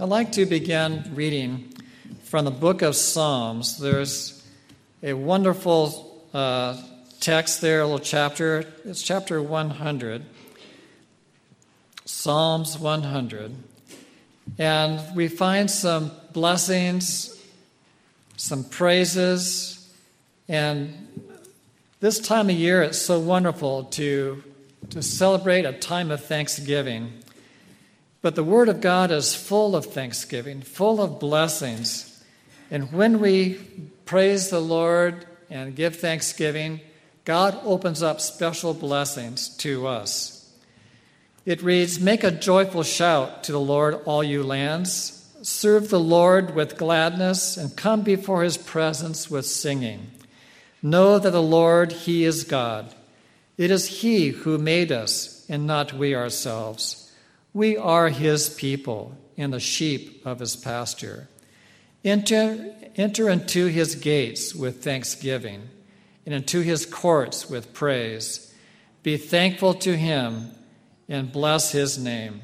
I'd 0.00 0.08
like 0.08 0.32
to 0.32 0.46
begin 0.46 1.04
reading 1.14 1.70
from 2.24 2.46
the 2.46 2.50
book 2.50 2.80
of 2.80 2.96
Psalms. 2.96 3.76
There's 3.76 4.42
a 5.02 5.12
wonderful 5.12 6.24
uh, 6.32 6.80
text 7.20 7.60
there, 7.60 7.82
a 7.82 7.84
little 7.84 7.98
chapter. 7.98 8.64
It's 8.86 9.02
chapter 9.02 9.42
100, 9.42 10.24
Psalms 12.06 12.78
100. 12.78 13.54
And 14.58 15.14
we 15.14 15.28
find 15.28 15.70
some 15.70 16.10
blessings, 16.32 17.38
some 18.38 18.64
praises, 18.64 19.92
and 20.48 21.06
this 22.00 22.18
time 22.18 22.48
of 22.48 22.56
year 22.56 22.82
it's 22.82 22.98
so 22.98 23.20
wonderful 23.20 23.84
to, 23.84 24.42
to 24.88 25.02
celebrate 25.02 25.66
a 25.66 25.72
time 25.74 26.10
of 26.10 26.24
thanksgiving. 26.24 27.21
But 28.22 28.36
the 28.36 28.44
Word 28.44 28.68
of 28.68 28.80
God 28.80 29.10
is 29.10 29.34
full 29.34 29.74
of 29.74 29.86
thanksgiving, 29.86 30.62
full 30.62 31.02
of 31.02 31.18
blessings. 31.18 32.24
And 32.70 32.92
when 32.92 33.18
we 33.20 33.54
praise 34.04 34.48
the 34.48 34.60
Lord 34.60 35.26
and 35.50 35.74
give 35.74 35.96
thanksgiving, 35.96 36.80
God 37.24 37.58
opens 37.64 38.02
up 38.02 38.20
special 38.20 38.74
blessings 38.74 39.48
to 39.58 39.88
us. 39.88 40.50
It 41.44 41.62
reads 41.62 41.98
Make 41.98 42.22
a 42.22 42.30
joyful 42.30 42.84
shout 42.84 43.44
to 43.44 43.52
the 43.52 43.60
Lord, 43.60 44.00
all 44.04 44.22
you 44.22 44.44
lands. 44.44 45.18
Serve 45.42 45.90
the 45.90 46.00
Lord 46.00 46.54
with 46.54 46.78
gladness 46.78 47.56
and 47.56 47.76
come 47.76 48.02
before 48.02 48.44
his 48.44 48.56
presence 48.56 49.28
with 49.28 49.44
singing. 49.44 50.12
Know 50.80 51.18
that 51.18 51.30
the 51.30 51.42
Lord, 51.42 51.90
he 51.90 52.24
is 52.24 52.44
God. 52.44 52.94
It 53.58 53.72
is 53.72 54.00
he 54.00 54.28
who 54.28 54.58
made 54.58 54.92
us 54.92 55.44
and 55.48 55.66
not 55.66 55.92
we 55.92 56.14
ourselves. 56.14 57.01
We 57.54 57.76
are 57.76 58.08
his 58.08 58.48
people 58.48 59.16
and 59.36 59.52
the 59.52 59.60
sheep 59.60 60.22
of 60.24 60.38
his 60.38 60.56
pasture. 60.56 61.28
Enter, 62.04 62.74
enter 62.96 63.28
into 63.28 63.66
his 63.66 63.94
gates 63.94 64.54
with 64.54 64.82
thanksgiving 64.82 65.68
and 66.24 66.34
into 66.34 66.60
his 66.60 66.86
courts 66.86 67.48
with 67.48 67.74
praise. 67.74 68.54
Be 69.02 69.16
thankful 69.16 69.74
to 69.74 69.96
him 69.96 70.50
and 71.08 71.32
bless 71.32 71.72
his 71.72 71.98
name. 71.98 72.42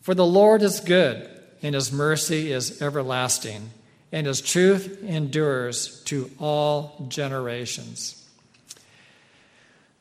For 0.00 0.14
the 0.14 0.26
Lord 0.26 0.62
is 0.62 0.80
good, 0.80 1.28
and 1.62 1.74
his 1.74 1.92
mercy 1.92 2.52
is 2.52 2.80
everlasting, 2.80 3.70
and 4.12 4.26
his 4.26 4.40
truth 4.40 5.02
endures 5.02 6.02
to 6.04 6.30
all 6.38 7.06
generations. 7.08 8.25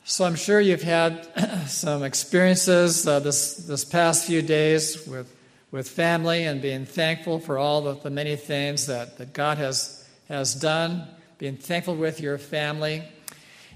So 0.08 0.24
I'm 0.24 0.36
sure 0.36 0.62
you've 0.62 0.84
had 0.84 1.28
some 1.68 2.04
experiences 2.04 3.08
uh, 3.08 3.20
this, 3.22 3.56
this 3.56 3.84
past 3.84 4.28
few 4.28 4.44
days 4.44 5.08
with, 5.08 5.36
with 5.72 5.90
family 5.90 6.44
and 6.44 6.62
being 6.62 6.86
thankful 6.86 7.40
for 7.40 7.58
all 7.58 7.82
the, 7.82 7.96
the 7.96 8.12
many 8.12 8.36
things 8.36 8.86
that, 8.86 9.18
that 9.18 9.34
God 9.34 9.58
has, 9.58 10.08
has 10.30 10.54
done, 10.54 11.08
being 11.40 11.58
thankful 11.58 11.96
with 11.96 12.22
your 12.22 12.38
family. 12.38 13.02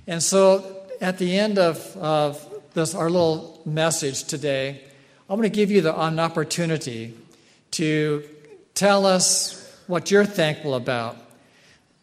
And 0.05 0.21
so 0.21 0.83
at 1.01 1.17
the 1.17 1.35
end 1.35 1.57
of, 1.57 1.97
of 1.97 2.47
this, 2.75 2.93
our 2.93 3.09
little 3.09 3.59
message 3.65 4.25
today, 4.25 4.83
I'm 5.27 5.35
going 5.35 5.49
to 5.49 5.55
give 5.55 5.71
you 5.71 5.81
the, 5.81 5.99
an 5.99 6.19
opportunity 6.19 7.17
to 7.71 8.23
tell 8.75 9.07
us 9.07 9.67
what 9.87 10.11
you're 10.11 10.25
thankful 10.25 10.75
about 10.75 11.17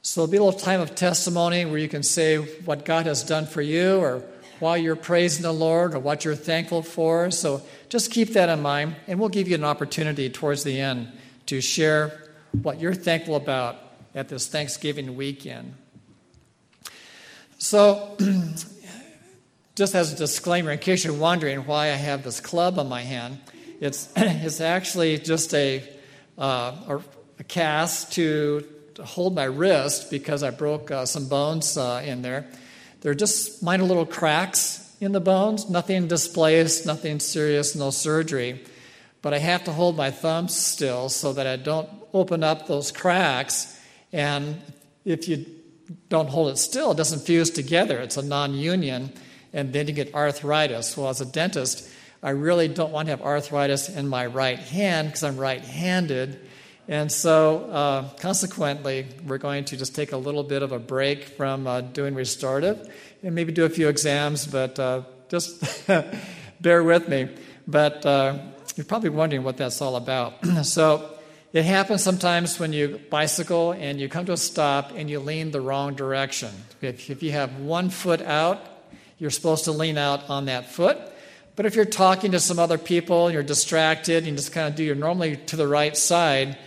so 0.06 0.22
it'll 0.22 0.30
be 0.30 0.36
a 0.36 0.44
little 0.44 0.60
time 0.60 0.80
of 0.80 0.94
testimony 0.94 1.64
where 1.64 1.78
you 1.78 1.88
can 1.88 2.04
say 2.04 2.36
what 2.36 2.84
God 2.84 3.06
has 3.06 3.24
done 3.24 3.44
for 3.44 3.60
you 3.60 3.96
or 3.96 4.22
why 4.60 4.76
you're 4.76 4.94
praising 4.94 5.42
the 5.42 5.50
Lord 5.50 5.94
or 5.94 5.98
what 5.98 6.24
you're 6.24 6.36
thankful 6.36 6.82
for. 6.82 7.32
So 7.32 7.60
just 7.88 8.12
keep 8.12 8.34
that 8.34 8.48
in 8.48 8.62
mind, 8.62 8.94
and 9.08 9.18
we'll 9.18 9.30
give 9.30 9.48
you 9.48 9.56
an 9.56 9.64
opportunity 9.64 10.30
towards 10.30 10.62
the 10.62 10.80
end 10.80 11.10
to 11.46 11.60
share 11.60 12.22
what 12.62 12.78
you're 12.78 12.94
thankful 12.94 13.34
about 13.34 13.78
at 14.14 14.28
this 14.28 14.46
Thanksgiving 14.46 15.16
weekend. 15.16 15.74
So, 17.58 18.16
just 19.74 19.96
as 19.96 20.12
a 20.12 20.16
disclaimer, 20.16 20.70
in 20.70 20.78
case 20.78 21.04
you're 21.04 21.14
wondering 21.14 21.66
why 21.66 21.86
I 21.86 21.96
have 21.96 22.22
this 22.22 22.38
club 22.38 22.78
on 22.78 22.88
my 22.88 23.02
hand, 23.02 23.40
it's, 23.80 24.08
it's 24.16 24.60
actually 24.60 25.18
just 25.18 25.52
a, 25.52 25.82
uh, 26.38 27.00
a 27.40 27.44
cast 27.44 28.12
to 28.12 28.64
hold 29.04 29.34
my 29.34 29.44
wrist 29.44 30.10
because 30.10 30.42
I 30.42 30.50
broke 30.50 30.90
uh, 30.90 31.06
some 31.06 31.28
bones 31.28 31.76
uh, 31.76 32.02
in 32.04 32.22
there. 32.22 32.46
They're 33.00 33.14
just 33.14 33.62
minor 33.62 33.84
little 33.84 34.06
cracks 34.06 34.94
in 35.00 35.12
the 35.12 35.20
bones, 35.20 35.68
nothing 35.68 36.08
displaced, 36.08 36.86
nothing 36.86 37.20
serious, 37.20 37.74
no 37.76 37.90
surgery. 37.90 38.64
But 39.22 39.34
I 39.34 39.38
have 39.38 39.64
to 39.64 39.72
hold 39.72 39.96
my 39.96 40.10
thumb 40.10 40.48
still 40.48 41.08
so 41.08 41.32
that 41.34 41.46
I 41.46 41.56
don't 41.56 41.88
open 42.12 42.42
up 42.42 42.66
those 42.66 42.92
cracks. 42.92 43.78
And 44.12 44.60
if 45.04 45.28
you 45.28 45.44
don't 46.08 46.28
hold 46.28 46.50
it 46.50 46.58
still, 46.58 46.92
it 46.92 46.96
doesn't 46.96 47.20
fuse 47.20 47.50
together. 47.50 47.98
It's 47.98 48.16
a 48.16 48.22
non 48.22 48.54
union, 48.54 49.12
and 49.52 49.72
then 49.72 49.86
you 49.88 49.92
get 49.92 50.14
arthritis. 50.14 50.96
Well, 50.96 51.08
as 51.08 51.20
a 51.20 51.26
dentist, 51.26 51.88
I 52.22 52.30
really 52.30 52.68
don't 52.68 52.92
want 52.92 53.06
to 53.06 53.10
have 53.10 53.22
arthritis 53.22 53.88
in 53.88 54.08
my 54.08 54.26
right 54.26 54.58
hand 54.58 55.08
because 55.08 55.22
I'm 55.22 55.36
right 55.36 55.62
handed 55.62 56.40
and 56.88 57.10
so, 57.10 57.64
uh, 57.70 58.08
consequently, 58.20 59.06
we're 59.26 59.38
going 59.38 59.64
to 59.66 59.76
just 59.76 59.94
take 59.94 60.12
a 60.12 60.16
little 60.16 60.44
bit 60.44 60.62
of 60.62 60.70
a 60.70 60.78
break 60.78 61.24
from 61.24 61.66
uh, 61.66 61.80
doing 61.80 62.14
restorative 62.14 62.88
and 63.22 63.34
maybe 63.34 63.52
do 63.52 63.64
a 63.64 63.68
few 63.68 63.88
exams, 63.88 64.46
but 64.46 64.78
uh, 64.78 65.02
just 65.28 65.88
bear 66.60 66.84
with 66.84 67.08
me. 67.08 67.28
But 67.66 68.06
uh, 68.06 68.38
you're 68.76 68.86
probably 68.86 69.10
wondering 69.10 69.42
what 69.42 69.56
that's 69.56 69.82
all 69.82 69.96
about. 69.96 70.34
so, 70.62 71.10
it 71.52 71.64
happens 71.64 72.02
sometimes 72.02 72.60
when 72.60 72.72
you 72.72 73.00
bicycle 73.10 73.72
and 73.72 73.98
you 73.98 74.08
come 74.08 74.26
to 74.26 74.32
a 74.32 74.36
stop 74.36 74.92
and 74.94 75.08
you 75.08 75.20
lean 75.20 75.52
the 75.52 75.60
wrong 75.60 75.94
direction. 75.94 76.50
If, 76.82 77.08
if 77.08 77.22
you 77.22 77.32
have 77.32 77.56
one 77.60 77.88
foot 77.88 78.20
out, 78.20 78.60
you're 79.18 79.30
supposed 79.30 79.64
to 79.64 79.72
lean 79.72 79.96
out 79.96 80.28
on 80.28 80.44
that 80.46 80.70
foot. 80.70 80.98
But 81.56 81.64
if 81.64 81.74
you're 81.74 81.86
talking 81.86 82.32
to 82.32 82.40
some 82.40 82.58
other 82.58 82.76
people, 82.76 83.26
and 83.26 83.34
you're 83.34 83.42
distracted, 83.42 84.18
and 84.18 84.26
you 84.26 84.32
just 84.34 84.52
kind 84.52 84.68
of 84.68 84.74
do 84.74 84.84
your 84.84 84.94
normally 84.94 85.36
to 85.36 85.56
the 85.56 85.66
right 85.66 85.96
side, 85.96 86.58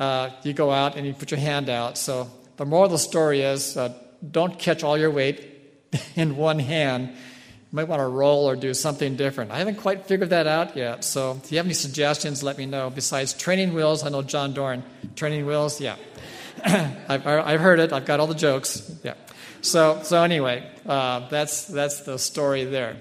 uh, 0.00 0.30
you 0.42 0.54
go 0.54 0.72
out 0.72 0.96
and 0.96 1.06
you 1.06 1.12
put 1.12 1.30
your 1.30 1.38
hand 1.38 1.68
out. 1.68 1.98
So 1.98 2.28
the 2.56 2.64
moral 2.64 2.86
of 2.86 2.92
the 2.92 2.98
story 2.98 3.42
is 3.42 3.76
uh, 3.76 3.92
don't 4.28 4.58
catch 4.58 4.82
all 4.82 4.98
your 4.98 5.10
weight 5.10 5.46
in 6.16 6.36
one 6.36 6.58
hand. 6.58 7.10
You 7.10 7.76
might 7.76 7.86
want 7.86 8.00
to 8.00 8.06
roll 8.06 8.48
or 8.48 8.56
do 8.56 8.74
something 8.74 9.14
different. 9.14 9.52
I 9.52 9.58
haven't 9.58 9.76
quite 9.76 10.06
figured 10.06 10.30
that 10.30 10.46
out 10.46 10.76
yet. 10.76 11.04
So 11.04 11.38
if 11.44 11.52
you 11.52 11.58
have 11.58 11.66
any 11.66 11.74
suggestions, 11.74 12.42
let 12.42 12.58
me 12.58 12.66
know. 12.66 12.90
Besides 12.90 13.34
training 13.34 13.74
wheels, 13.74 14.02
I 14.02 14.08
know 14.08 14.22
John 14.22 14.54
Dorn. 14.54 14.82
Training 15.14 15.46
wheels, 15.46 15.80
yeah. 15.80 15.96
I've, 16.64 17.26
I've 17.26 17.60
heard 17.60 17.78
it. 17.78 17.92
I've 17.92 18.06
got 18.06 18.18
all 18.18 18.26
the 18.26 18.34
jokes. 18.34 18.90
Yeah. 19.04 19.14
So, 19.60 20.00
so 20.02 20.22
anyway, 20.22 20.68
uh, 20.86 21.28
that's, 21.28 21.66
that's 21.66 22.00
the 22.00 22.18
story 22.18 22.64
there. 22.64 22.96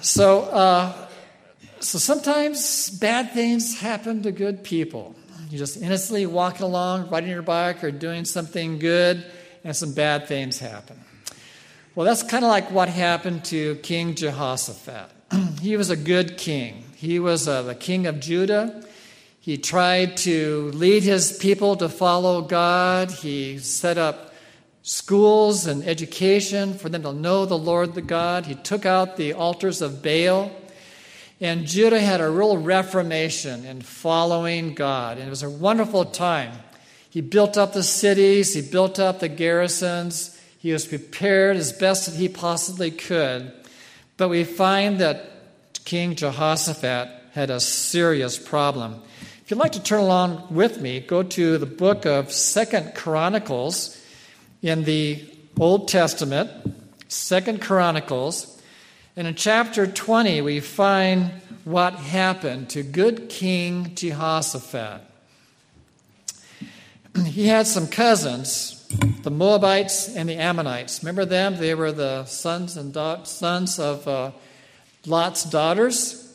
So, 0.00 0.42
uh, 0.42 1.08
so 1.78 1.98
sometimes 1.98 2.90
bad 2.90 3.32
things 3.32 3.78
happen 3.78 4.22
to 4.24 4.32
good 4.32 4.64
people. 4.64 5.14
You're 5.52 5.58
just 5.58 5.82
innocently 5.82 6.24
walking 6.24 6.62
along, 6.62 7.10
riding 7.10 7.28
your 7.28 7.42
bike, 7.42 7.84
or 7.84 7.90
doing 7.90 8.24
something 8.24 8.78
good, 8.78 9.22
and 9.64 9.76
some 9.76 9.92
bad 9.92 10.26
things 10.26 10.58
happen. 10.58 10.98
Well, 11.94 12.06
that's 12.06 12.22
kind 12.22 12.42
of 12.42 12.48
like 12.48 12.70
what 12.70 12.88
happened 12.88 13.44
to 13.46 13.74
King 13.82 14.14
Jehoshaphat. 14.14 15.10
he 15.60 15.76
was 15.76 15.90
a 15.90 15.96
good 15.96 16.38
king. 16.38 16.84
He 16.96 17.18
was 17.18 17.48
uh, 17.48 17.60
the 17.64 17.74
king 17.74 18.06
of 18.06 18.18
Judah. 18.18 18.82
He 19.40 19.58
tried 19.58 20.16
to 20.18 20.70
lead 20.70 21.02
his 21.02 21.36
people 21.36 21.76
to 21.76 21.90
follow 21.90 22.40
God. 22.40 23.10
He 23.10 23.58
set 23.58 23.98
up 23.98 24.32
schools 24.80 25.66
and 25.66 25.84
education 25.84 26.72
for 26.72 26.88
them 26.88 27.02
to 27.02 27.12
know 27.12 27.44
the 27.44 27.58
Lord 27.58 27.92
the 27.92 28.00
God. 28.00 28.46
He 28.46 28.54
took 28.54 28.86
out 28.86 29.18
the 29.18 29.34
altars 29.34 29.82
of 29.82 30.02
Baal. 30.02 30.50
And 31.42 31.66
Judah 31.66 31.98
had 31.98 32.20
a 32.20 32.30
real 32.30 32.56
reformation 32.56 33.64
in 33.64 33.80
following 33.80 34.74
God. 34.74 35.18
And 35.18 35.26
it 35.26 35.30
was 35.30 35.42
a 35.42 35.50
wonderful 35.50 36.04
time. 36.04 36.52
He 37.10 37.20
built 37.20 37.58
up 37.58 37.72
the 37.72 37.82
cities, 37.82 38.54
he 38.54 38.62
built 38.62 39.00
up 39.00 39.18
the 39.18 39.28
garrisons, 39.28 40.40
he 40.60 40.72
was 40.72 40.86
prepared 40.86 41.56
as 41.56 41.72
best 41.72 42.06
that 42.06 42.14
he 42.14 42.28
possibly 42.28 42.92
could. 42.92 43.52
But 44.16 44.28
we 44.28 44.44
find 44.44 45.00
that 45.00 45.30
King 45.84 46.14
Jehoshaphat 46.14 47.08
had 47.32 47.50
a 47.50 47.58
serious 47.58 48.38
problem. 48.38 49.02
If 49.44 49.50
you'd 49.50 49.58
like 49.58 49.72
to 49.72 49.82
turn 49.82 50.00
along 50.00 50.46
with 50.54 50.80
me, 50.80 51.00
go 51.00 51.24
to 51.24 51.58
the 51.58 51.66
book 51.66 52.06
of 52.06 52.32
Second 52.32 52.94
Chronicles 52.94 54.00
in 54.62 54.84
the 54.84 55.28
Old 55.58 55.88
Testament, 55.88 56.50
Second 57.08 57.60
Chronicles. 57.60 58.51
And 59.14 59.26
in 59.26 59.34
chapter 59.34 59.86
20, 59.86 60.40
we 60.40 60.60
find 60.60 61.32
what 61.64 61.94
happened 61.96 62.70
to 62.70 62.82
good 62.82 63.28
King 63.28 63.94
Jehoshaphat. 63.94 65.02
He 67.26 67.46
had 67.46 67.66
some 67.66 67.88
cousins, 67.88 68.88
the 69.22 69.30
Moabites 69.30 70.16
and 70.16 70.30
the 70.30 70.36
Ammonites. 70.36 71.02
Remember 71.02 71.26
them? 71.26 71.56
They 71.56 71.74
were 71.74 71.92
the 71.92 72.24
sons 72.24 72.78
and 72.78 72.90
da- 72.94 73.24
sons 73.24 73.78
of 73.78 74.08
uh, 74.08 74.30
Lot's 75.04 75.44
daughters. 75.44 76.34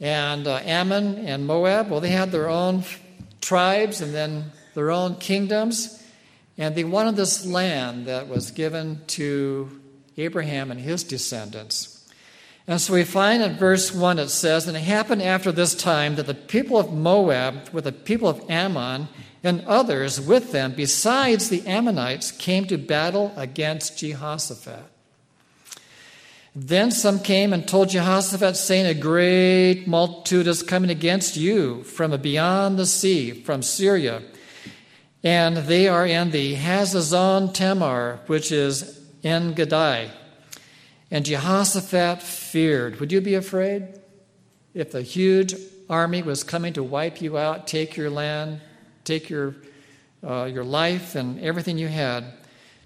And 0.00 0.48
uh, 0.48 0.56
Ammon 0.64 1.24
and 1.24 1.46
Moab, 1.46 1.88
well, 1.88 2.00
they 2.00 2.10
had 2.10 2.32
their 2.32 2.48
own 2.48 2.82
tribes 3.40 4.00
and 4.00 4.12
then 4.12 4.50
their 4.74 4.90
own 4.90 5.14
kingdoms. 5.16 6.02
And 6.58 6.74
they 6.74 6.82
wanted 6.82 7.14
this 7.14 7.46
land 7.46 8.06
that 8.06 8.26
was 8.26 8.50
given 8.50 9.02
to 9.08 9.75
Abraham 10.16 10.70
and 10.70 10.80
his 10.80 11.04
descendants. 11.04 11.96
And 12.68 12.80
so 12.80 12.94
we 12.94 13.04
find 13.04 13.42
in 13.42 13.56
verse 13.56 13.94
1 13.94 14.18
it 14.18 14.28
says, 14.28 14.66
And 14.66 14.76
it 14.76 14.80
happened 14.80 15.22
after 15.22 15.52
this 15.52 15.74
time 15.74 16.16
that 16.16 16.26
the 16.26 16.34
people 16.34 16.78
of 16.78 16.92
Moab, 16.92 17.68
with 17.72 17.84
the 17.84 17.92
people 17.92 18.28
of 18.28 18.42
Ammon, 18.50 19.08
and 19.44 19.64
others 19.66 20.20
with 20.20 20.50
them, 20.50 20.72
besides 20.74 21.48
the 21.48 21.64
Ammonites, 21.66 22.32
came 22.32 22.66
to 22.66 22.76
battle 22.76 23.32
against 23.36 23.98
Jehoshaphat. 23.98 24.84
Then 26.56 26.90
some 26.90 27.20
came 27.20 27.52
and 27.52 27.68
told 27.68 27.90
Jehoshaphat, 27.90 28.56
saying, 28.56 28.86
A 28.86 28.94
great 28.94 29.86
multitude 29.86 30.48
is 30.48 30.62
coming 30.62 30.90
against 30.90 31.36
you 31.36 31.84
from 31.84 32.18
beyond 32.20 32.78
the 32.78 32.86
sea, 32.86 33.30
from 33.30 33.62
Syria. 33.62 34.22
And 35.22 35.58
they 35.58 35.86
are 35.86 36.06
in 36.06 36.30
the 36.30 36.56
Hazazon 36.56 37.52
Tamar, 37.52 38.20
which 38.26 38.50
is 38.50 39.05
En 39.26 39.54
Gedi. 39.54 40.08
And 41.10 41.24
Jehoshaphat 41.24 42.22
feared. 42.22 43.00
Would 43.00 43.10
you 43.10 43.20
be 43.20 43.34
afraid 43.34 43.98
if 44.72 44.94
a 44.94 45.02
huge 45.02 45.54
army 45.90 46.22
was 46.22 46.44
coming 46.44 46.72
to 46.74 46.82
wipe 46.82 47.20
you 47.20 47.36
out, 47.36 47.66
take 47.66 47.96
your 47.96 48.08
land, 48.08 48.60
take 49.02 49.28
your, 49.28 49.56
uh, 50.24 50.44
your 50.44 50.64
life 50.64 51.16
and 51.16 51.40
everything 51.40 51.76
you 51.76 51.88
had? 51.88 52.24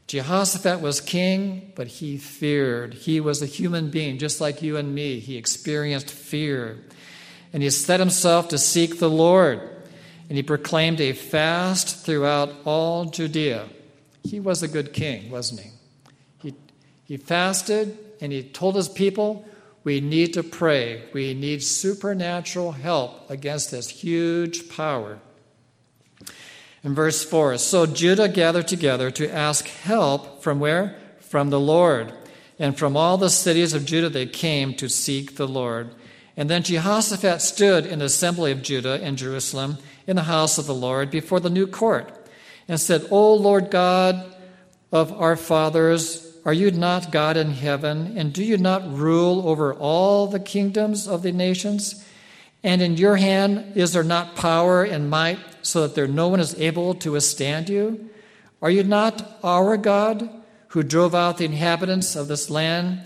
Jehoshaphat 0.06 0.80
was 0.80 1.02
king, 1.02 1.72
but 1.76 1.86
he 1.86 2.16
feared. 2.16 2.94
He 2.94 3.20
was 3.20 3.42
a 3.42 3.46
human 3.46 3.90
being, 3.90 4.16
just 4.18 4.40
like 4.40 4.62
you 4.62 4.78
and 4.78 4.94
me. 4.94 5.20
He 5.20 5.36
experienced 5.36 6.10
fear. 6.10 6.78
And 7.52 7.62
he 7.62 7.68
set 7.68 8.00
himself 8.00 8.48
to 8.48 8.58
seek 8.58 8.98
the 8.98 9.10
Lord. 9.10 9.60
And 10.28 10.36
he 10.36 10.42
proclaimed 10.42 11.00
a 11.02 11.12
fast 11.12 12.04
throughout 12.06 12.50
all 12.64 13.04
Judea. 13.04 13.68
He 14.24 14.40
was 14.40 14.62
a 14.62 14.68
good 14.68 14.92
king, 14.94 15.30
wasn't 15.30 15.60
he? 15.60 15.70
He, 15.70 15.79
he 17.10 17.16
fasted 17.16 17.98
and 18.20 18.30
he 18.30 18.40
told 18.40 18.76
his 18.76 18.88
people, 18.88 19.44
We 19.82 20.00
need 20.00 20.32
to 20.34 20.44
pray. 20.44 21.02
We 21.12 21.34
need 21.34 21.60
supernatural 21.60 22.70
help 22.70 23.28
against 23.28 23.72
this 23.72 23.88
huge 23.88 24.68
power. 24.68 25.18
In 26.84 26.94
verse 26.94 27.24
4, 27.24 27.58
so 27.58 27.84
Judah 27.84 28.28
gathered 28.28 28.68
together 28.68 29.10
to 29.10 29.28
ask 29.28 29.66
help 29.66 30.40
from 30.40 30.60
where? 30.60 30.94
From 31.18 31.50
the 31.50 31.58
Lord. 31.58 32.12
And 32.60 32.78
from 32.78 32.96
all 32.96 33.18
the 33.18 33.28
cities 33.28 33.74
of 33.74 33.86
Judah 33.86 34.08
they 34.08 34.26
came 34.26 34.74
to 34.74 34.88
seek 34.88 35.34
the 35.34 35.48
Lord. 35.48 35.92
And 36.36 36.48
then 36.48 36.62
Jehoshaphat 36.62 37.42
stood 37.42 37.86
in 37.86 37.98
the 37.98 38.04
assembly 38.04 38.52
of 38.52 38.62
Judah 38.62 39.04
in 39.04 39.16
Jerusalem 39.16 39.78
in 40.06 40.14
the 40.14 40.22
house 40.22 40.58
of 40.58 40.66
the 40.68 40.74
Lord 40.74 41.10
before 41.10 41.40
the 41.40 41.50
new 41.50 41.66
court 41.66 42.08
and 42.68 42.80
said, 42.80 43.08
O 43.10 43.34
Lord 43.34 43.68
God 43.72 44.32
of 44.92 45.10
our 45.10 45.34
fathers, 45.34 46.29
are 46.44 46.52
you 46.52 46.70
not 46.70 47.12
God 47.12 47.36
in 47.36 47.50
heaven? 47.50 48.16
And 48.16 48.32
do 48.32 48.42
you 48.42 48.56
not 48.56 48.90
rule 48.90 49.46
over 49.46 49.74
all 49.74 50.26
the 50.26 50.40
kingdoms 50.40 51.06
of 51.06 51.22
the 51.22 51.32
nations? 51.32 52.04
And 52.62 52.80
in 52.80 52.96
your 52.96 53.16
hand 53.16 53.76
is 53.76 53.92
there 53.92 54.04
not 54.04 54.36
power 54.36 54.82
and 54.82 55.10
might 55.10 55.38
so 55.62 55.82
that 55.82 55.94
there 55.94 56.06
no 56.06 56.28
one 56.28 56.40
is 56.40 56.58
able 56.58 56.94
to 56.94 57.12
withstand 57.12 57.68
you? 57.68 58.10
Are 58.62 58.70
you 58.70 58.84
not 58.84 59.38
our 59.42 59.76
God 59.76 60.28
who 60.68 60.82
drove 60.82 61.14
out 61.14 61.38
the 61.38 61.44
inhabitants 61.44 62.16
of 62.16 62.28
this 62.28 62.50
land 62.50 63.00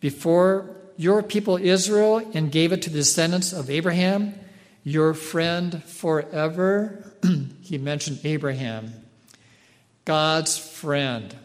before 0.00 0.76
your 0.96 1.22
people 1.22 1.56
Israel 1.56 2.18
and 2.34 2.52
gave 2.52 2.72
it 2.72 2.82
to 2.82 2.90
the 2.90 2.98
descendants 2.98 3.52
of 3.52 3.70
Abraham, 3.70 4.34
your 4.84 5.14
friend 5.14 5.82
forever? 5.84 7.12
he 7.60 7.78
mentioned 7.78 8.20
Abraham, 8.24 8.92
God's 10.04 10.56
friend. 10.58 11.36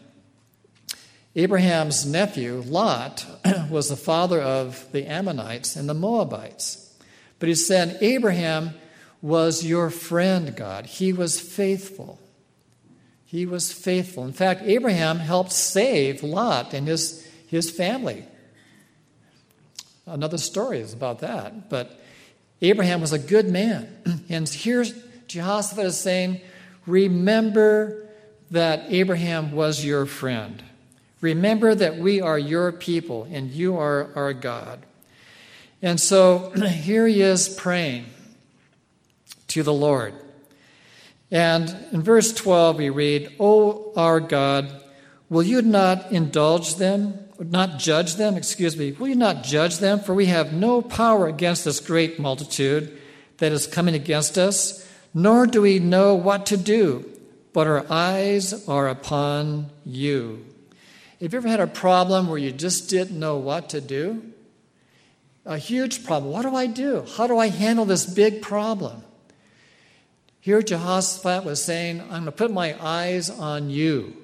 Abraham's 1.36 2.06
nephew, 2.06 2.62
Lot, 2.66 3.26
was 3.70 3.88
the 3.88 3.96
father 3.96 4.40
of 4.40 4.90
the 4.92 5.06
Ammonites 5.06 5.76
and 5.76 5.88
the 5.88 5.94
Moabites. 5.94 6.92
But 7.38 7.48
he 7.48 7.54
said, 7.54 7.98
Abraham 8.00 8.74
was 9.20 9.64
your 9.64 9.90
friend, 9.90 10.56
God. 10.56 10.86
He 10.86 11.12
was 11.12 11.40
faithful. 11.40 12.18
He 13.24 13.46
was 13.46 13.72
faithful. 13.72 14.24
In 14.24 14.32
fact, 14.32 14.62
Abraham 14.64 15.18
helped 15.18 15.52
save 15.52 16.22
Lot 16.22 16.72
and 16.72 16.88
his, 16.88 17.26
his 17.46 17.70
family. 17.70 18.24
Another 20.06 20.38
story 20.38 20.80
is 20.80 20.94
about 20.94 21.18
that. 21.20 21.68
But 21.68 22.00
Abraham 22.62 23.00
was 23.00 23.12
a 23.12 23.18
good 23.18 23.48
man. 23.48 23.94
And 24.30 24.48
here 24.48 24.84
Jehoshaphat 25.26 25.84
is 25.86 25.98
saying, 25.98 26.40
Remember 26.86 28.08
that 28.50 28.86
Abraham 28.88 29.52
was 29.52 29.84
your 29.84 30.06
friend. 30.06 30.62
Remember 31.20 31.74
that 31.74 31.98
we 31.98 32.20
are 32.20 32.38
your 32.38 32.72
people 32.72 33.26
and 33.30 33.50
you 33.50 33.76
are 33.76 34.10
our 34.14 34.32
God. 34.32 34.84
And 35.82 36.00
so 36.00 36.50
here 36.68 37.06
he 37.06 37.22
is 37.22 37.48
praying 37.48 38.06
to 39.48 39.62
the 39.62 39.72
Lord. 39.72 40.14
And 41.30 41.74
in 41.92 42.02
verse 42.02 42.32
12, 42.32 42.78
we 42.78 42.90
read, 42.90 43.34
O 43.38 43.92
our 43.96 44.20
God, 44.20 44.82
will 45.28 45.42
you 45.42 45.60
not 45.60 46.10
indulge 46.10 46.76
them, 46.76 47.18
not 47.38 47.78
judge 47.78 48.16
them, 48.16 48.36
excuse 48.36 48.76
me, 48.76 48.92
will 48.92 49.08
you 49.08 49.14
not 49.14 49.44
judge 49.44 49.78
them? 49.78 50.00
For 50.00 50.14
we 50.14 50.26
have 50.26 50.52
no 50.52 50.80
power 50.80 51.28
against 51.28 51.64
this 51.64 51.80
great 51.80 52.18
multitude 52.18 52.98
that 53.38 53.52
is 53.52 53.66
coming 53.66 53.94
against 53.94 54.38
us, 54.38 54.88
nor 55.12 55.46
do 55.46 55.62
we 55.62 55.78
know 55.78 56.14
what 56.14 56.46
to 56.46 56.56
do, 56.56 57.08
but 57.52 57.66
our 57.66 57.84
eyes 57.90 58.66
are 58.68 58.88
upon 58.88 59.70
you. 59.84 60.44
Have 61.20 61.32
you 61.32 61.38
ever 61.38 61.48
had 61.48 61.60
a 61.60 61.66
problem 61.66 62.28
where 62.28 62.38
you 62.38 62.52
just 62.52 62.88
didn't 62.88 63.18
know 63.18 63.38
what 63.38 63.70
to 63.70 63.80
do? 63.80 64.22
A 65.44 65.58
huge 65.58 66.04
problem. 66.04 66.32
What 66.32 66.42
do 66.42 66.54
I 66.54 66.66
do? 66.66 67.04
How 67.16 67.26
do 67.26 67.38
I 67.38 67.48
handle 67.48 67.84
this 67.84 68.06
big 68.06 68.40
problem? 68.40 69.02
Here, 70.40 70.62
Jehoshaphat 70.62 71.44
was 71.44 71.62
saying, 71.62 72.00
I'm 72.02 72.08
going 72.08 72.24
to 72.26 72.32
put 72.32 72.52
my 72.52 72.76
eyes 72.80 73.30
on 73.30 73.68
you. 73.68 74.16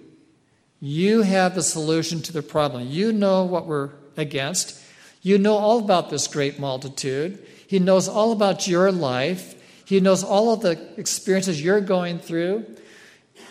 You 0.81 1.23
have 1.23 1.55
the 1.55 1.63
solution 1.63 2.23
to 2.23 2.33
the 2.33 2.43
problem. 2.43 2.87
You 2.89 3.13
know 3.13 3.45
what 3.45 3.67
we're 3.67 3.91
against. 4.17 4.81
You 5.23 5.39
know 5.39 5.57
all 5.57 5.81
about 5.81 6.11
this 6.11 6.29
great 6.29 6.61
multitude. 6.61 7.45
He 7.67 7.81
knows 7.81 8.07
all 8.07 8.31
about 8.31 8.69
your 8.69 8.93
life. 8.93 9.55
He 9.85 9.99
knows 9.99 10.23
all 10.23 10.53
of 10.53 10.61
the 10.61 10.79
experiences 10.97 11.61
you're 11.61 11.81
going 11.81 12.21
through, 12.21 12.67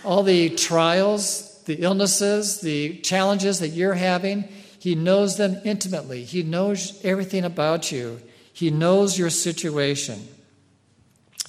all 0.05 0.23
the 0.23 0.49
trials, 0.51 1.52
the 1.65 1.81
illnesses, 1.81 2.61
the 2.61 2.97
challenges 2.99 3.59
that 3.59 3.69
you're 3.69 3.93
having. 3.93 4.47
He 4.79 4.95
knows 4.95 5.37
them 5.37 5.61
intimately. 5.63 6.23
He 6.23 6.43
knows 6.43 6.99
everything 7.03 7.45
about 7.45 7.91
you. 7.91 8.21
He 8.51 8.69
knows 8.69 9.17
your 9.17 9.29
situation. 9.29 10.27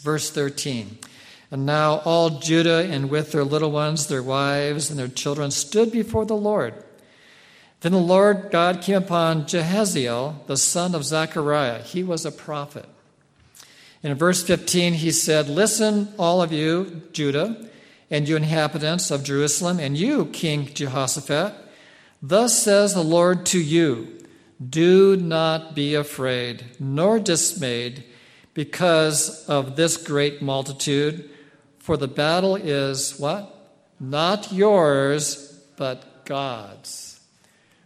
Verse 0.01 0.31
13. 0.31 0.99
And 1.51 1.67
now 1.67 2.01
all 2.05 2.41
Judah 2.41 2.89
and 2.91 3.11
with 3.11 3.33
their 3.33 3.45
little 3.45 3.71
ones, 3.71 4.07
their 4.07 4.23
wives, 4.23 4.91
and 4.91 4.99
their 4.99 5.09
children 5.09 5.51
stood 5.51 5.93
before 5.93 6.27
the 6.27 6.37
Lord. 6.37 6.75
Then 7.81 7.93
the 7.93 7.99
Lord 7.99 8.49
God 8.51 8.81
came 8.81 8.97
upon 8.97 9.45
Jehaziel, 9.45 10.47
the 10.47 10.57
son 10.57 10.95
of 10.95 11.05
Zechariah. 11.05 11.83
He 11.83 12.03
was 12.03 12.25
a 12.25 12.33
prophet. 12.33 12.87
And 14.03 14.11
in 14.11 14.19
verse 14.19 14.43
15, 14.43 14.95
he 14.95 15.11
said, 15.11 15.49
Listen, 15.49 16.13
all 16.19 16.43
of 16.43 16.53
you, 16.53 17.03
Judah, 17.13 17.69
and 18.11 18.29
you 18.29 18.37
inhabitants 18.37 19.11
of 19.11 19.25
Jerusalem, 19.25 19.79
and 19.79 19.97
you, 19.97 20.27
King 20.27 20.67
Jehoshaphat. 20.73 21.55
Thus 22.23 22.59
says 22.63 22.95
the 22.95 23.03
Lord 23.03 23.45
to 23.47 23.61
you 23.61 24.19
Do 24.71 25.17
not 25.17 25.75
be 25.75 25.95
afraid, 25.95 26.65
nor 26.79 27.19
dismayed 27.19 28.05
because 28.55 29.45
of 29.47 29.77
this 29.77 29.97
great 29.97 30.41
multitude, 30.41 31.29
for 31.79 31.97
the 31.97 32.09
battle 32.09 32.57
is 32.57 33.19
what? 33.19 33.51
Not 34.01 34.53
yours, 34.53 35.61
but 35.77 36.25
God's. 36.25 37.21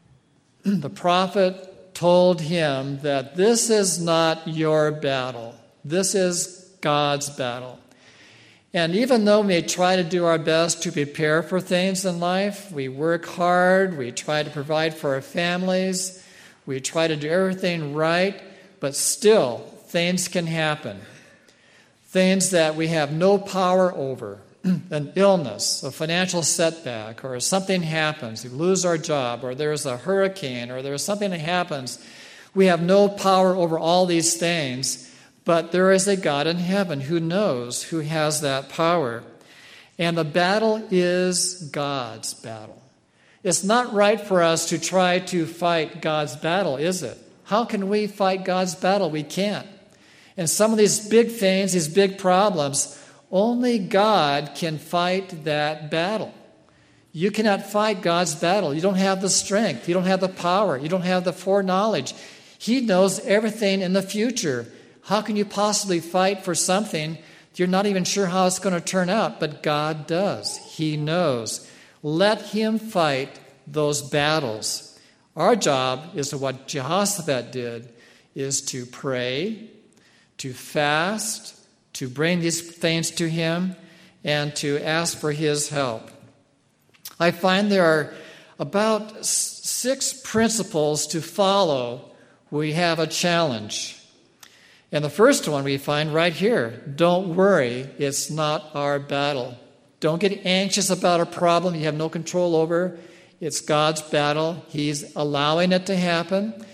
the 0.62 0.90
prophet 0.90 1.94
told 1.94 2.40
him 2.42 3.00
that 3.00 3.34
this 3.34 3.70
is 3.70 4.00
not 4.00 4.46
your 4.46 4.92
battle, 4.92 5.54
this 5.84 6.14
is 6.14 6.76
God's 6.80 7.30
battle. 7.30 7.78
And 8.74 8.94
even 8.94 9.24
though 9.24 9.40
we 9.40 9.62
try 9.62 9.96
to 9.96 10.04
do 10.04 10.26
our 10.26 10.38
best 10.38 10.82
to 10.82 10.92
prepare 10.92 11.42
for 11.42 11.60
things 11.60 12.04
in 12.04 12.20
life, 12.20 12.70
we 12.70 12.88
work 12.88 13.24
hard, 13.24 13.96
we 13.96 14.12
try 14.12 14.42
to 14.42 14.50
provide 14.50 14.94
for 14.94 15.14
our 15.14 15.22
families, 15.22 16.22
we 16.66 16.80
try 16.80 17.08
to 17.08 17.16
do 17.16 17.28
everything 17.28 17.94
right, 17.94 18.40
but 18.78 18.94
still 18.94 19.58
things 19.86 20.28
can 20.28 20.46
happen. 20.46 21.00
Things 22.08 22.50
that 22.50 22.74
we 22.76 22.88
have 22.88 23.10
no 23.10 23.38
power 23.38 23.92
over 23.94 24.40
an 24.90 25.12
illness, 25.14 25.82
a 25.82 25.90
financial 25.90 26.42
setback, 26.42 27.24
or 27.24 27.38
something 27.40 27.82
happens, 27.82 28.44
we 28.44 28.50
lose 28.50 28.84
our 28.84 28.98
job, 28.98 29.44
or 29.44 29.54
there's 29.54 29.86
a 29.86 29.96
hurricane, 29.96 30.70
or 30.70 30.82
there's 30.82 31.04
something 31.04 31.30
that 31.30 31.40
happens. 31.40 32.04
We 32.54 32.66
have 32.66 32.82
no 32.82 33.08
power 33.08 33.54
over 33.54 33.78
all 33.78 34.04
these 34.06 34.36
things, 34.36 35.07
but 35.48 35.72
there 35.72 35.90
is 35.92 36.06
a 36.06 36.14
God 36.14 36.46
in 36.46 36.58
heaven 36.58 37.00
who 37.00 37.18
knows, 37.18 37.82
who 37.84 38.00
has 38.00 38.42
that 38.42 38.68
power. 38.68 39.22
And 39.98 40.14
the 40.14 40.22
battle 40.22 40.86
is 40.90 41.70
God's 41.72 42.34
battle. 42.34 42.82
It's 43.42 43.64
not 43.64 43.94
right 43.94 44.20
for 44.20 44.42
us 44.42 44.68
to 44.68 44.78
try 44.78 45.20
to 45.20 45.46
fight 45.46 46.02
God's 46.02 46.36
battle, 46.36 46.76
is 46.76 47.02
it? 47.02 47.16
How 47.44 47.64
can 47.64 47.88
we 47.88 48.06
fight 48.06 48.44
God's 48.44 48.74
battle? 48.74 49.08
We 49.08 49.22
can't. 49.22 49.66
And 50.36 50.50
some 50.50 50.70
of 50.70 50.76
these 50.76 51.08
big 51.08 51.30
things, 51.30 51.72
these 51.72 51.88
big 51.88 52.18
problems, 52.18 53.02
only 53.30 53.78
God 53.78 54.50
can 54.54 54.76
fight 54.76 55.44
that 55.44 55.90
battle. 55.90 56.34
You 57.12 57.30
cannot 57.30 57.64
fight 57.64 58.02
God's 58.02 58.34
battle. 58.34 58.74
You 58.74 58.82
don't 58.82 58.96
have 58.96 59.22
the 59.22 59.30
strength. 59.30 59.88
You 59.88 59.94
don't 59.94 60.04
have 60.04 60.20
the 60.20 60.28
power. 60.28 60.76
You 60.76 60.90
don't 60.90 61.08
have 61.08 61.24
the 61.24 61.32
foreknowledge. 61.32 62.12
He 62.58 62.82
knows 62.82 63.18
everything 63.20 63.80
in 63.80 63.94
the 63.94 64.02
future. 64.02 64.66
How 65.08 65.22
can 65.22 65.36
you 65.36 65.46
possibly 65.46 66.00
fight 66.00 66.44
for 66.44 66.54
something 66.54 67.16
you're 67.54 67.66
not 67.66 67.86
even 67.86 68.04
sure 68.04 68.26
how 68.26 68.46
it's 68.46 68.58
going 68.58 68.74
to 68.74 68.80
turn 68.80 69.08
out? 69.08 69.40
But 69.40 69.62
God 69.62 70.06
does. 70.06 70.58
He 70.58 70.98
knows. 70.98 71.68
Let 72.02 72.42
Him 72.42 72.78
fight 72.78 73.40
those 73.66 74.02
battles. 74.02 75.00
Our 75.34 75.56
job 75.56 76.10
is 76.14 76.28
to 76.28 76.36
what 76.36 76.68
Jehoshaphat 76.68 77.52
did 77.52 77.88
is 78.34 78.60
to 78.66 78.84
pray, 78.84 79.70
to 80.36 80.52
fast, 80.52 81.58
to 81.94 82.06
bring 82.08 82.40
these 82.40 82.60
things 82.60 83.10
to 83.12 83.30
Him, 83.30 83.76
and 84.22 84.54
to 84.56 84.78
ask 84.78 85.16
for 85.16 85.32
His 85.32 85.70
help. 85.70 86.10
I 87.18 87.30
find 87.30 87.72
there 87.72 87.86
are 87.86 88.14
about 88.58 89.24
six 89.24 90.12
principles 90.22 91.06
to 91.08 91.22
follow 91.22 92.12
we 92.50 92.74
have 92.74 92.98
a 92.98 93.06
challenge. 93.06 93.97
And 94.90 95.04
the 95.04 95.10
first 95.10 95.46
one 95.46 95.64
we 95.64 95.76
find 95.76 96.14
right 96.14 96.32
here 96.32 96.82
don't 96.94 97.34
worry, 97.34 97.88
it's 97.98 98.30
not 98.30 98.70
our 98.74 98.98
battle. 98.98 99.56
Don't 100.00 100.20
get 100.20 100.46
anxious 100.46 100.90
about 100.90 101.20
a 101.20 101.26
problem 101.26 101.74
you 101.74 101.84
have 101.84 101.94
no 101.94 102.08
control 102.08 102.54
over. 102.54 102.98
It's 103.40 103.60
God's 103.60 104.02
battle, 104.02 104.64
He's 104.68 105.14
allowing 105.14 105.72
it 105.72 105.86
to 105.86 105.96
happen. 105.96 106.64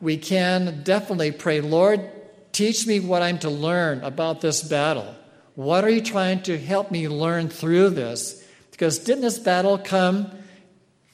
We 0.00 0.16
can 0.16 0.82
definitely 0.82 1.30
pray, 1.30 1.60
Lord, 1.60 2.10
teach 2.50 2.86
me 2.86 2.98
what 2.98 3.22
I'm 3.22 3.38
to 3.40 3.50
learn 3.50 4.02
about 4.02 4.40
this 4.40 4.62
battle. 4.62 5.14
What 5.54 5.84
are 5.84 5.90
you 5.90 6.00
trying 6.00 6.42
to 6.42 6.58
help 6.58 6.90
me 6.90 7.08
learn 7.08 7.48
through 7.48 7.90
this? 7.90 8.44
Because 8.70 8.98
didn't 8.98 9.22
this 9.22 9.38
battle 9.38 9.78
come 9.78 10.32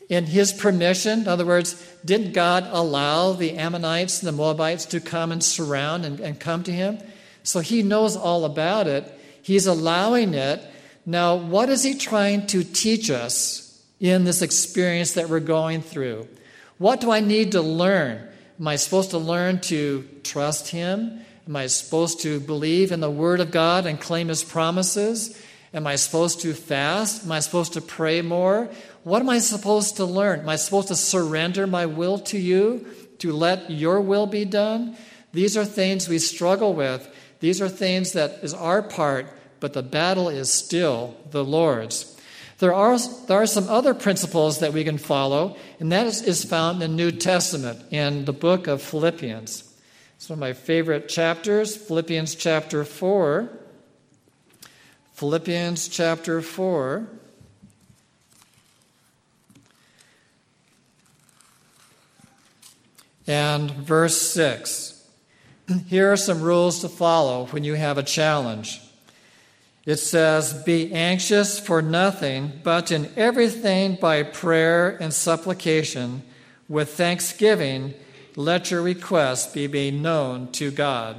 in 0.08 0.26
his 0.26 0.52
permission? 0.52 1.20
In 1.20 1.28
other 1.28 1.46
words, 1.46 1.74
didn't 2.04 2.32
God 2.32 2.66
allow 2.70 3.32
the 3.32 3.56
Ammonites 3.56 4.20
and 4.20 4.28
the 4.28 4.32
Moabites 4.32 4.86
to 4.86 5.00
come 5.00 5.32
and 5.32 5.42
surround 5.42 6.04
and, 6.04 6.20
and 6.20 6.40
come 6.40 6.62
to 6.64 6.72
him? 6.72 6.98
So 7.42 7.60
he 7.60 7.82
knows 7.82 8.16
all 8.16 8.44
about 8.44 8.86
it. 8.86 9.04
He's 9.42 9.66
allowing 9.66 10.34
it. 10.34 10.62
Now, 11.06 11.36
what 11.36 11.68
is 11.68 11.82
he 11.82 11.94
trying 11.94 12.46
to 12.48 12.64
teach 12.64 13.10
us 13.10 13.82
in 14.00 14.24
this 14.24 14.42
experience 14.42 15.12
that 15.12 15.28
we're 15.28 15.40
going 15.40 15.82
through? 15.82 16.28
What 16.78 17.00
do 17.00 17.10
I 17.10 17.20
need 17.20 17.52
to 17.52 17.62
learn? 17.62 18.28
Am 18.60 18.68
I 18.68 18.76
supposed 18.76 19.10
to 19.10 19.18
learn 19.18 19.60
to 19.62 20.06
trust 20.22 20.68
him? 20.68 21.24
Am 21.48 21.56
I 21.56 21.66
supposed 21.66 22.20
to 22.22 22.40
believe 22.40 22.92
in 22.92 23.00
the 23.00 23.10
Word 23.10 23.40
of 23.40 23.50
God 23.50 23.86
and 23.86 23.98
claim 23.98 24.28
His 24.28 24.44
promises? 24.44 25.42
Am 25.78 25.86
I 25.86 25.94
supposed 25.94 26.40
to 26.40 26.54
fast? 26.54 27.22
Am 27.22 27.30
I 27.30 27.38
supposed 27.38 27.74
to 27.74 27.80
pray 27.80 28.20
more? 28.20 28.68
What 29.04 29.22
am 29.22 29.28
I 29.28 29.38
supposed 29.38 29.94
to 29.98 30.04
learn? 30.04 30.40
Am 30.40 30.48
I 30.48 30.56
supposed 30.56 30.88
to 30.88 30.96
surrender 30.96 31.68
my 31.68 31.86
will 31.86 32.18
to 32.18 32.36
you, 32.36 32.84
to 33.20 33.32
let 33.32 33.70
your 33.70 34.00
will 34.00 34.26
be 34.26 34.44
done? 34.44 34.96
These 35.32 35.56
are 35.56 35.64
things 35.64 36.08
we 36.08 36.18
struggle 36.18 36.74
with. 36.74 37.08
These 37.38 37.60
are 37.60 37.68
things 37.68 38.10
that 38.14 38.40
is 38.42 38.54
our 38.54 38.82
part, 38.82 39.28
but 39.60 39.72
the 39.72 39.84
battle 39.84 40.28
is 40.28 40.52
still 40.52 41.16
the 41.30 41.44
Lord's. 41.44 42.20
There 42.58 42.74
are, 42.74 42.98
there 43.28 43.40
are 43.40 43.46
some 43.46 43.68
other 43.68 43.94
principles 43.94 44.58
that 44.58 44.72
we 44.72 44.82
can 44.82 44.98
follow, 44.98 45.56
and 45.78 45.92
that 45.92 46.08
is, 46.08 46.22
is 46.22 46.44
found 46.44 46.82
in 46.82 46.90
the 46.90 46.96
New 46.96 47.12
Testament 47.12 47.84
in 47.92 48.24
the 48.24 48.32
book 48.32 48.66
of 48.66 48.82
Philippians. 48.82 49.62
It's 50.16 50.28
one 50.28 50.38
of 50.38 50.40
my 50.40 50.54
favorite 50.54 51.08
chapters, 51.08 51.76
Philippians 51.76 52.34
chapter 52.34 52.82
4. 52.82 53.48
Philippians 55.18 55.88
chapter 55.88 56.40
4. 56.40 57.08
And 63.26 63.68
verse 63.72 64.16
6. 64.22 65.04
Here 65.88 66.12
are 66.12 66.16
some 66.16 66.40
rules 66.40 66.82
to 66.82 66.88
follow 66.88 67.46
when 67.46 67.64
you 67.64 67.74
have 67.74 67.98
a 67.98 68.04
challenge. 68.04 68.80
It 69.84 69.96
says, 69.96 70.54
Be 70.62 70.92
anxious 70.92 71.58
for 71.58 71.82
nothing, 71.82 72.60
but 72.62 72.92
in 72.92 73.10
everything 73.16 73.96
by 74.00 74.22
prayer 74.22 74.96
and 75.00 75.12
supplication, 75.12 76.22
with 76.68 76.90
thanksgiving, 76.90 77.94
let 78.36 78.70
your 78.70 78.82
requests 78.82 79.52
be 79.52 79.66
made 79.66 79.94
known 79.94 80.52
to 80.52 80.70
God. 80.70 81.16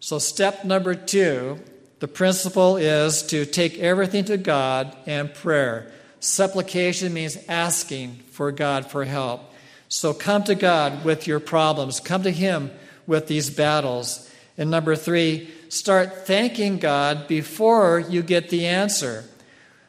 So, 0.00 0.18
step 0.18 0.64
number 0.64 0.96
two 0.96 1.60
the 2.02 2.08
principle 2.08 2.78
is 2.78 3.22
to 3.22 3.46
take 3.46 3.78
everything 3.78 4.24
to 4.24 4.36
God 4.36 4.96
and 5.06 5.32
prayer. 5.32 5.92
Supplication 6.18 7.14
means 7.14 7.38
asking 7.48 8.16
for 8.32 8.50
God 8.50 8.90
for 8.90 9.04
help. 9.04 9.54
So 9.88 10.12
come 10.12 10.42
to 10.44 10.56
God 10.56 11.04
with 11.04 11.28
your 11.28 11.38
problems, 11.38 12.00
come 12.00 12.24
to 12.24 12.32
Him 12.32 12.72
with 13.06 13.28
these 13.28 13.50
battles. 13.50 14.28
And 14.58 14.68
number 14.68 14.96
three, 14.96 15.48
start 15.68 16.26
thanking 16.26 16.78
God 16.78 17.28
before 17.28 18.00
you 18.00 18.24
get 18.24 18.48
the 18.48 18.66
answer. 18.66 19.22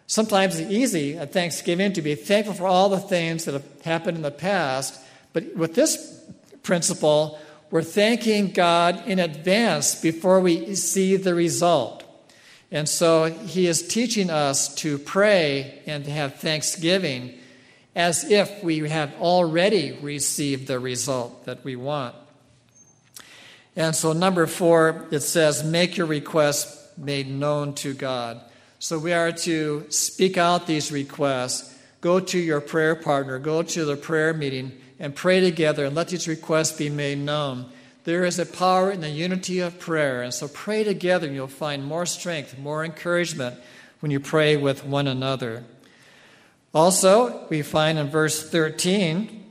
Sometimes 0.06 0.60
it's 0.60 0.70
easy 0.70 1.18
at 1.18 1.34
Thanksgiving 1.34 1.94
to 1.94 2.04
be 2.04 2.14
thankful 2.14 2.54
for 2.54 2.68
all 2.68 2.90
the 2.90 3.00
things 3.00 3.46
that 3.46 3.54
have 3.54 3.82
happened 3.82 4.18
in 4.18 4.22
the 4.22 4.30
past, 4.30 5.02
but 5.34 5.56
with 5.56 5.74
this 5.74 6.24
principle, 6.62 7.40
we're 7.72 7.82
thanking 7.82 8.52
God 8.52 9.02
in 9.08 9.18
advance 9.18 10.00
before 10.00 10.40
we 10.42 10.76
see 10.76 11.16
the 11.16 11.34
result. 11.34 12.03
And 12.74 12.90
so 12.90 13.26
he 13.26 13.68
is 13.68 13.88
teaching 13.88 14.32
us 14.32 14.74
to 14.78 14.98
pray 14.98 15.80
and 15.86 16.04
to 16.06 16.12
have 16.12 16.36
thanksgiving 16.36 17.36
as 17.96 18.30
if 18.32 18.64
we 18.64 18.90
have 18.90 19.14
already 19.22 19.92
received 20.02 20.68
the 20.68 20.80
result 20.80 21.46
that 21.46 21.64
we 21.64 21.76
want. 21.76 22.16
And 23.76 23.96
so, 23.96 24.12
number 24.14 24.48
four, 24.48 25.08
it 25.12 25.22
says, 25.22 25.64
make 25.64 25.98
your 25.98 26.08
requests 26.08 26.90
made 26.98 27.28
known 27.28 27.76
to 27.76 27.94
God. 27.94 28.42
So, 28.80 28.98
we 28.98 29.14
are 29.14 29.32
to 29.32 29.86
speak 29.90 30.38
out 30.38 30.66
these 30.66 30.92
requests, 30.92 31.76
go 32.02 32.20
to 32.20 32.40
your 32.40 32.60
prayer 32.60 32.96
partner, 32.96 33.38
go 33.38 33.62
to 33.62 33.86
the 33.86 33.96
prayer 33.96 34.34
meeting, 34.34 34.72
and 35.00 35.16
pray 35.16 35.40
together 35.40 35.86
and 35.86 35.96
let 35.96 36.08
these 36.08 36.28
requests 36.28 36.72
be 36.76 36.90
made 36.90 37.20
known. 37.20 37.72
There 38.04 38.26
is 38.26 38.38
a 38.38 38.46
power 38.46 38.92
in 38.92 39.02
the 39.02 39.10
unity 39.10 39.60
of 39.60 39.80
prayer. 39.80 40.22
And 40.22 40.34
so 40.34 40.48
pray 40.48 40.84
together 40.84 41.28
and 41.28 41.36
you'll 41.36 41.48
find 41.48 41.86
more 41.86 42.06
strength, 42.06 42.58
more 42.58 42.84
encouragement 42.84 43.56
when 44.02 44.12
you 44.12 44.20
pray 44.20 44.58
with 44.58 44.84
one 44.84 45.08
another. 45.08 45.64
Also, 46.74 47.46
we 47.50 47.62
find 47.62 47.98
in 47.98 48.10
verse 48.10 48.50
13, 48.50 49.44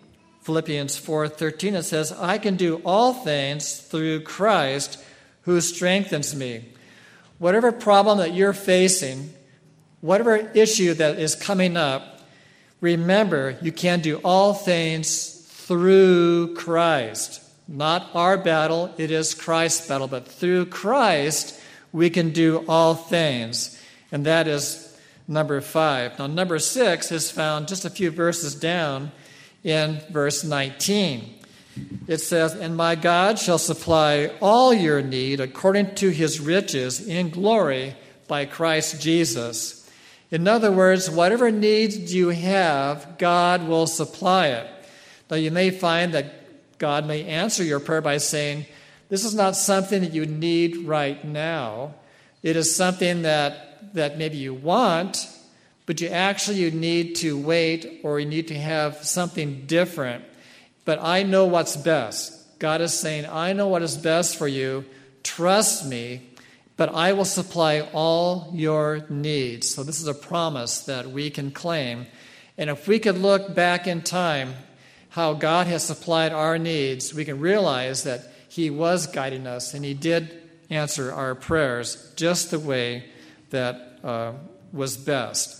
Philippians 0.42 0.96
4:13 0.96 1.76
it 1.76 1.84
says, 1.84 2.12
"I 2.12 2.36
can 2.36 2.56
do 2.56 2.82
all 2.84 3.14
things 3.14 3.74
through 3.74 4.22
Christ 4.22 4.98
who 5.42 5.60
strengthens 5.60 6.34
me." 6.34 6.64
Whatever 7.38 7.72
problem 7.72 8.18
that 8.18 8.34
you're 8.34 8.52
facing, 8.52 9.32
whatever 10.00 10.50
issue 10.52 10.94
that 10.94 11.18
is 11.18 11.36
coming 11.36 11.76
up, 11.76 12.20
remember 12.80 13.56
you 13.62 13.70
can 13.70 14.00
do 14.00 14.16
all 14.24 14.52
things 14.52 15.46
through 15.48 16.54
Christ. 16.54 17.41
Not 17.68 18.10
our 18.14 18.36
battle, 18.36 18.92
it 18.98 19.10
is 19.10 19.34
Christ's 19.34 19.86
battle. 19.88 20.08
But 20.08 20.26
through 20.26 20.66
Christ, 20.66 21.58
we 21.92 22.10
can 22.10 22.30
do 22.30 22.64
all 22.68 22.94
things. 22.94 23.80
And 24.10 24.26
that 24.26 24.48
is 24.48 24.98
number 25.28 25.60
five. 25.60 26.18
Now, 26.18 26.26
number 26.26 26.58
six 26.58 27.12
is 27.12 27.30
found 27.30 27.68
just 27.68 27.84
a 27.84 27.90
few 27.90 28.10
verses 28.10 28.54
down 28.54 29.12
in 29.64 30.00
verse 30.10 30.44
19. 30.44 31.38
It 32.06 32.18
says, 32.18 32.54
And 32.54 32.76
my 32.76 32.94
God 32.94 33.38
shall 33.38 33.58
supply 33.58 34.30
all 34.40 34.74
your 34.74 35.00
need 35.00 35.40
according 35.40 35.94
to 35.96 36.10
his 36.10 36.40
riches 36.40 37.06
in 37.06 37.30
glory 37.30 37.96
by 38.28 38.44
Christ 38.44 39.00
Jesus. 39.00 39.78
In 40.30 40.48
other 40.48 40.72
words, 40.72 41.10
whatever 41.10 41.50
needs 41.50 42.14
you 42.14 42.30
have, 42.30 43.18
God 43.18 43.66
will 43.68 43.86
supply 43.86 44.48
it. 44.48 44.66
Now, 45.30 45.36
you 45.36 45.50
may 45.50 45.70
find 45.70 46.12
that 46.14 46.41
God 46.82 47.06
may 47.06 47.24
answer 47.26 47.62
your 47.62 47.78
prayer 47.78 48.00
by 48.00 48.16
saying, 48.16 48.66
This 49.08 49.24
is 49.24 49.36
not 49.36 49.54
something 49.54 50.00
that 50.00 50.12
you 50.12 50.26
need 50.26 50.78
right 50.78 51.24
now. 51.24 51.94
It 52.42 52.56
is 52.56 52.74
something 52.74 53.22
that, 53.22 53.94
that 53.94 54.18
maybe 54.18 54.38
you 54.38 54.52
want, 54.52 55.28
but 55.86 56.00
you 56.00 56.08
actually 56.08 56.56
you 56.56 56.72
need 56.72 57.14
to 57.18 57.38
wait 57.38 58.00
or 58.02 58.18
you 58.18 58.26
need 58.26 58.48
to 58.48 58.58
have 58.58 58.96
something 59.04 59.64
different. 59.66 60.24
But 60.84 60.98
I 61.00 61.22
know 61.22 61.46
what's 61.46 61.76
best. 61.76 62.58
God 62.58 62.80
is 62.80 62.92
saying, 62.92 63.26
I 63.26 63.52
know 63.52 63.68
what 63.68 63.82
is 63.82 63.96
best 63.96 64.36
for 64.36 64.48
you. 64.48 64.84
Trust 65.22 65.86
me, 65.86 66.30
but 66.76 66.92
I 66.92 67.12
will 67.12 67.24
supply 67.24 67.82
all 67.92 68.50
your 68.56 69.06
needs. 69.08 69.72
So, 69.72 69.84
this 69.84 70.00
is 70.00 70.08
a 70.08 70.14
promise 70.14 70.80
that 70.86 71.12
we 71.12 71.30
can 71.30 71.52
claim. 71.52 72.08
And 72.58 72.70
if 72.70 72.88
we 72.88 72.98
could 72.98 73.18
look 73.18 73.54
back 73.54 73.86
in 73.86 74.02
time, 74.02 74.56
how 75.12 75.34
God 75.34 75.66
has 75.66 75.84
supplied 75.84 76.32
our 76.32 76.58
needs, 76.58 77.12
we 77.12 77.26
can 77.26 77.38
realize 77.38 78.04
that 78.04 78.32
He 78.48 78.70
was 78.70 79.06
guiding 79.06 79.46
us 79.46 79.74
and 79.74 79.84
He 79.84 79.92
did 79.92 80.42
answer 80.70 81.12
our 81.12 81.34
prayers 81.34 82.12
just 82.16 82.50
the 82.50 82.58
way 82.58 83.04
that 83.50 83.98
uh, 84.02 84.32
was 84.72 84.96
best. 84.96 85.58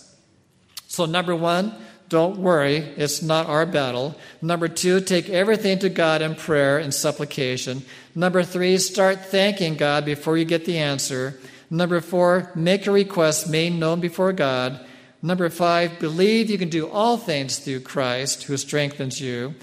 So, 0.87 1.05
number 1.05 1.35
one, 1.35 1.73
don't 2.09 2.37
worry, 2.37 2.77
it's 2.77 3.21
not 3.21 3.45
our 3.45 3.67
battle. 3.67 4.15
Number 4.41 4.67
two, 4.67 5.01
take 5.01 5.29
everything 5.29 5.77
to 5.79 5.89
God 5.89 6.23
in 6.23 6.33
prayer 6.33 6.79
and 6.79 6.93
supplication. 6.93 7.83
Number 8.15 8.43
three, 8.43 8.77
start 8.79 9.25
thanking 9.25 9.75
God 9.75 10.03
before 10.03 10.35
you 10.35 10.45
get 10.45 10.65
the 10.65 10.79
answer. 10.79 11.39
Number 11.69 12.01
four, 12.01 12.51
make 12.55 12.85
your 12.85 12.95
request 12.95 13.49
made 13.49 13.73
known 13.73 13.99
before 13.99 14.33
God. 14.33 14.83
Number 15.25 15.49
five, 15.49 15.99
believe 15.99 16.49
you 16.49 16.57
can 16.57 16.67
do 16.67 16.89
all 16.89 17.15
things 17.17 17.57
through 17.57 17.79
Christ 17.79 18.43
who 18.43 18.57
strengthens 18.57 19.21
you. 19.21 19.55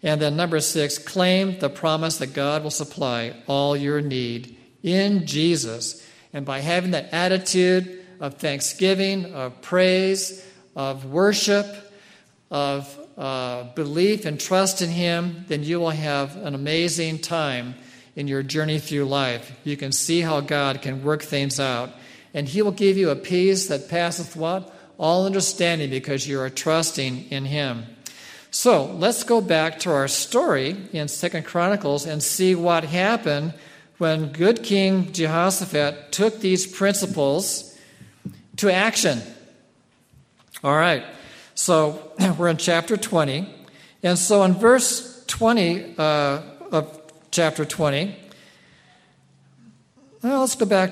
And 0.00 0.22
then 0.22 0.36
number 0.36 0.60
six, 0.60 0.96
claim 0.96 1.58
the 1.58 1.68
promise 1.68 2.18
that 2.18 2.34
God 2.34 2.62
will 2.62 2.70
supply 2.70 3.34
all 3.48 3.76
your 3.76 4.00
need 4.00 4.56
in 4.84 5.26
Jesus. 5.26 6.06
And 6.32 6.46
by 6.46 6.60
having 6.60 6.92
that 6.92 7.12
attitude 7.12 8.04
of 8.20 8.34
thanksgiving, 8.34 9.34
of 9.34 9.60
praise, 9.60 10.46
of 10.76 11.04
worship, 11.04 11.66
of 12.48 12.96
uh, 13.18 13.64
belief 13.74 14.24
and 14.24 14.38
trust 14.38 14.82
in 14.82 14.90
Him, 14.90 15.44
then 15.48 15.64
you 15.64 15.80
will 15.80 15.90
have 15.90 16.36
an 16.36 16.54
amazing 16.54 17.18
time 17.18 17.74
in 18.14 18.28
your 18.28 18.44
journey 18.44 18.78
through 18.78 19.06
life. 19.06 19.50
You 19.64 19.76
can 19.76 19.90
see 19.90 20.20
how 20.20 20.42
God 20.42 20.80
can 20.80 21.02
work 21.02 21.22
things 21.22 21.58
out. 21.58 21.90
And 22.32 22.46
He 22.46 22.62
will 22.62 22.70
give 22.70 22.96
you 22.96 23.10
a 23.10 23.16
peace 23.16 23.66
that 23.66 23.88
passeth 23.88 24.36
what? 24.36 24.76
All 24.98 25.26
understanding 25.26 25.90
because 25.90 26.26
you 26.26 26.40
are 26.40 26.50
trusting 26.50 27.30
in 27.30 27.44
Him. 27.46 27.86
So 28.50 28.86
let's 28.86 29.24
go 29.24 29.40
back 29.40 29.78
to 29.80 29.90
our 29.90 30.08
story 30.08 30.76
in 30.92 31.08
Second 31.08 31.44
Chronicles 31.44 32.06
and 32.06 32.22
see 32.22 32.54
what 32.54 32.84
happened 32.84 33.54
when 33.98 34.32
good 34.32 34.62
King 34.62 35.12
Jehoshaphat 35.12 36.12
took 36.12 36.40
these 36.40 36.66
principles 36.66 37.76
to 38.56 38.72
action. 38.72 39.20
All 40.64 40.74
right. 40.74 41.04
So 41.54 42.12
we're 42.38 42.48
in 42.48 42.56
chapter 42.56 42.96
20. 42.96 43.54
And 44.02 44.18
so 44.18 44.44
in 44.44 44.54
verse 44.54 45.24
20 45.26 45.94
uh, 45.98 46.40
of 46.72 47.00
chapter 47.30 47.64
20, 47.64 48.16
well, 50.22 50.40
let's 50.40 50.54
go 50.54 50.66
back. 50.66 50.90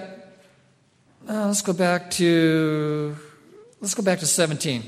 Uh, 1.28 1.46
let's 1.46 1.62
go 1.62 1.72
back 1.72 2.10
to 2.12 3.16
let's 3.80 3.94
go 3.94 4.02
back 4.02 4.18
to 4.20 4.26
17. 4.26 4.82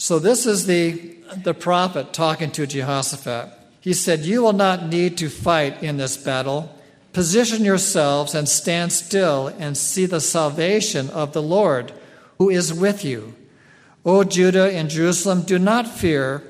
So 0.00 0.18
this 0.18 0.46
is 0.46 0.64
the 0.66 1.16
the 1.44 1.52
prophet 1.52 2.14
talking 2.14 2.50
to 2.52 2.66
Jehoshaphat. 2.66 3.50
He 3.80 3.92
said, 3.92 4.20
"You 4.24 4.42
will 4.42 4.54
not 4.54 4.88
need 4.88 5.18
to 5.18 5.28
fight 5.28 5.82
in 5.82 5.98
this 5.98 6.16
battle." 6.16 6.74
Position 7.12 7.64
yourselves 7.64 8.34
and 8.34 8.48
stand 8.48 8.92
still 8.92 9.48
and 9.58 9.76
see 9.76 10.06
the 10.06 10.20
salvation 10.20 11.10
of 11.10 11.32
the 11.32 11.42
Lord 11.42 11.92
who 12.38 12.48
is 12.48 12.72
with 12.72 13.04
you. 13.04 13.34
O 14.04 14.24
Judah 14.24 14.70
and 14.70 14.88
Jerusalem, 14.88 15.42
do 15.42 15.58
not 15.58 15.98
fear 15.98 16.42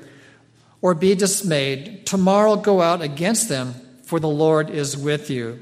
or 0.81 0.93
be 0.93 1.15
dismayed. 1.15 2.05
Tomorrow 2.05 2.57
go 2.57 2.81
out 2.81 3.01
against 3.01 3.49
them, 3.49 3.75
for 4.03 4.19
the 4.19 4.29
Lord 4.29 4.69
is 4.69 4.97
with 4.97 5.29
you. 5.29 5.59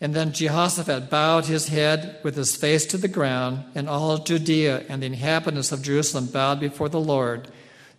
And 0.00 0.14
then 0.14 0.32
Jehoshaphat 0.32 1.10
bowed 1.10 1.46
his 1.46 1.68
head 1.68 2.20
with 2.22 2.36
his 2.36 2.54
face 2.54 2.86
to 2.86 2.96
the 2.96 3.08
ground, 3.08 3.64
and 3.74 3.88
all 3.88 4.18
Judea 4.18 4.84
and 4.88 5.02
the 5.02 5.06
inhabitants 5.06 5.72
of 5.72 5.82
Jerusalem 5.82 6.26
bowed 6.26 6.60
before 6.60 6.88
the 6.88 7.00
Lord. 7.00 7.48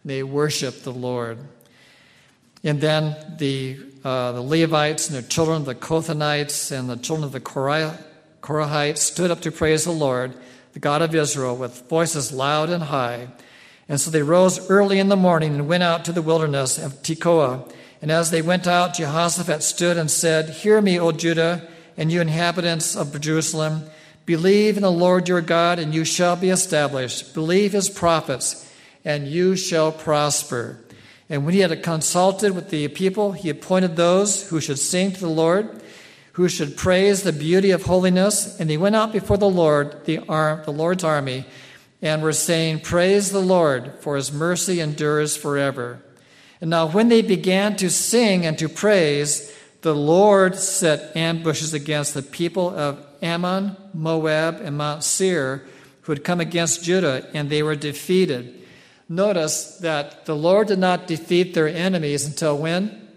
They 0.05 0.23
worshiped 0.23 0.83
the 0.83 0.93
Lord. 0.93 1.39
And 2.63 2.79
then 2.79 3.15
the, 3.37 3.79
uh, 4.03 4.31
the 4.31 4.41
Levites 4.41 5.09
and 5.09 5.17
the 5.17 5.27
children 5.27 5.65
the 5.65 5.75
Kohathites 5.75 6.71
and 6.71 6.89
the 6.89 6.97
children 6.97 7.25
of 7.25 7.31
the 7.31 7.41
Korahites 8.41 8.97
stood 8.97 9.31
up 9.31 9.41
to 9.41 9.51
praise 9.51 9.83
the 9.83 9.91
Lord, 9.91 10.33
the 10.73 10.79
God 10.79 11.01
of 11.01 11.13
Israel, 11.13 11.55
with 11.55 11.87
voices 11.89 12.31
loud 12.31 12.69
and 12.69 12.83
high. 12.83 13.27
And 13.89 13.99
so 13.99 14.11
they 14.11 14.21
rose 14.21 14.69
early 14.69 14.99
in 14.99 15.09
the 15.09 15.17
morning 15.17 15.55
and 15.55 15.67
went 15.67 15.81
out 15.81 16.05
to 16.05 16.11
the 16.11 16.21
wilderness 16.21 16.77
of 16.77 17.01
Tekoa. 17.01 17.69
And 18.01 18.11
as 18.11 18.29
they 18.29 18.43
went 18.43 18.67
out, 18.67 18.93
Jehoshaphat 18.93 19.63
stood 19.63 19.97
and 19.97 20.09
said, 20.09 20.49
Hear 20.49 20.79
me, 20.79 20.99
O 20.99 21.11
Judah, 21.11 21.67
and 21.97 22.11
you 22.11 22.21
inhabitants 22.21 22.95
of 22.95 23.19
Jerusalem. 23.19 23.89
Believe 24.25 24.77
in 24.77 24.83
the 24.83 24.91
Lord 24.91 25.27
your 25.27 25.41
God, 25.41 25.79
and 25.79 25.93
you 25.93 26.05
shall 26.05 26.35
be 26.35 26.49
established. 26.49 27.33
Believe 27.33 27.73
his 27.73 27.89
prophets, 27.89 28.71
and 29.03 29.27
you 29.27 29.55
shall 29.55 29.91
prosper. 29.91 30.77
And 31.29 31.43
when 31.45 31.55
he 31.55 31.61
had 31.61 31.81
consulted 31.81 32.55
with 32.55 32.69
the 32.69 32.87
people, 32.89 33.31
he 33.31 33.49
appointed 33.49 33.95
those 33.95 34.49
who 34.49 34.61
should 34.61 34.79
sing 34.79 35.13
to 35.13 35.19
the 35.19 35.27
Lord, 35.27 35.81
who 36.33 36.47
should 36.47 36.77
praise 36.77 37.23
the 37.23 37.33
beauty 37.33 37.71
of 37.71 37.83
holiness. 37.83 38.59
And 38.59 38.69
they 38.69 38.77
went 38.77 38.95
out 38.95 39.11
before 39.11 39.37
the 39.37 39.49
Lord, 39.49 40.05
the, 40.05 40.19
arm, 40.29 40.61
the 40.63 40.71
Lord's 40.71 41.03
army, 41.03 41.45
and 42.01 42.21
were 42.21 42.33
saying, 42.33 42.81
Praise 42.81 43.31
the 43.31 43.41
Lord, 43.41 43.93
for 43.99 44.15
his 44.15 44.31
mercy 44.31 44.79
endures 44.79 45.35
forever. 45.35 46.01
And 46.61 46.69
now, 46.69 46.87
when 46.87 47.09
they 47.09 47.21
began 47.21 47.75
to 47.77 47.89
sing 47.89 48.45
and 48.45 48.57
to 48.57 48.67
praise, 48.67 49.53
the 49.81 49.95
Lord 49.95 50.55
set 50.55 51.15
ambushes 51.15 51.73
against 51.73 52.13
the 52.13 52.21
people 52.21 52.69
of 52.69 53.05
Ammon, 53.21 53.77
Moab, 53.93 54.59
and 54.61 54.77
Mount 54.77 55.03
Seir, 55.03 55.65
who 56.01 56.11
had 56.11 56.23
come 56.23 56.41
against 56.41 56.83
Judah, 56.83 57.29
and 57.33 57.49
they 57.49 57.63
were 57.63 57.75
defeated. 57.75 58.55
Notice 59.07 59.77
that 59.77 60.25
the 60.25 60.35
Lord 60.35 60.67
did 60.67 60.79
not 60.79 61.07
defeat 61.07 61.53
their 61.53 61.67
enemies 61.67 62.25
until 62.25 62.57
when? 62.57 63.07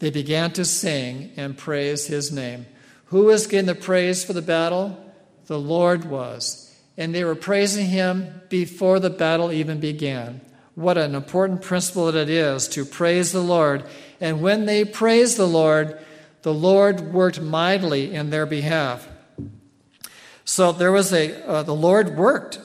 They 0.00 0.10
began 0.10 0.52
to 0.52 0.64
sing 0.64 1.32
and 1.36 1.56
praise 1.56 2.06
his 2.06 2.32
name. 2.32 2.66
Who 3.06 3.24
was 3.24 3.46
getting 3.46 3.66
the 3.66 3.74
praise 3.74 4.24
for 4.24 4.32
the 4.32 4.42
battle? 4.42 4.98
The 5.46 5.58
Lord 5.58 6.04
was. 6.04 6.61
And 6.96 7.14
they 7.14 7.24
were 7.24 7.34
praising 7.34 7.86
him 7.86 8.42
before 8.48 9.00
the 9.00 9.10
battle 9.10 9.50
even 9.50 9.80
began. 9.80 10.40
What 10.74 10.98
an 10.98 11.14
important 11.14 11.62
principle 11.62 12.06
that 12.06 12.16
it 12.16 12.30
is 12.30 12.68
to 12.68 12.84
praise 12.84 13.32
the 13.32 13.42
Lord. 13.42 13.84
And 14.20 14.40
when 14.40 14.66
they 14.66 14.84
praised 14.84 15.36
the 15.36 15.46
Lord, 15.46 15.98
the 16.42 16.54
Lord 16.54 17.12
worked 17.12 17.40
mightily 17.40 18.14
in 18.14 18.30
their 18.30 18.46
behalf. 18.46 19.08
So 20.44 20.72
there 20.72 20.92
was 20.92 21.12
a, 21.12 21.46
uh, 21.46 21.62
the 21.62 21.74
Lord 21.74 22.16
worked 22.16 22.58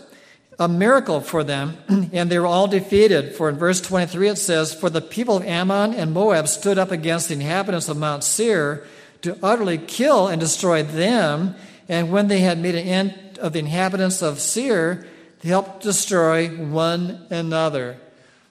a 0.60 0.68
miracle 0.68 1.22
for 1.22 1.44
them, 1.44 1.78
and 2.12 2.30
they 2.30 2.40
were 2.40 2.48
all 2.48 2.68
defeated. 2.68 3.36
For 3.36 3.50
in 3.50 3.58
verse 3.58 3.80
23 3.82 4.30
it 4.30 4.38
says, 4.38 4.74
For 4.74 4.90
the 4.90 5.02
people 5.02 5.38
of 5.38 5.46
Ammon 5.46 5.94
and 5.94 6.14
Moab 6.14 6.48
stood 6.48 6.78
up 6.78 6.92
against 6.92 7.28
the 7.28 7.36
inhabitants 7.36 7.90
of 7.90 7.98
Mount 7.98 8.24
Seir 8.24 8.86
to 9.22 9.38
utterly 9.44 9.78
kill 9.78 10.28
and 10.28 10.40
destroy 10.40 10.84
them. 10.84 11.56
And 11.90 12.12
when 12.12 12.28
they 12.28 12.40
had 12.40 12.58
made 12.58 12.76
an 12.76 12.88
end 12.88 13.27
of 13.38 13.54
the 13.54 13.60
inhabitants 13.60 14.22
of 14.22 14.40
Seir, 14.40 15.08
they 15.42 15.50
helped 15.50 15.84
destroy 15.84 16.50
one 16.50 17.26
another. 17.30 17.98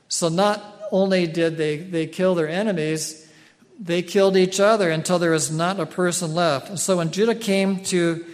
So 0.08 0.28
not 0.28 0.88
only 0.92 1.26
did 1.26 1.56
they, 1.56 1.78
they 1.78 2.06
kill 2.06 2.34
their 2.34 2.48
enemies, 2.48 3.30
they 3.78 4.02
killed 4.02 4.36
each 4.36 4.60
other 4.60 4.90
until 4.90 5.18
there 5.18 5.32
was 5.32 5.50
not 5.50 5.80
a 5.80 5.86
person 5.86 6.34
left. 6.34 6.68
And 6.68 6.78
so 6.78 6.96
when 6.96 7.10
Judah 7.10 7.34
came 7.34 7.82
to 7.84 8.24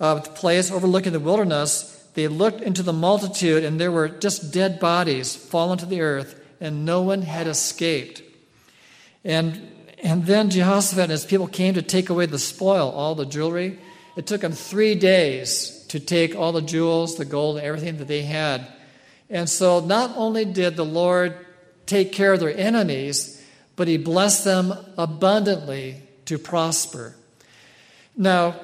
uh, 0.00 0.20
a 0.24 0.28
place 0.28 0.70
overlooking 0.70 1.12
the 1.12 1.20
wilderness, 1.20 1.90
they 2.14 2.28
looked 2.28 2.60
into 2.60 2.82
the 2.82 2.92
multitude, 2.92 3.64
and 3.64 3.80
there 3.80 3.90
were 3.90 4.08
just 4.08 4.52
dead 4.52 4.78
bodies 4.78 5.34
fallen 5.34 5.78
to 5.78 5.86
the 5.86 6.00
earth, 6.00 6.40
and 6.60 6.84
no 6.84 7.02
one 7.02 7.22
had 7.22 7.48
escaped. 7.48 8.22
And, 9.24 9.72
and 10.00 10.24
then 10.24 10.50
Jehoshaphat 10.50 11.04
and 11.04 11.10
his 11.10 11.24
people 11.24 11.48
came 11.48 11.74
to 11.74 11.82
take 11.82 12.10
away 12.10 12.26
the 12.26 12.38
spoil, 12.38 12.90
all 12.90 13.16
the 13.16 13.26
jewelry. 13.26 13.78
It 14.16 14.28
took 14.28 14.42
them 14.42 14.52
three 14.52 14.94
days 14.94 15.73
to 15.94 16.00
take 16.00 16.34
all 16.34 16.50
the 16.50 16.60
jewels, 16.60 17.14
the 17.14 17.24
gold, 17.24 17.56
everything 17.56 17.98
that 17.98 18.08
they 18.08 18.22
had. 18.22 18.66
And 19.30 19.48
so 19.48 19.78
not 19.78 20.10
only 20.16 20.44
did 20.44 20.74
the 20.74 20.84
Lord 20.84 21.38
take 21.86 22.10
care 22.10 22.32
of 22.32 22.40
their 22.40 22.52
enemies, 22.52 23.40
but 23.76 23.86
he 23.86 23.96
blessed 23.96 24.44
them 24.44 24.74
abundantly 24.98 26.02
to 26.24 26.36
prosper. 26.36 27.14
Now, 28.16 28.56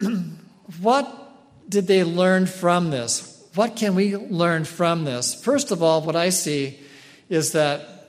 what 0.80 1.32
did 1.68 1.88
they 1.88 2.04
learn 2.04 2.46
from 2.46 2.90
this? 2.90 3.44
What 3.56 3.74
can 3.74 3.96
we 3.96 4.14
learn 4.14 4.64
from 4.64 5.02
this? 5.02 5.34
First 5.34 5.72
of 5.72 5.82
all, 5.82 6.02
what 6.02 6.14
I 6.14 6.28
see 6.28 6.78
is 7.28 7.50
that 7.54 8.06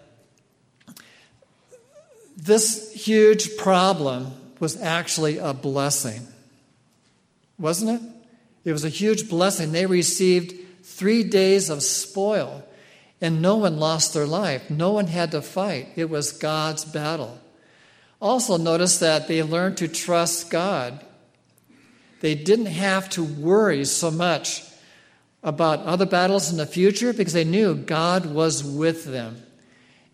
this 2.38 2.93
huge 2.93 3.58
problem 3.58 4.32
was 4.60 4.79
actually 4.79 5.39
a 5.39 5.55
blessing. 5.55 6.27
Wasn't 7.58 7.99
it? 7.99 8.18
It 8.69 8.73
was 8.73 8.86
a 8.86 8.89
huge 8.89 9.27
blessing. 9.27 9.71
They 9.71 9.88
received 9.88 10.53
three 10.84 11.23
days 11.23 11.71
of 11.71 11.82
spoil, 11.82 12.63
and 13.19 13.41
no 13.41 13.55
one 13.55 13.79
lost 13.79 14.13
their 14.13 14.27
life. 14.27 14.69
No 14.69 14.91
one 14.91 15.08
had 15.08 15.32
to 15.32 15.41
fight. 15.41 15.88
It 15.95 16.08
was 16.08 16.32
God's 16.32 16.86
battle. 16.86 17.39
Also, 18.21 18.58
notice 18.58 18.99
that 18.99 19.27
they 19.27 19.41
learned 19.41 19.77
to 19.77 19.88
trust 19.88 20.51
God. 20.51 21.03
They 22.21 22.36
didn't 22.36 22.67
have 22.67 23.10
to 23.10 23.23
worry 23.23 23.86
so 23.86 24.12
much 24.12 24.63
about 25.41 25.79
other 25.79 26.05
battles 26.05 26.51
in 26.51 26.58
the 26.58 26.67
future 26.67 27.12
because 27.12 27.34
they 27.34 27.45
knew 27.45 27.73
God 27.73 28.27
was 28.27 28.63
with 28.63 29.03
them. 29.05 29.41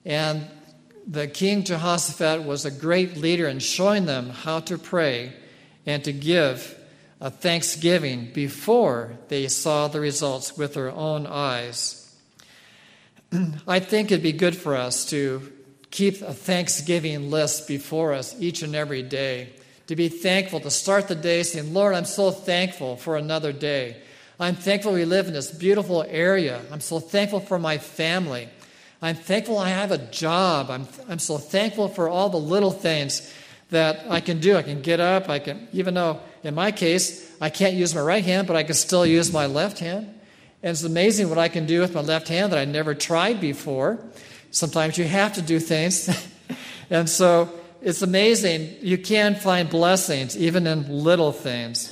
And 0.05 0.47
the 1.05 1.27
King 1.27 1.65
Jehoshaphat 1.65 2.45
was 2.45 2.63
a 2.63 2.71
great 2.71 3.17
leader 3.17 3.49
in 3.49 3.59
showing 3.59 4.05
them 4.05 4.29
how 4.29 4.61
to 4.61 4.77
pray 4.77 5.33
and 5.85 6.01
to 6.05 6.13
give 6.13 6.79
a 7.21 7.31
thanksgiving 7.31 8.31
before 8.33 9.17
they 9.29 9.47
saw 9.47 9.87
the 9.87 9.99
results 9.99 10.57
with 10.57 10.73
their 10.73 10.91
own 10.91 11.25
eyes. 11.25 12.01
I 13.67 13.79
think 13.79 14.11
it'd 14.11 14.23
be 14.23 14.33
good 14.33 14.55
for 14.55 14.75
us 14.75 15.05
to 15.07 15.51
keep 15.91 16.21
a 16.21 16.33
thanksgiving 16.33 17.31
list 17.31 17.67
before 17.67 18.13
us 18.13 18.35
each 18.39 18.61
and 18.61 18.75
every 18.75 19.01
day. 19.01 19.53
To 19.87 19.95
be 19.95 20.09
thankful, 20.09 20.59
to 20.61 20.71
start 20.71 21.07
the 21.07 21.15
day 21.15 21.43
saying, 21.43 21.73
Lord, 21.73 21.95
I'm 21.95 22.05
so 22.05 22.31
thankful 22.31 22.97
for 22.97 23.17
another 23.17 23.53
day. 23.53 23.97
I'm 24.39 24.55
thankful 24.55 24.91
we 24.93 25.05
live 25.05 25.27
in 25.27 25.33
this 25.33 25.51
beautiful 25.51 26.03
area. 26.03 26.61
I'm 26.71 26.81
so 26.81 26.99
thankful 26.99 27.39
for 27.39 27.57
my 27.57 27.77
family. 27.77 28.49
I'm 29.01 29.15
thankful 29.15 29.57
I 29.57 29.69
have 29.69 29.91
a 29.91 29.97
job. 29.97 30.69
I'm, 30.69 30.87
I'm 31.07 31.19
so 31.19 31.37
thankful 31.37 31.87
for 31.87 32.09
all 32.09 32.29
the 32.29 32.37
little 32.37 32.71
things 32.71 33.31
that 33.69 34.05
I 34.09 34.19
can 34.19 34.39
do. 34.39 34.57
I 34.57 34.63
can 34.63 34.81
get 34.81 34.99
up. 34.99 35.29
I 35.29 35.39
can, 35.39 35.67
even 35.71 35.93
though 35.93 36.19
in 36.47 36.55
my 36.55 36.71
case, 36.71 37.31
I 37.41 37.49
can't 37.49 37.73
use 37.73 37.95
my 37.95 38.01
right 38.01 38.23
hand, 38.23 38.47
but 38.47 38.55
I 38.55 38.63
can 38.63 38.75
still 38.75 39.05
use 39.05 39.31
my 39.31 39.45
left 39.45 39.79
hand. 39.79 40.07
And 40.61 40.71
it's 40.71 40.83
amazing 40.83 41.29
what 41.29 41.37
I 41.37 41.47
can 41.47 41.65
do 41.65 41.81
with 41.81 41.93
my 41.93 42.01
left 42.01 42.27
hand 42.27 42.51
that 42.51 42.59
I 42.59 42.65
never 42.65 42.95
tried 42.95 43.39
before. 43.39 43.99
Sometimes 44.51 44.97
you 44.97 45.05
have 45.05 45.33
to 45.33 45.41
do 45.41 45.59
things. 45.59 46.09
and 46.89 47.09
so 47.09 47.51
it's 47.81 48.01
amazing. 48.01 48.77
You 48.81 48.97
can 48.97 49.35
find 49.35 49.69
blessings 49.69 50.37
even 50.37 50.65
in 50.65 50.89
little 50.89 51.31
things. 51.31 51.91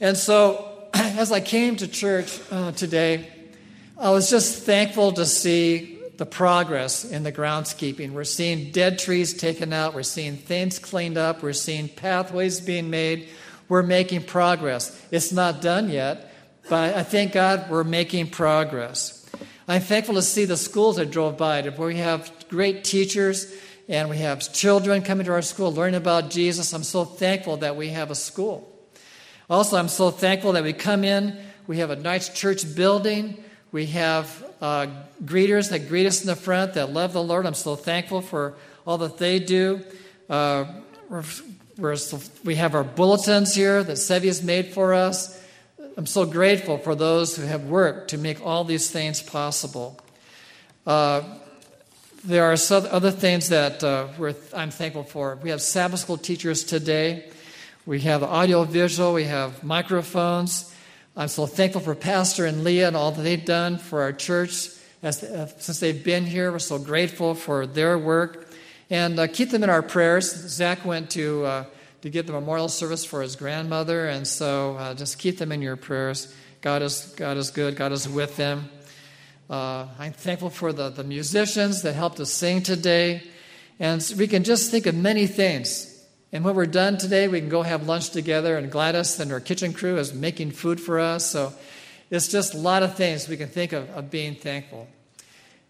And 0.00 0.16
so 0.16 0.88
as 0.94 1.32
I 1.32 1.40
came 1.40 1.76
to 1.76 1.88
church 1.88 2.40
uh, 2.50 2.72
today, 2.72 3.30
I 3.98 4.10
was 4.10 4.28
just 4.28 4.64
thankful 4.64 5.12
to 5.12 5.24
see 5.24 5.93
the 6.16 6.26
progress 6.26 7.04
in 7.04 7.22
the 7.22 7.32
groundskeeping. 7.32 8.12
We're 8.12 8.24
seeing 8.24 8.70
dead 8.70 8.98
trees 8.98 9.34
taken 9.34 9.72
out, 9.72 9.94
we're 9.94 10.02
seeing 10.02 10.36
things 10.36 10.78
cleaned 10.78 11.18
up, 11.18 11.42
we're 11.42 11.52
seeing 11.52 11.88
pathways 11.88 12.60
being 12.60 12.90
made. 12.90 13.28
We're 13.68 13.82
making 13.82 14.24
progress. 14.24 15.00
It's 15.10 15.32
not 15.32 15.62
done 15.62 15.88
yet, 15.88 16.32
but 16.68 16.94
I 16.94 17.02
thank 17.02 17.32
God 17.32 17.70
we're 17.70 17.84
making 17.84 18.28
progress. 18.28 19.26
I'm 19.66 19.80
thankful 19.80 20.16
to 20.16 20.22
see 20.22 20.44
the 20.44 20.56
schools 20.56 20.98
I 20.98 21.04
drove 21.04 21.38
by 21.38 21.62
where 21.62 21.88
we 21.88 21.96
have 21.96 22.30
great 22.48 22.84
teachers 22.84 23.52
and 23.88 24.10
we 24.10 24.18
have 24.18 24.52
children 24.52 25.02
coming 25.02 25.24
to 25.26 25.32
our 25.32 25.42
school 25.42 25.72
learning 25.72 25.96
about 25.96 26.30
Jesus. 26.30 26.72
I'm 26.74 26.84
so 26.84 27.04
thankful 27.04 27.58
that 27.58 27.76
we 27.76 27.88
have 27.88 28.10
a 28.10 28.14
school. 28.14 28.70
Also, 29.48 29.76
I'm 29.78 29.88
so 29.88 30.10
thankful 30.10 30.52
that 30.52 30.62
we 30.62 30.72
come 30.72 31.04
in, 31.04 31.38
we 31.66 31.78
have 31.78 31.90
a 31.90 31.96
nice 31.96 32.28
church 32.28 32.74
building, 32.74 33.42
we 33.72 33.86
have 33.86 34.43
uh, 34.64 34.86
greeters 35.22 35.68
that 35.68 35.88
greet 35.90 36.06
us 36.06 36.22
in 36.22 36.26
the 36.26 36.34
front 36.34 36.72
that 36.72 36.90
love 36.90 37.12
the 37.12 37.22
Lord. 37.22 37.44
I'm 37.44 37.52
so 37.52 37.76
thankful 37.76 38.22
for 38.22 38.54
all 38.86 38.96
that 38.96 39.18
they 39.18 39.38
do. 39.38 39.82
Uh, 40.26 40.64
we're, 41.10 41.22
we're 41.76 41.96
we 42.44 42.54
have 42.54 42.74
our 42.74 42.82
bulletins 42.82 43.54
here 43.54 43.84
that 43.84 43.98
Sevi 43.98 44.24
has 44.24 44.42
made 44.42 44.72
for 44.72 44.94
us. 44.94 45.38
I'm 45.98 46.06
so 46.06 46.24
grateful 46.24 46.78
for 46.78 46.94
those 46.94 47.36
who 47.36 47.42
have 47.42 47.64
worked 47.64 48.08
to 48.10 48.18
make 48.18 48.40
all 48.40 48.64
these 48.64 48.90
things 48.90 49.20
possible. 49.20 50.00
Uh, 50.86 51.20
there 52.24 52.50
are 52.50 52.56
other 52.70 53.10
things 53.10 53.50
that 53.50 53.84
uh, 53.84 54.08
I'm 54.54 54.70
thankful 54.70 55.04
for. 55.04 55.38
We 55.42 55.50
have 55.50 55.60
Sabbath 55.60 56.00
school 56.00 56.16
teachers 56.16 56.64
today. 56.64 57.28
We 57.84 58.00
have 58.00 58.22
audio 58.22 58.64
visual. 58.64 59.12
We 59.12 59.24
have 59.24 59.62
microphones. 59.62 60.73
I'm 61.16 61.28
so 61.28 61.46
thankful 61.46 61.80
for 61.80 61.94
Pastor 61.94 62.44
and 62.44 62.64
Leah 62.64 62.88
and 62.88 62.96
all 62.96 63.12
that 63.12 63.22
they've 63.22 63.44
done 63.44 63.78
for 63.78 64.02
our 64.02 64.12
church 64.12 64.70
as, 65.02 65.22
uh, 65.22 65.46
since 65.58 65.78
they've 65.78 66.02
been 66.02 66.26
here. 66.26 66.50
We're 66.50 66.58
so 66.58 66.78
grateful 66.78 67.34
for 67.34 67.66
their 67.66 67.96
work. 67.96 68.48
And 68.90 69.18
uh, 69.18 69.28
keep 69.28 69.50
them 69.50 69.62
in 69.62 69.70
our 69.70 69.82
prayers. 69.82 70.30
Zach 70.32 70.84
went 70.84 71.10
to 71.10 71.44
uh, 71.44 71.64
to 72.04 72.10
give 72.10 72.26
the 72.26 72.32
memorial 72.34 72.68
service 72.68 73.02
for 73.02 73.22
his 73.22 73.34
grandmother. 73.34 74.08
And 74.08 74.26
so 74.28 74.76
uh, 74.76 74.92
just 74.92 75.18
keep 75.18 75.38
them 75.38 75.52
in 75.52 75.62
your 75.62 75.76
prayers. 75.76 76.34
God 76.60 76.82
is, 76.82 77.14
God 77.16 77.38
is 77.38 77.50
good, 77.50 77.76
God 77.76 77.92
is 77.92 78.06
with 78.06 78.36
them. 78.36 78.68
Uh, 79.48 79.86
I'm 79.98 80.12
thankful 80.12 80.50
for 80.50 80.74
the, 80.74 80.90
the 80.90 81.02
musicians 81.02 81.80
that 81.80 81.94
helped 81.94 82.20
us 82.20 82.30
sing 82.30 82.62
today. 82.62 83.22
And 83.80 84.04
we 84.18 84.26
can 84.26 84.44
just 84.44 84.70
think 84.70 84.84
of 84.84 84.94
many 84.94 85.26
things. 85.26 85.93
And 86.34 86.42
when 86.42 86.56
we're 86.56 86.66
done 86.66 86.98
today, 86.98 87.28
we 87.28 87.38
can 87.38 87.48
go 87.48 87.62
have 87.62 87.86
lunch 87.86 88.10
together, 88.10 88.56
and 88.56 88.68
Gladys 88.68 89.20
and 89.20 89.30
her 89.30 89.38
kitchen 89.38 89.72
crew 89.72 89.98
is 89.98 90.12
making 90.12 90.50
food 90.50 90.80
for 90.80 90.98
us. 90.98 91.24
So 91.24 91.52
it's 92.10 92.26
just 92.26 92.54
a 92.54 92.58
lot 92.58 92.82
of 92.82 92.96
things 92.96 93.28
we 93.28 93.36
can 93.36 93.48
think 93.48 93.72
of, 93.72 93.88
of 93.90 94.10
being 94.10 94.34
thankful. 94.34 94.88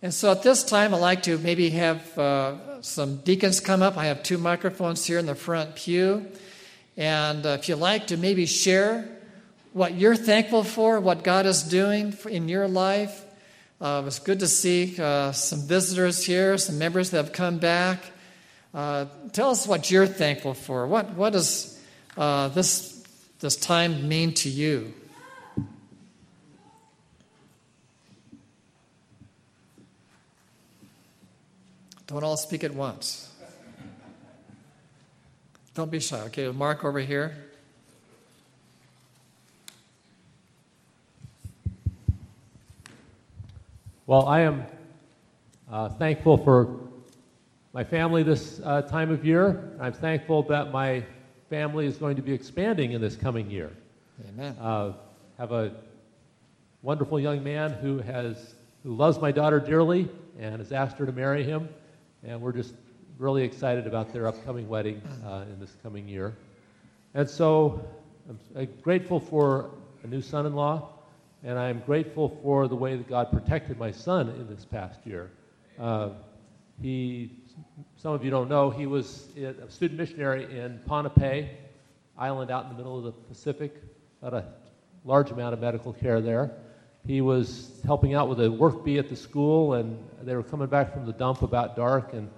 And 0.01 0.15
so 0.15 0.33
at 0.33 0.43
this 0.43 0.65
time, 0.65 0.95
I'd 0.95 1.03
like 1.03 1.25
to 1.25 1.37
maybe 1.37 1.69
have 1.69 2.19
uh, 2.19 2.81
some 2.81 3.19
deacons 3.19 3.61
come 3.61 3.83
up. 3.83 3.99
I 3.99 4.07
have 4.07 4.23
two 4.23 4.39
microphones 4.39 5.05
here 5.05 5.19
in 5.19 5.27
the 5.27 5.35
front 5.35 5.77
pew. 5.77 6.27
And 6.97 7.45
uh, 7.45 7.59
if 7.61 7.69
you'd 7.69 7.77
like 7.77 8.07
to 8.07 8.17
maybe 8.17 8.47
share 8.47 9.07
what 9.75 9.93
you're 9.93 10.17
thankful 10.17 10.65
for, 10.65 10.99
what 10.99 11.23
God 11.25 11.45
is 11.45 11.63
doing 11.63 12.17
in 12.31 12.49
your 12.49 12.69
life, 12.69 13.23
uh, 13.83 14.01
it 14.03 14.07
was 14.07 14.19
good 14.19 14.41
to 14.41 14.49
see 14.49 14.99
uh, 14.99 15.33
some 15.33 15.61
visitors 15.69 16.25
here, 16.25 16.57
some 16.57 16.79
members 16.79 17.11
that 17.11 17.19
have 17.19 17.33
come 17.35 17.59
back. 17.59 18.01
Uh, 18.75 19.07
tell 19.33 19.51
us 19.51 19.69
what 19.69 19.89
you're 19.89 20.07
thankful 20.07 20.53
for. 20.53 20.87
What, 20.89 21.15
what 21.15 21.33
does 21.33 21.81
uh, 22.17 22.49
this, 22.49 23.07
this 23.39 23.55
time 23.55 24.09
mean 24.09 24.35
to 24.35 24.49
you? 24.49 24.93
Don't 32.09 32.25
all 32.25 32.37
speak 32.37 32.65
at 32.65 32.75
once. 32.75 33.33
Don't 35.75 35.91
be 35.91 36.01
shy. 36.01 36.21
Okay, 36.23 36.51
Mark 36.51 36.85
over 36.85 36.99
here. 36.99 37.37
Well, 44.07 44.27
I 44.27 44.41
am 44.41 44.65
uh, 45.71 45.89
thankful 45.91 46.37
for 46.39 46.77
my 47.75 47.83
family 47.83 48.23
this 48.23 48.61
uh, 48.65 48.83
time 48.83 49.11
of 49.11 49.25
year. 49.25 49.77
I'm 49.81 49.93
thankful 49.93 50.45
that 50.45 50.71
my 50.73 51.05
family 51.51 51.87
is 51.87 51.97
going 51.97 52.15
to 52.15 52.23
be 52.23 52.33
expanding 52.33 52.93
in 52.93 53.01
this 53.01 53.17
coming 53.17 53.51
year. 53.51 53.73
Amen. 54.29 54.57
Uh, 54.61 54.93
have 55.39 55.51
a 55.51 55.73
wonderful 56.83 57.19
young 57.19 57.43
man 57.43 57.73
who 57.73 57.99
has 57.99 58.55
who 58.85 58.95
loves 58.95 59.19
my 59.21 59.33
daughter 59.33 59.59
dearly 59.59 60.09
and 60.39 60.59
has 60.59 60.71
asked 60.71 60.99
her 60.99 61.07
to 61.07 61.13
marry 61.13 61.43
him 61.43 61.69
and 62.23 62.41
we're 62.41 62.53
just 62.53 62.75
really 63.19 63.43
excited 63.43 63.89
about 63.89 64.13
their 64.13 64.29
upcoming 64.29 64.69
wedding 64.69 65.03
uh, 65.27 65.45
in 65.53 65.59
this 65.59 65.77
coming 65.83 66.09
year. 66.09 66.37
And 67.15 67.29
so 67.29 67.85
I'm 68.57 68.69
grateful 68.83 69.19
for 69.19 69.71
a 70.05 70.07
new 70.07 70.23
son 70.23 70.47
in 70.47 70.55
law, 70.55 70.91
and 71.43 71.59
I'm 71.59 71.81
grateful 71.81 72.39
for 72.43 72.69
the 72.69 72.77
way 72.77 72.97
that 72.97 73.09
God 73.09 73.33
protected 73.33 73.79
my 73.79 73.91
son 73.91 74.29
in 74.29 74.47
this 74.49 74.65
past 74.65 75.01
year. 75.05 75.31
Uh, 75.79 76.11
he, 76.81 77.31
some 77.97 78.13
of 78.13 78.25
you 78.25 78.31
don't 78.31 78.49
know, 78.49 78.71
he 78.71 78.87
was 78.87 79.29
a 79.37 79.71
student 79.71 79.99
missionary 79.99 80.45
in 80.45 80.81
Ponape 80.89 81.49
Island 82.17 82.51
out 82.51 82.65
in 82.65 82.71
the 82.71 82.77
middle 82.77 82.99
of 82.99 83.05
the 83.05 83.13
Pacific, 83.13 83.83
had 84.23 84.35
a 84.35 84.45
large 85.05 85.31
amount 85.31 85.55
of 85.55 85.61
medical 85.61 85.93
care 85.93 86.21
there. 86.21 86.51
He 87.07 87.21
was 87.21 87.81
helping 87.85 88.15
out 88.15 88.29
with 88.29 88.41
a 88.41 88.51
work 88.51 88.85
bee 88.85 88.99
at 88.99 89.09
the 89.09 89.17
school, 89.17 89.75
and 89.75 89.99
they 90.23 90.35
were 90.35 90.43
coming 90.43 90.69
back 90.69 90.93
from 90.93 91.07
the 91.07 91.13
dump 91.13 91.43
about 91.43 91.77
dark, 91.77 92.13
and 92.13 92.31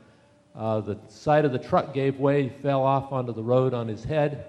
uh, 0.54 0.80
the 0.80 0.98
side 1.08 1.44
of 1.44 1.52
the 1.52 1.58
truck 1.58 1.92
gave 1.92 2.18
way. 2.18 2.44
He 2.44 2.48
fell 2.48 2.82
off 2.82 3.12
onto 3.12 3.32
the 3.32 3.42
road 3.42 3.74
on 3.74 3.86
his 3.86 4.02
head 4.02 4.46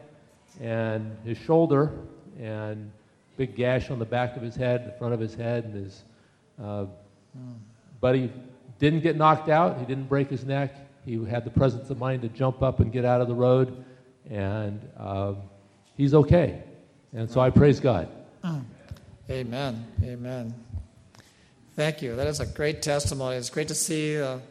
and 0.62 1.16
his 1.24 1.38
shoulder, 1.38 1.92
and 2.40 2.92
big 3.36 3.56
gash 3.56 3.92
on 3.92 4.00
the 4.00 4.06
back 4.06 4.36
of 4.36 4.42
his 4.42 4.56
head, 4.56 4.88
the 4.88 4.98
front 4.98 5.14
of 5.14 5.20
his 5.20 5.36
head, 5.36 5.66
and 5.66 5.76
his. 5.76 6.04
Uh, 6.62 6.86
but 8.02 8.16
he 8.16 8.32
didn't 8.80 9.02
get 9.02 9.16
knocked 9.16 9.50
out. 9.50 9.80
He 9.80 9.86
didn't 9.86 10.08
break 10.08 10.30
his 10.30 10.46
neck. 10.46 10.76
He 11.06 11.24
had 11.26 11.46
the 11.46 11.50
presence 11.50 11.90
of 11.90 11.98
mind 11.98 12.22
to 12.24 12.30
jump 12.30 12.62
up 12.62 12.80
and 12.80 12.92
get 12.92 13.06
out 13.06 13.22
of 13.22 13.28
the 13.28 13.36
road, 13.36 13.84
and 14.30 14.82
uh, 14.98 15.36
he's 15.96 16.14
okay. 16.14 16.62
And 17.14 17.30
so 17.30 17.40
I 17.40 17.50
praise 17.50 17.80
God. 17.80 18.10
Amen. 19.30 19.88
Amen. 20.04 20.54
Thank 21.76 22.02
you. 22.02 22.16
That 22.16 22.28
is 22.28 22.40
a 22.40 22.46
great 22.46 22.82
testimony. 22.82 23.38
It's 23.38 23.50
great 23.50 23.68
to 23.70 23.76
see 23.76 24.16
a 24.16 24.42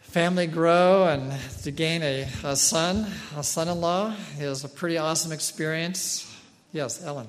family 0.00 0.46
grow 0.46 1.04
and 1.04 1.32
to 1.62 1.70
gain 1.70 2.02
a, 2.02 2.28
a 2.44 2.56
son, 2.56 3.06
a 3.36 3.42
son 3.42 3.68
in 3.68 3.80
law, 3.80 4.14
is 4.38 4.64
a 4.64 4.68
pretty 4.68 4.96
awesome 4.98 5.32
experience. 5.32 6.34
Yes, 6.72 7.04
Ellen. 7.04 7.28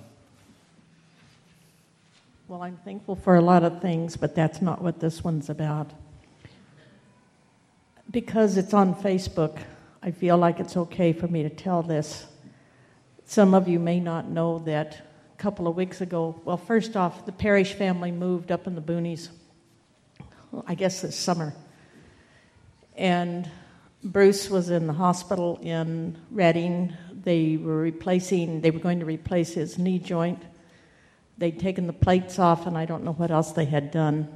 Well, 2.50 2.64
I'm 2.64 2.78
thankful 2.78 3.18
for 3.18 3.36
a 3.36 3.42
lot 3.42 3.66
of 3.66 3.82
things, 3.82 4.16
but 4.16 4.34
that's 4.34 4.62
not 4.62 4.82
what 4.82 5.02
this 5.02 5.22
one's 5.22 5.50
about. 5.50 5.92
Because 8.10 8.56
it's 8.56 8.74
on 8.74 8.96
Facebook, 8.96 9.60
I 10.02 10.12
feel 10.12 10.38
like 10.38 10.62
it's 10.62 10.78
okay 10.78 11.12
for 11.12 11.28
me 11.28 11.44
to 11.44 11.50
tell 11.50 11.84
this. 11.84 12.26
Some 13.26 13.54
of 13.54 13.68
you 13.68 13.80
may 13.80 14.00
not 14.00 14.30
know 14.30 14.60
that 14.60 15.02
a 15.34 15.38
couple 15.38 15.68
of 15.68 15.76
weeks 15.76 16.00
ago, 16.00 16.40
well, 16.46 16.56
first 16.56 16.96
off, 16.96 17.26
the 17.26 17.34
Parrish 17.34 17.74
family 17.74 18.14
moved 18.14 18.50
up 18.50 18.66
in 18.66 18.76
the 18.76 18.82
boonies, 18.82 19.28
I 20.66 20.76
guess 20.76 21.02
this 21.02 21.18
summer. 21.18 21.54
And 22.96 23.52
Bruce 24.06 24.50
was 24.50 24.70
in 24.70 24.88
the 24.88 24.94
hospital 24.94 25.60
in 25.62 26.18
Redding. 26.32 26.94
They 27.12 27.58
were 27.58 27.80
replacing, 27.80 28.62
they 28.62 28.72
were 28.72 28.80
going 28.80 29.02
to 29.02 29.06
replace 29.06 29.54
his 29.54 29.78
knee 29.78 30.00
joint 30.00 30.42
they'd 31.38 31.60
taken 31.60 31.88
the 31.88 31.94
plates 31.94 32.40
off, 32.40 32.66
and 32.66 32.78
I 32.78 32.86
don't 32.86 33.04
know 33.04 33.14
what 33.14 33.32
else 33.32 33.52
they 33.52 33.66
had 33.66 33.92
done. 33.92 34.28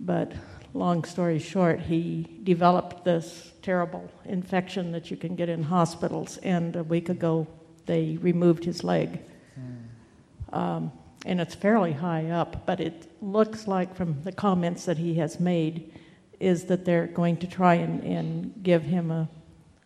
But 0.00 0.32
long 0.74 1.04
story 1.04 1.38
short, 1.38 1.80
he 1.80 2.40
developed 2.44 3.04
this 3.04 3.52
terrible 3.62 4.10
infection 4.24 4.92
that 4.92 5.10
you 5.10 5.16
can 5.16 5.36
get 5.36 5.48
in 5.48 5.62
hospitals, 5.62 6.38
and 6.38 6.76
a 6.76 6.84
week 6.84 7.08
ago 7.08 7.46
they 7.86 8.18
removed 8.20 8.64
his 8.64 8.84
leg. 8.84 9.20
Mm. 9.58 10.56
Um, 10.56 10.92
and 11.26 11.40
it's 11.40 11.54
fairly 11.54 11.92
high 11.92 12.30
up, 12.30 12.64
but 12.64 12.80
it 12.80 13.10
looks 13.20 13.66
like 13.66 13.94
from 13.96 14.22
the 14.22 14.32
comments 14.32 14.84
that 14.84 14.98
he 14.98 15.14
has 15.14 15.40
made 15.40 15.92
is 16.38 16.66
that 16.66 16.84
they're 16.84 17.08
going 17.08 17.36
to 17.38 17.46
try 17.46 17.74
and, 17.74 18.02
and 18.04 18.62
give 18.62 18.82
him 18.82 19.10
a, 19.10 19.28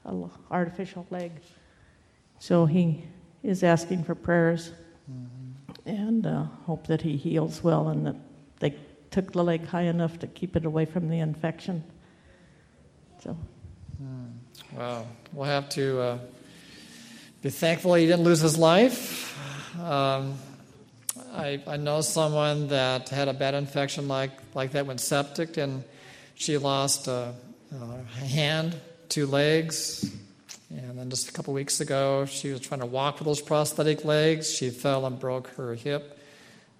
a 0.04 0.28
artificial 0.50 1.06
leg. 1.11 1.32
So 2.38 2.66
he 2.66 3.04
is 3.42 3.62
asking 3.62 4.04
for 4.04 4.14
prayers. 4.14 4.72
Mm-hmm 5.11 5.32
and 5.85 6.27
uh, 6.27 6.45
hope 6.66 6.87
that 6.87 7.03
he 7.03 7.16
heals 7.16 7.62
well 7.62 7.88
and 7.88 8.07
that 8.07 8.16
they 8.61 8.77
took 9.11 9.33
the 9.33 9.42
leg 9.42 9.66
high 9.66 9.83
enough 9.83 10.18
to 10.21 10.27
keep 10.27 10.57
it 10.57 10.64
away 10.64 10.85
from 10.85 11.09
the 11.09 11.18
infection. 11.18 11.85
So. 13.23 13.37
Hmm. 13.99 14.77
Wow. 14.77 15.07
We'll 15.33 15.49
have 15.49 15.68
to 15.71 16.01
uh, 16.01 16.18
be 17.42 17.51
thankful 17.51 17.95
he 17.95 18.07
didn't 18.07 18.25
lose 18.25 18.40
his 18.40 18.59
life. 18.59 19.29
Um, 19.81 20.35
I, 21.33 21.62
I 21.66 21.77
know 21.77 22.01
someone 22.01 22.68
that 22.68 23.09
had 23.09 23.29
a 23.29 23.35
bad 23.35 23.55
infection 23.55 24.09
like, 24.09 24.33
like 24.55 24.73
that, 24.73 24.87
went 24.87 25.01
septic, 25.01 25.57
and 25.57 25.85
she 26.35 26.59
lost 26.59 27.09
a, 27.09 27.35
a 27.73 28.25
hand, 28.25 28.77
two 29.09 29.27
legs, 29.27 30.11
and 30.76 30.98
then 30.98 31.11
just 31.11 31.28
a 31.28 31.32
couple 31.32 31.52
weeks 31.52 31.80
ago, 31.80 32.24
she 32.24 32.50
was 32.50 32.61
trying 32.61 32.80
to 32.80 32.87
walk 32.87 33.18
with 33.18 33.26
those 33.26 33.42
prosthetic 33.42 34.04
legs. 34.04 34.50
She 34.50 34.70
fell 34.70 35.04
and 35.06 35.18
broke 35.18 35.48
her 35.56 35.74
hip, 35.74 36.18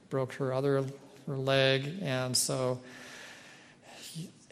broke 0.09 0.33
her 0.35 0.52
other 0.52 0.85
her 1.26 1.37
leg. 1.37 1.98
And 2.02 2.37
so, 2.37 2.81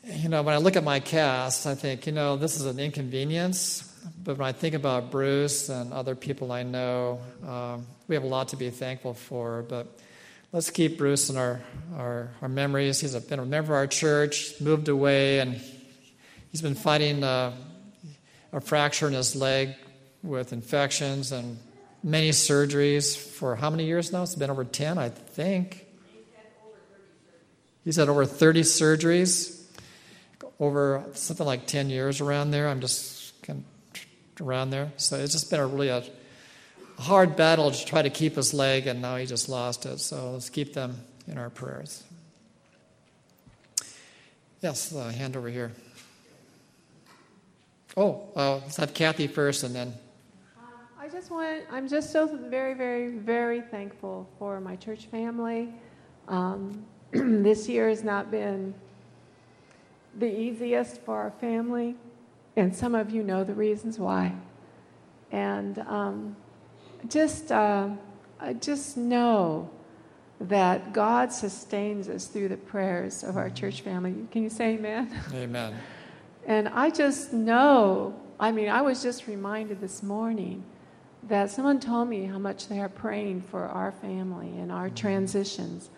you 0.05 0.29
know, 0.29 0.42
when 0.42 0.55
I 0.55 0.59
look 0.59 0.76
at 0.76 0.85
my 0.85 1.00
cast, 1.00 1.66
I 1.66 1.74
think, 1.74 2.07
you 2.07 2.12
know, 2.12 2.37
this 2.37 2.57
is 2.57 2.66
an 2.66 2.79
inconvenience. 2.79 3.87
But 4.22 4.38
when 4.38 4.48
I 4.48 4.53
think 4.53 4.74
about 4.74 5.11
Bruce 5.11 5.68
and 5.68 5.92
other 5.92 6.14
people 6.14 6.53
I 6.53 6.62
know, 6.62 7.20
um, 7.46 7.87
we 8.09 8.14
have 8.14 8.24
a 8.24 8.29
lot 8.29 8.48
to 8.48 8.57
be 8.57 8.70
thankful 8.70 9.14
for. 9.14 9.62
But 9.62 9.98
let's 10.53 10.70
keep 10.70 10.98
Bruce 10.98 11.31
in 11.31 11.37
our, 11.37 11.61
our, 11.96 12.31
our 12.42 12.48
memories. 12.48 13.00
He's 13.00 13.14
been 13.16 13.38
a 13.38 13.44
member 13.44 13.72
of 13.72 13.79
our 13.79 13.87
church, 13.87 14.61
moved 14.61 14.88
away, 14.88 15.40
and 15.40 15.61
he's 16.50 16.62
been 16.62 16.74
fighting. 16.74 17.22
Uh, 17.24 17.53
a 18.53 18.61
fracture 18.61 19.07
in 19.07 19.15
his 19.15 19.37
leg 19.37 19.75
with 20.23 20.53
infections 20.53 21.33
and 21.33 21.59
many 22.03 22.31
surgeries 22.31 23.17
for 23.17 23.57
how 23.57 23.71
many 23.71 23.85
years 23.87 24.13
now? 24.13 24.23
It's 24.23 24.35
been 24.35 24.51
over 24.51 24.65
10, 24.65 24.99
I 24.99 25.09
think. 25.09 25.87
He's 27.85 27.97
had 27.97 28.09
over 28.09 28.27
30 28.27 28.63
surgeries 28.63 29.57
over 30.59 31.05
something 31.15 31.47
like 31.47 31.67
10 31.67 31.89
years 31.91 32.21
around 32.21 32.51
there. 32.51 32.69
I'm 32.69 32.81
just 32.81 33.41
kind 33.43 33.65
of 33.95 34.47
around 34.47 34.71
there. 34.71 34.93
So 34.97 35.17
it's 35.17 35.33
just 35.33 35.51
been 35.51 35.61
a 35.61 35.67
really 35.67 35.89
a 35.89 36.05
hard 36.99 37.37
battle 37.37 37.71
to 37.71 37.85
try 37.87 38.03
to 38.03 38.11
keep 38.11 38.37
his 38.37 38.53
leg, 38.53 38.87
and 38.87 39.01
now 39.01 39.17
he 39.17 39.27
just 39.27 39.49
lost 39.49 39.87
it. 39.87 40.01
So 40.01 40.33
let's 40.33 40.51
keep 40.51 40.75
them 40.75 41.01
in 41.27 41.39
our 41.39 41.51
prayers. 41.51 42.05
Yes, 44.61 44.91
the 44.91 45.11
hand 45.11 45.37
over 45.37 45.49
here. 45.49 45.73
Oh, 48.01 48.23
uh, 48.35 48.55
let's 48.55 48.79
have 48.79 48.95
Kathy 48.95 49.27
first 49.27 49.63
and 49.63 49.75
then. 49.75 49.93
I 50.99 51.07
just 51.11 51.31
want, 51.31 51.65
I'm 51.71 51.87
just 51.87 52.11
so 52.11 52.35
very, 52.49 52.73
very, 52.73 53.11
very 53.11 53.61
thankful 53.61 54.27
for 54.39 54.59
my 54.59 54.75
church 54.77 55.05
family. 55.05 55.75
Um, 56.27 56.87
this 57.13 57.69
year 57.69 57.91
has 57.91 58.03
not 58.03 58.31
been 58.31 58.73
the 60.19 60.35
easiest 60.35 61.03
for 61.03 61.19
our 61.19 61.31
family, 61.43 61.95
and 62.57 62.75
some 62.75 62.95
of 62.95 63.11
you 63.11 63.23
know 63.23 63.45
the 63.45 63.53
reasons 63.53 63.99
why. 63.99 64.33
And 65.31 65.81
um, 65.81 66.37
just, 67.07 67.53
uh, 67.53 67.91
I 68.41 68.55
just 68.55 68.97
know 68.97 69.69
that 70.41 70.95
God 70.95 71.35
sustains 71.35 72.09
us 72.09 72.29
through 72.29 72.49
the 72.49 72.57
prayers 72.57 73.23
of 73.23 73.37
our 73.37 73.51
church 73.51 73.83
family. 73.83 74.15
Can 74.33 74.43
you 74.43 74.49
say 74.49 74.77
amen? 74.77 75.15
Amen. 75.35 75.75
And 76.46 76.68
I 76.68 76.90
just 76.90 77.33
know, 77.33 78.14
I 78.38 78.53
mean, 78.53 78.68
I 78.68 78.83
was 78.83 79.03
just 79.03 79.26
reminded 79.26 79.81
this 79.81 80.03
morning 80.03 80.64
that 81.29 81.50
someone 81.50 81.81
told 81.81 82.09
me 82.09 82.24
how 82.24 82.38
much 82.38 82.68
they 82.68 82.81
are 82.81 82.88
praying 82.88 83.42
for 83.42 83.64
our 83.64 83.92
family 83.92 84.48
and 84.59 84.72
our 84.72 84.87
mm-hmm. 84.87 84.94
transitions. 84.94 85.90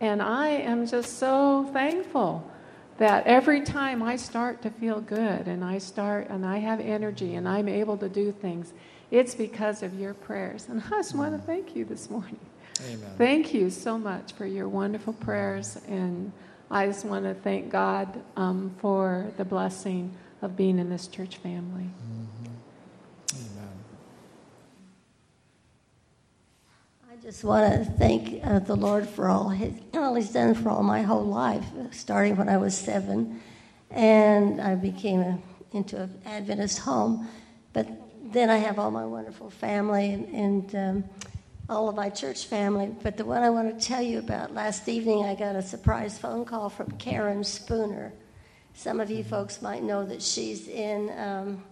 And 0.00 0.20
I 0.20 0.48
am 0.48 0.86
just 0.86 1.18
so 1.18 1.68
thankful 1.72 2.50
that 2.98 3.26
every 3.26 3.62
time 3.62 4.02
I 4.02 4.16
start 4.16 4.62
to 4.62 4.70
feel 4.70 5.00
good 5.00 5.48
and 5.48 5.64
I 5.64 5.78
start 5.78 6.28
and 6.28 6.44
I 6.44 6.58
have 6.58 6.80
energy 6.80 7.34
and 7.34 7.48
I'm 7.48 7.68
able 7.68 7.96
to 7.98 8.08
do 8.08 8.32
things, 8.32 8.72
it's 9.10 9.34
because 9.34 9.82
of 9.82 9.98
your 9.98 10.14
prayers. 10.14 10.66
And 10.68 10.82
I 10.86 10.90
just 10.90 11.14
want 11.14 11.32
to 11.32 11.38
mm-hmm. 11.38 11.46
thank 11.46 11.76
you 11.76 11.84
this 11.84 12.10
morning. 12.10 12.40
Amen. 12.80 13.10
Thank 13.16 13.54
you 13.54 13.70
so 13.70 13.96
much 13.96 14.32
for 14.32 14.46
your 14.46 14.68
wonderful 14.68 15.12
prayers 15.12 15.78
and 15.88 16.32
I 16.74 16.86
just 16.86 17.04
want 17.04 17.24
to 17.24 17.34
thank 17.34 17.70
God 17.70 18.20
um, 18.34 18.74
for 18.78 19.30
the 19.36 19.44
blessing 19.44 20.12
of 20.42 20.56
being 20.56 20.80
in 20.80 20.90
this 20.90 21.06
church 21.06 21.36
family. 21.36 21.84
Mm-hmm. 21.84 22.46
Amen. 23.36 23.68
I 27.12 27.22
just 27.22 27.44
want 27.44 27.72
to 27.72 27.88
thank 27.92 28.44
uh, 28.44 28.58
the 28.58 28.74
Lord 28.74 29.08
for 29.08 29.28
all, 29.28 29.50
his, 29.50 29.72
all 29.94 30.16
He's 30.16 30.30
done 30.30 30.56
for 30.56 30.68
all 30.68 30.82
my 30.82 31.02
whole 31.02 31.22
life, 31.22 31.64
starting 31.92 32.34
when 32.34 32.48
I 32.48 32.56
was 32.56 32.76
seven, 32.76 33.40
and 33.92 34.60
I 34.60 34.74
became 34.74 35.20
a, 35.20 35.38
into 35.70 36.02
an 36.02 36.20
Adventist 36.26 36.80
home. 36.80 37.28
But 37.72 37.86
then 38.32 38.50
I 38.50 38.56
have 38.56 38.80
all 38.80 38.90
my 38.90 39.06
wonderful 39.06 39.48
family, 39.48 40.10
and, 40.10 40.28
and 40.34 40.74
um, 40.74 41.04
all 41.68 41.88
of 41.88 41.96
my 41.96 42.10
church 42.10 42.46
family, 42.46 42.94
but 43.02 43.16
the 43.16 43.24
one 43.24 43.42
I 43.42 43.50
want 43.50 43.78
to 43.78 43.86
tell 43.86 44.02
you 44.02 44.18
about 44.18 44.52
last 44.52 44.88
evening, 44.88 45.24
I 45.24 45.34
got 45.34 45.56
a 45.56 45.62
surprise 45.62 46.18
phone 46.18 46.44
call 46.44 46.68
from 46.68 46.90
Karen 46.92 47.42
Spooner. 47.42 48.12
Some 48.74 49.00
of 49.00 49.10
you 49.10 49.24
folks 49.24 49.62
might 49.62 49.82
know 49.82 50.04
that 50.04 50.20
she's 50.20 50.68
in 50.68 51.10
um, 51.18 51.64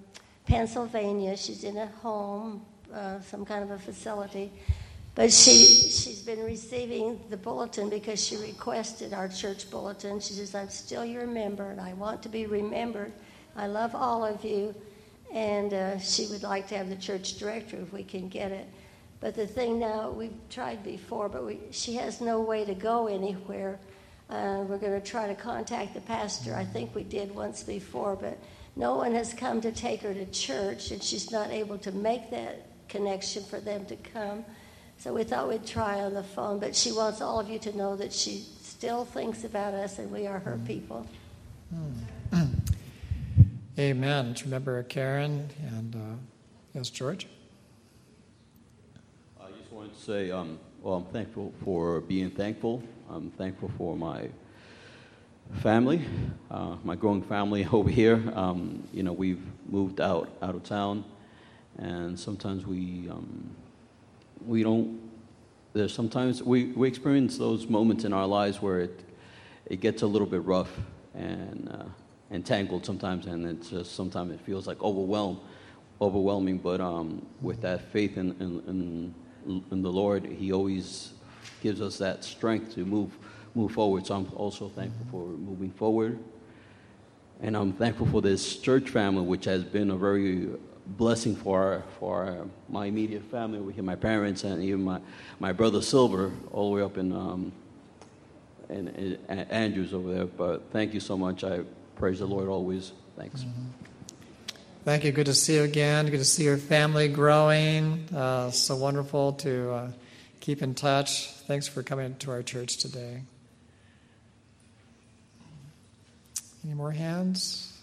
Pennsylvania. 0.46 1.36
She's 1.36 1.64
in 1.64 1.76
a 1.76 1.86
home, 1.86 2.64
uh, 2.92 3.20
some 3.20 3.44
kind 3.44 3.62
of 3.62 3.70
a 3.70 3.78
facility. 3.78 4.50
But 5.14 5.30
she, 5.30 5.90
she's 5.90 6.22
been 6.22 6.42
receiving 6.42 7.20
the 7.28 7.36
bulletin 7.36 7.90
because 7.90 8.24
she 8.24 8.36
requested 8.36 9.12
our 9.12 9.28
church 9.28 9.70
bulletin. 9.70 10.20
She 10.20 10.32
says, 10.32 10.54
I'm 10.54 10.70
still 10.70 11.04
your 11.04 11.26
member 11.26 11.70
and 11.70 11.80
I 11.80 11.92
want 11.92 12.22
to 12.22 12.30
be 12.30 12.46
remembered. 12.46 13.12
I 13.54 13.66
love 13.66 13.94
all 13.94 14.24
of 14.24 14.42
you. 14.42 14.74
And 15.34 15.74
uh, 15.74 15.98
she 15.98 16.28
would 16.28 16.42
like 16.42 16.66
to 16.68 16.78
have 16.78 16.88
the 16.88 16.96
church 16.96 17.38
director 17.38 17.76
if 17.76 17.92
we 17.92 18.04
can 18.04 18.28
get 18.28 18.52
it. 18.52 18.66
But 19.22 19.36
the 19.36 19.46
thing 19.46 19.78
now, 19.78 20.10
we've 20.10 20.34
tried 20.50 20.82
before, 20.82 21.28
but 21.28 21.46
we, 21.46 21.60
she 21.70 21.94
has 21.94 22.20
no 22.20 22.40
way 22.40 22.64
to 22.64 22.74
go 22.74 23.06
anywhere. 23.06 23.78
Uh, 24.28 24.64
we're 24.68 24.78
going 24.78 25.00
to 25.00 25.06
try 25.06 25.28
to 25.28 25.34
contact 25.36 25.94
the 25.94 26.00
pastor. 26.00 26.56
I 26.56 26.64
think 26.64 26.92
we 26.92 27.04
did 27.04 27.32
once 27.32 27.62
before, 27.62 28.16
but 28.16 28.36
no 28.74 28.96
one 28.96 29.14
has 29.14 29.32
come 29.32 29.60
to 29.60 29.70
take 29.70 30.02
her 30.02 30.12
to 30.12 30.26
church, 30.26 30.90
and 30.90 31.00
she's 31.00 31.30
not 31.30 31.52
able 31.52 31.78
to 31.78 31.92
make 31.92 32.32
that 32.32 32.66
connection 32.88 33.44
for 33.44 33.60
them 33.60 33.86
to 33.86 33.96
come. 33.96 34.44
So 34.98 35.14
we 35.14 35.22
thought 35.22 35.48
we'd 35.48 35.66
try 35.66 36.00
on 36.00 36.14
the 36.14 36.24
phone, 36.24 36.58
but 36.58 36.74
she 36.74 36.90
wants 36.90 37.20
all 37.20 37.38
of 37.38 37.48
you 37.48 37.60
to 37.60 37.76
know 37.76 37.94
that 37.94 38.12
she 38.12 38.44
still 38.60 39.04
thinks 39.04 39.44
about 39.44 39.72
us 39.74 40.00
and 40.00 40.10
we 40.10 40.26
are 40.26 40.40
her 40.40 40.58
people. 40.66 41.06
Hmm. 42.32 42.44
Amen. 43.78 44.34
Remember 44.44 44.82
Karen 44.82 45.48
and 45.76 45.94
uh, 45.94 46.16
yes, 46.74 46.90
George? 46.90 47.26
To 49.92 50.00
say, 50.00 50.30
um, 50.30 50.58
well, 50.80 50.94
I'm 50.94 51.04
thankful 51.06 51.52
for 51.64 52.00
being 52.00 52.30
thankful. 52.30 52.82
I'm 53.10 53.30
thankful 53.30 53.70
for 53.76 53.96
my 53.96 54.28
family, 55.60 56.02
uh, 56.50 56.76
my 56.82 56.96
growing 56.96 57.22
family 57.22 57.66
over 57.72 57.90
here. 57.90 58.22
Um, 58.34 58.88
you 58.92 59.02
know, 59.02 59.12
we've 59.12 59.42
moved 59.68 60.00
out 60.00 60.30
out 60.40 60.54
of 60.54 60.62
town, 60.62 61.04
and 61.78 62.18
sometimes 62.18 62.66
we 62.66 63.08
um, 63.10 63.50
we 64.46 64.62
don't. 64.62 65.00
There's 65.74 65.94
sometimes 65.94 66.42
we, 66.42 66.66
we 66.66 66.88
experience 66.88 67.38
those 67.38 67.66
moments 67.66 68.04
in 68.04 68.12
our 68.12 68.26
lives 68.26 68.62
where 68.62 68.80
it 68.80 69.04
it 69.66 69.80
gets 69.80 70.02
a 70.02 70.06
little 70.06 70.26
bit 70.26 70.44
rough 70.44 70.70
and 71.14 71.68
uh, 71.70 71.88
and 72.30 72.46
tangled 72.46 72.86
sometimes, 72.86 73.26
and 73.26 73.46
it's 73.46 73.70
just 73.70 73.94
sometimes 73.94 74.32
it 74.32 74.40
feels 74.40 74.66
like 74.66 74.82
overwhelmed, 74.82 75.38
overwhelming. 76.00 76.58
But 76.58 76.80
um, 76.80 77.26
with 77.42 77.60
that 77.60 77.92
faith 77.92 78.16
in, 78.16 79.14
in, 79.70 79.82
the 79.82 79.92
Lord, 79.92 80.24
He 80.24 80.52
always 80.52 81.12
gives 81.62 81.80
us 81.80 81.98
that 81.98 82.24
strength 82.24 82.74
to 82.74 82.84
move 82.84 83.10
move 83.54 83.72
forward. 83.72 84.06
So 84.06 84.14
I'm 84.14 84.30
also 84.34 84.68
thankful 84.68 85.06
for 85.10 85.26
moving 85.26 85.70
forward. 85.70 86.18
And 87.42 87.56
I'm 87.56 87.72
thankful 87.72 88.06
for 88.06 88.22
this 88.22 88.56
church 88.56 88.88
family, 88.88 89.22
which 89.22 89.44
has 89.46 89.64
been 89.64 89.90
a 89.90 89.96
very 89.96 90.48
blessing 90.86 91.36
for 91.36 91.82
for 91.98 92.46
my 92.68 92.86
immediate 92.86 93.24
family, 93.24 93.60
my 93.82 93.96
parents 93.96 94.44
and 94.44 94.62
even 94.62 94.84
my, 94.84 95.00
my 95.38 95.52
brother 95.52 95.82
Silver, 95.82 96.32
all 96.52 96.70
the 96.70 96.76
way 96.76 96.82
up 96.82 96.98
in, 96.98 97.12
um, 97.12 97.52
in, 98.68 98.88
in 98.88 99.18
Andrews 99.28 99.92
over 99.92 100.12
there. 100.12 100.26
But 100.26 100.70
thank 100.70 100.94
you 100.94 101.00
so 101.00 101.16
much. 101.16 101.44
I 101.44 101.60
praise 101.96 102.20
the 102.20 102.26
Lord 102.26 102.48
always. 102.48 102.92
Thanks. 103.16 103.42
Mm-hmm. 103.42 103.81
Thank 104.84 105.04
you. 105.04 105.12
Good 105.12 105.26
to 105.26 105.34
see 105.34 105.54
you 105.54 105.62
again. 105.62 106.06
Good 106.06 106.18
to 106.18 106.24
see 106.24 106.42
your 106.42 106.56
family 106.56 107.06
growing. 107.06 108.08
Uh, 108.12 108.50
so 108.50 108.74
wonderful 108.74 109.34
to 109.34 109.70
uh, 109.70 109.92
keep 110.40 110.60
in 110.60 110.74
touch. 110.74 111.28
Thanks 111.46 111.68
for 111.68 111.84
coming 111.84 112.16
to 112.16 112.32
our 112.32 112.42
church 112.42 112.78
today. 112.78 113.22
Any 116.64 116.74
more 116.74 116.90
hands? 116.90 117.78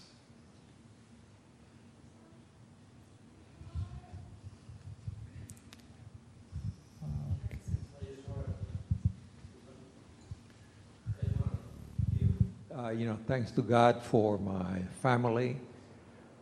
Uh, 12.76 12.90
you 12.90 13.06
know, 13.06 13.18
thanks 13.26 13.50
to 13.52 13.62
God 13.62 14.02
for 14.02 14.36
my 14.38 14.82
family, 15.02 15.56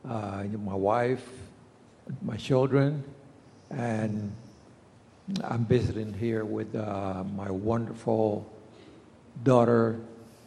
uh, 0.09 0.45
my 0.65 0.75
wife, 0.75 1.29
my 2.23 2.37
children, 2.37 3.05
and 3.71 4.33
I'm 5.45 5.67
visiting 5.67 6.15
here 6.15 6.45
with 6.45 6.75
uh, 6.75 7.25
my 7.37 7.51
wonderful 7.51 8.51
daughter, 9.45 10.01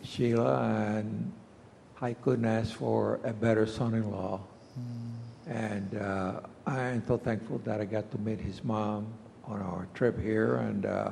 Sheila, 0.03 0.63
and 0.97 1.31
I 2.01 2.13
couldn't 2.13 2.45
ask 2.45 2.73
for 2.73 3.19
a 3.23 3.31
better 3.31 3.67
son-in-law. 3.67 4.41
Mm. 4.79 5.11
And 5.47 5.95
uh, 6.01 6.39
I 6.65 6.79
am 6.79 7.03
so 7.07 7.17
thankful 7.17 7.59
that 7.59 7.79
I 7.79 7.85
got 7.85 8.09
to 8.11 8.17
meet 8.17 8.39
his 8.39 8.63
mom 8.63 9.07
on 9.45 9.61
our 9.61 9.87
trip 9.93 10.19
here, 10.19 10.55
and 10.57 10.85
uh, 10.85 11.11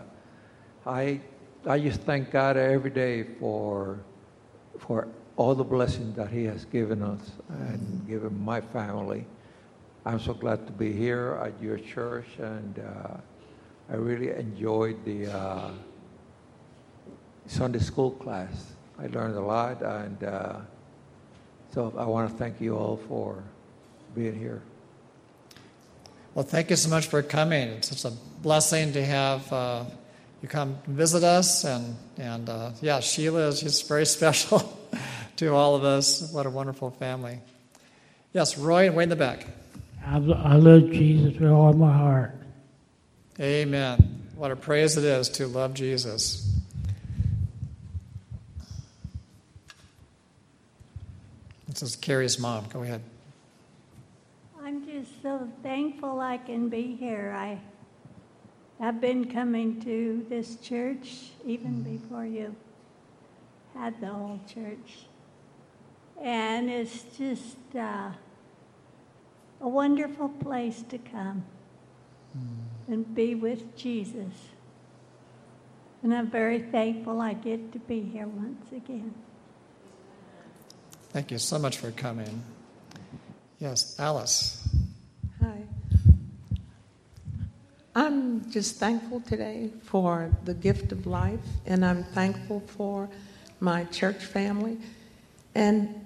I 0.85 1.19
I 1.67 1.79
just 1.79 2.01
thank 2.01 2.31
God 2.31 2.57
every 2.57 2.89
day 2.89 3.23
for 3.39 3.99
for 4.79 5.07
all 5.39 5.55
the 5.55 5.63
blessings 5.63 6.17
that 6.17 6.29
He 6.29 6.43
has 6.43 6.65
given 6.65 7.01
us 7.01 7.31
and 7.47 8.05
given 8.09 8.43
my 8.43 8.59
family. 8.59 9.25
I'm 10.05 10.19
so 10.19 10.33
glad 10.33 10.67
to 10.67 10.73
be 10.73 10.91
here 10.91 11.39
at 11.41 11.53
your 11.63 11.77
church, 11.77 12.25
and 12.39 12.77
uh, 12.77 13.15
I 13.89 13.95
really 13.95 14.31
enjoyed 14.31 14.97
the 15.05 15.33
uh, 15.33 15.71
Sunday 17.47 17.79
school 17.79 18.11
class. 18.11 18.73
I 18.99 19.07
learned 19.07 19.37
a 19.37 19.41
lot, 19.41 19.81
and 19.81 20.21
uh, 20.25 20.57
so 21.73 21.93
I 21.97 22.03
want 22.03 22.29
to 22.29 22.35
thank 22.35 22.59
you 22.59 22.75
all 22.75 22.99
for 23.07 23.41
being 24.13 24.37
here. 24.37 24.61
Well, 26.35 26.43
thank 26.43 26.69
you 26.69 26.75
so 26.75 26.89
much 26.89 27.07
for 27.07 27.23
coming. 27.23 27.69
It's 27.69 27.95
such 27.95 28.11
a 28.11 28.15
blessing 28.41 28.91
to 28.91 29.05
have 29.05 29.53
uh, 29.53 29.85
you 30.41 30.49
come 30.49 30.77
visit 30.85 31.23
us, 31.23 31.63
and 31.63 31.95
and 32.17 32.49
uh, 32.49 32.71
yeah, 32.81 32.99
Sheila 32.99 33.47
is 33.47 33.61
just 33.61 33.87
very 33.87 34.05
special 34.17 34.78
to 35.39 35.55
all 35.55 35.73
of 35.73 35.85
us. 35.85 36.29
What 36.33 36.45
a 36.45 36.49
wonderful 36.49 36.91
family. 36.91 37.39
Yes, 38.33 38.57
Roy, 38.57 38.91
way 38.91 39.03
in 39.03 39.09
the 39.09 39.15
back. 39.15 39.47
I, 40.05 40.17
I 40.17 40.55
love 40.55 40.91
Jesus 40.91 41.39
with 41.39 41.49
all 41.49 41.71
my 41.71 41.93
heart. 41.93 42.35
Amen. 43.39 44.27
What 44.35 44.51
a 44.51 44.57
praise 44.57 44.97
it 44.97 45.05
is 45.05 45.29
to 45.29 45.47
love 45.47 45.73
Jesus. 45.73 46.59
This 51.69 51.83
is 51.83 51.95
Carrie's 51.95 52.37
mom. 52.37 52.65
Go 52.73 52.83
ahead. 52.83 53.01
I'm 54.61 54.85
just 54.85 55.21
so 55.21 55.49
thankful 55.63 56.19
I 56.19 56.37
can 56.37 56.67
be 56.67 56.97
here. 56.97 57.33
I 57.37 57.61
have 58.83 58.99
been 58.99 59.31
coming 59.31 59.81
to 59.83 60.25
this 60.27 60.57
church 60.57 61.29
even 61.45 61.81
before 61.81 62.25
you 62.25 62.53
had 63.73 64.01
the 64.01 64.07
whole 64.07 64.41
church. 64.45 65.05
And 66.21 66.69
it's 66.69 67.03
just 67.17 67.57
uh, 67.75 68.11
a 69.61 69.67
wonderful 69.67 70.29
place 70.29 70.83
to 70.89 70.97
come 70.97 71.45
mm. 72.37 72.93
and 72.93 73.15
be 73.15 73.35
with 73.35 73.75
Jesus. 73.75 74.33
And 76.03 76.13
I'm 76.13 76.29
very 76.29 76.59
thankful 76.59 77.19
I 77.21 77.33
get 77.33 77.71
to 77.73 77.79
be 77.79 78.01
here 78.01 78.27
once 78.27 78.71
again. 78.71 79.13
Thank 81.11 81.31
you 81.31 81.37
so 81.37 81.57
much 81.57 81.77
for 81.77 81.91
coming. 81.91 82.43
Yes, 83.59 83.99
Alice. 83.99 84.67
Hi. 85.41 85.63
I'm 87.95 88.49
just 88.51 88.77
thankful 88.77 89.19
today 89.21 89.71
for 89.83 90.31
the 90.45 90.53
gift 90.53 90.91
of 90.91 91.05
life, 91.07 91.39
and 91.65 91.83
I'm 91.83 92.03
thankful 92.03 92.61
for 92.61 93.09
my 93.59 93.83
church 93.85 94.23
family. 94.23 94.77
And 95.55 96.05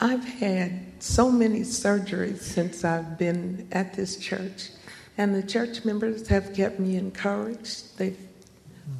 I've 0.00 0.24
had 0.24 1.02
so 1.02 1.30
many 1.30 1.60
surgeries 1.60 2.40
since 2.40 2.84
I've 2.84 3.18
been 3.18 3.68
at 3.70 3.94
this 3.94 4.16
church, 4.16 4.70
and 5.18 5.34
the 5.34 5.42
church 5.42 5.84
members 5.84 6.28
have 6.28 6.54
kept 6.54 6.80
me 6.80 6.96
encouraged. 6.96 7.98
They've 7.98 8.18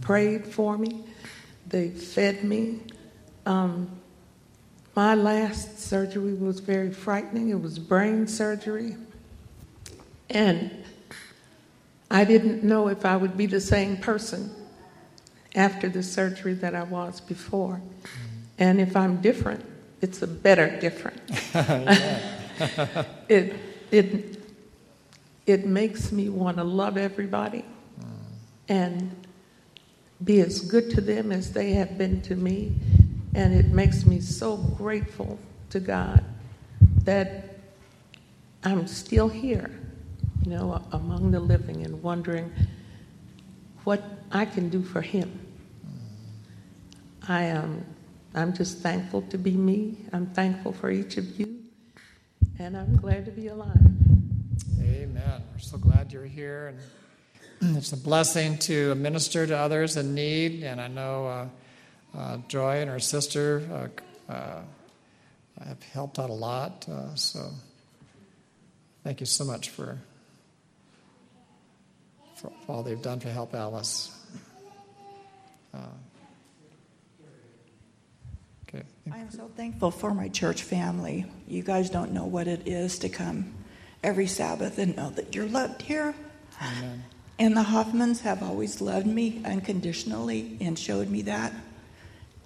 prayed 0.03 0.47
for 0.47 0.77
me, 0.77 1.05
they've 1.67 1.93
fed 1.93 2.45
me, 2.45 2.81
um, 3.47 3.91
my 4.95 5.15
last 5.15 5.79
surgery 5.79 6.35
was 6.35 6.61
very 6.61 6.93
frightening. 6.93 7.51
It 7.51 7.61
was 7.61 7.79
brain 7.79 8.27
surgery. 8.27 8.97
And 10.29 10.71
I 12.11 12.25
didn't 12.25 12.65
know 12.65 12.89
if 12.89 13.05
I 13.05 13.17
would 13.17 13.37
be 13.37 13.47
the 13.47 13.61
same 13.61 13.97
person 13.97 14.53
after 15.55 15.89
the 15.89 16.03
surgery 16.03 16.55
that 16.55 16.75
I 16.75 16.83
was 16.83 17.21
before. 17.21 17.81
And 18.59 18.81
if 18.81 18.97
I'm 18.97 19.21
different, 19.21 19.65
it's 20.01 20.23
a 20.23 20.27
better 20.27 20.79
different. 20.81 21.21
it, 23.29 23.55
it, 23.91 24.39
it 25.47 25.67
makes 25.67 26.13
me 26.13 26.29
want 26.29 26.57
to 26.57 26.65
love 26.65 26.97
everybody 26.97 27.65
mm. 28.01 28.07
and 28.69 29.15
be 30.23 30.41
as 30.41 30.61
good 30.61 30.91
to 30.91 31.01
them 31.01 31.33
as 31.33 31.53
they 31.53 31.73
have 31.73 31.97
been 31.97 32.21
to 32.23 32.37
me 32.37 32.75
and 33.35 33.55
it 33.55 33.69
makes 33.69 34.05
me 34.07 34.21
so 34.21 34.57
grateful 34.57 35.39
to 35.71 35.81
God 35.81 36.25
that 37.05 37.59
I'm 38.65 38.87
still 38.87 39.29
here, 39.29 39.71
you 40.45 40.51
know, 40.51 40.83
among 40.93 41.31
the 41.31 41.41
living 41.41 41.85
and 41.85 42.03
wondering 42.03 42.53
what 43.85 44.03
I 44.31 44.45
can 44.45 44.69
do 44.69 44.83
for 44.83 45.01
Him. 45.01 45.41
Mm. 45.87 47.29
I 47.29 47.43
am. 47.45 47.85
I'm 48.35 48.53
just 48.53 48.79
thankful 48.79 49.23
to 49.23 49.39
be 49.39 49.53
me. 49.53 49.97
I'm 50.13 50.27
thankful 50.27 50.73
for 50.73 50.91
each 50.91 51.17
of 51.17 51.39
you, 51.39 51.65
and 52.59 52.77
I'm 52.77 52.97
glad 52.97 53.25
to 53.27 53.31
be 53.31 53.49
alive. 53.49 53.77
Amen. 54.81 55.43
We're 55.53 55.59
so 55.59 55.79
glad 55.79 56.13
you're 56.13 56.25
here, 56.25 56.75
and 57.61 57.77
it's 57.77 57.93
a 57.93 57.97
blessing 57.97 58.59
to 58.59 58.95
minister 58.95 59.47
to 59.47 59.57
others 59.57 59.97
in 59.97 60.15
need. 60.15 60.63
And 60.63 60.81
I 60.81 60.89
know. 60.89 61.27
Uh, 61.27 61.49
uh, 62.17 62.39
Joy 62.49 62.81
and 62.81 62.91
her 62.91 62.99
sister 62.99 63.91
uh, 64.29 64.33
uh, 64.33 64.63
have 65.65 65.83
helped 65.83 66.19
out 66.19 66.31
a 66.31 66.35
lot. 66.35 66.89
Uh, 66.89 67.15
so 67.15 67.51
thank 69.05 69.21
you 69.21 69.27
so 69.27 69.45
much 69.45 69.71
for, 69.71 69.99
for 72.37 72.51
all 72.69 72.83
they've 72.83 73.03
done 73.03 73.21
to 73.21 73.31
help 73.31 73.55
Alice. 73.55 74.17
Okay. 78.73 78.85
I 79.13 79.19
am 79.19 79.31
so 79.31 79.51
thankful 79.57 79.91
for 79.91 80.15
my 80.15 80.29
church 80.29 80.63
family. 80.63 81.27
You 81.49 81.63
guys 81.63 81.91
don't 81.91 82.13
know 82.13 82.25
what 82.25 82.47
it 82.47 82.67
is 82.67 82.99
to 83.01 83.09
come 83.09 83.53
every 84.03 84.27
Sabbath 84.27 84.79
and 84.79 84.97
know 84.97 85.11
that 85.11 85.35
you're 85.35 85.47
loved 85.47 85.83
here. 85.83 86.15
Amen. 86.63 87.05
And 87.39 87.57
the 87.57 87.63
Hoffmans 87.63 88.21
have 88.21 88.43
always 88.43 88.81
loved 88.81 89.07
me 89.07 89.43
unconditionally 89.45 90.59
and 90.61 90.79
showed 90.79 91.09
me 91.09 91.23
that 91.23 91.53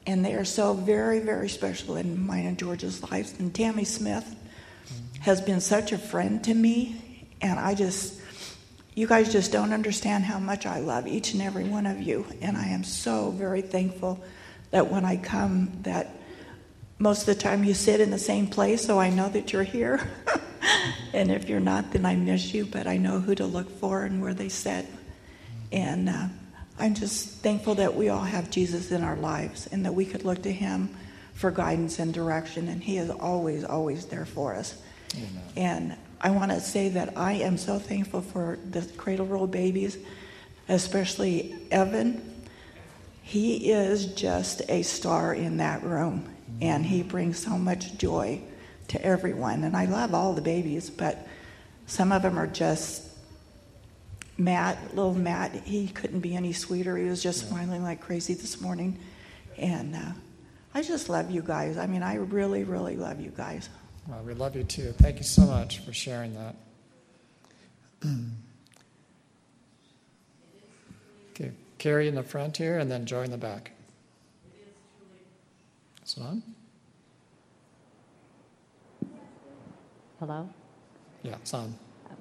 and 0.07 0.25
they 0.25 0.35
are 0.35 0.45
so 0.45 0.75
very, 0.75 1.21
very 1.21 1.49
special 1.49 1.97
in 1.97 2.27
mine 2.27 2.47
and 2.47 2.59
George's 2.59 3.03
lives. 3.11 3.35
And 3.39 3.55
Tammy 3.55 3.85
Smith 3.85 4.35
has 5.21 5.41
been 5.41 5.61
such 5.61 5.93
a 5.93 5.99
friend 5.99 6.45
to 6.45 6.53
me, 6.53 7.27
and 7.41 7.59
I 7.59 7.75
just, 7.75 8.21
you 8.95 9.07
guys 9.07 9.33
just 9.33 9.51
don't 9.51 9.73
understand 9.73 10.25
how 10.25 10.39
much 10.39 10.67
I 10.67 10.81
love 10.81 11.07
each 11.07 11.33
and 11.33 11.43
every 11.43 11.65
one 11.65 11.87
of 11.87 12.01
you. 12.03 12.27
And 12.43 12.57
I 12.57 12.67
am 12.69 12.85
so 12.85 13.31
very 13.31 13.63
thankful 13.63 14.23
that 14.75 14.91
when 14.91 15.05
I 15.05 15.17
come, 15.17 15.71
that 15.83 16.17
most 16.99 17.21
of 17.21 17.27
the 17.27 17.37
time 17.37 17.63
you 17.63 17.75
sit 17.75 18.01
in 18.01 18.11
the 18.11 18.19
same 18.19 18.49
place, 18.49 18.85
so 18.85 18.99
I 18.99 19.09
know 19.09 19.29
that 19.29 19.53
you're 19.53 19.63
here. 19.63 20.01
and 21.13 21.31
if 21.31 21.49
you're 21.49 21.61
not, 21.61 21.93
then 21.93 22.05
I 22.05 22.17
miss 22.17 22.53
you, 22.53 22.67
but 22.67 22.89
I 22.89 22.97
know 22.97 23.21
who 23.21 23.37
to 23.37 23.47
look 23.47 23.71
for 23.79 24.03
and 24.03 24.21
where 24.21 24.35
they 24.35 24.49
sit. 24.49 24.87
And 25.71 26.09
uh, 26.09 26.27
I'm 26.77 26.95
just 26.95 27.29
thankful 27.39 27.77
that 27.77 27.95
we 27.95 28.09
all 28.09 28.25
have 28.25 28.51
Jesus 28.51 28.91
in 28.91 29.05
our 29.05 29.15
lives 29.15 29.69
and 29.69 29.85
that 29.87 29.95
we 29.95 30.05
could 30.05 30.25
look 30.25 30.43
to 30.43 30.53
him 30.53 30.91
for 31.35 31.53
guidance 31.53 32.01
and 32.01 32.13
direction, 32.13 32.67
and 32.67 32.83
he 32.83 32.99
is 32.99 33.11
always, 33.11 33.63
always 33.63 34.07
there 34.07 34.27
for 34.27 34.57
us. 34.57 34.83
Amen. 35.15 35.43
And 35.57 35.97
I 36.21 36.31
want 36.31 36.51
to 36.51 36.61
say 36.61 36.89
that 36.89 37.17
I 37.17 37.35
am 37.35 37.59
so 37.59 37.79
thankful 37.79 38.23
for 38.23 38.59
the 38.73 38.83
cradle 38.97 39.27
roll 39.27 39.47
babies, 39.47 39.99
especially 40.69 41.55
Evan. 41.71 42.34
He 43.27 43.73
is 43.73 44.05
just 44.05 44.61
a 44.69 44.83
star 44.83 45.33
in 45.35 45.57
that 45.57 45.83
room, 45.83 46.29
and 46.61 46.85
he 46.85 47.03
brings 47.03 47.39
so 47.39 47.57
much 47.57 47.97
joy 47.97 48.43
to 48.89 49.03
everyone. 49.03 49.65
And 49.65 49.75
I 49.75 49.87
love 49.87 50.13
all 50.13 50.35
the 50.35 50.43
babies, 50.43 50.91
but 50.91 51.27
some 51.87 52.13
of 52.13 52.21
them 52.21 52.39
are 52.39 52.47
just 52.47 53.03
Matt, 54.37 54.95
little 54.95 55.15
Matt, 55.15 55.53
he 55.53 55.89
couldn't 55.89 56.21
be 56.21 56.37
any 56.37 56.53
sweeter. 56.53 56.99
He 56.99 57.07
was 57.07 57.23
just 57.23 57.49
smiling 57.49 57.83
like 57.83 58.03
crazy 58.03 58.35
this 58.35 58.61
morning. 58.61 58.99
And 59.57 59.97
uh, 59.97 60.13
I 60.75 60.83
just 60.83 61.09
love 61.09 61.31
you 61.31 61.41
guys. 61.41 61.79
I 61.79 61.87
mean, 61.87 62.03
I 62.03 62.17
really, 62.17 62.65
really 62.65 62.97
love 62.97 63.21
you 63.21 63.33
guys. 63.35 63.71
Well, 64.07 64.23
we 64.23 64.35
love 64.35 64.55
you 64.55 64.65
too. 64.65 64.93
Thank 64.99 65.17
you 65.17 65.25
so 65.25 65.47
much 65.47 65.79
for 65.79 65.95
sharing 65.95 66.35
that. 66.35 66.57
Carrie 71.85 72.09
in 72.09 72.15
the 72.15 72.23
front 72.23 72.57
here, 72.57 72.79
and 72.79 72.91
then 72.91 73.05
join 73.05 73.31
the 73.31 73.37
back. 73.37 73.71
Is 76.03 76.17
it 76.17 76.23
on? 76.23 76.43
Hello? 80.19 80.49
Yeah, 81.23 81.35
it's 81.35 81.53
on. 81.53 81.75
Um, 82.09 82.17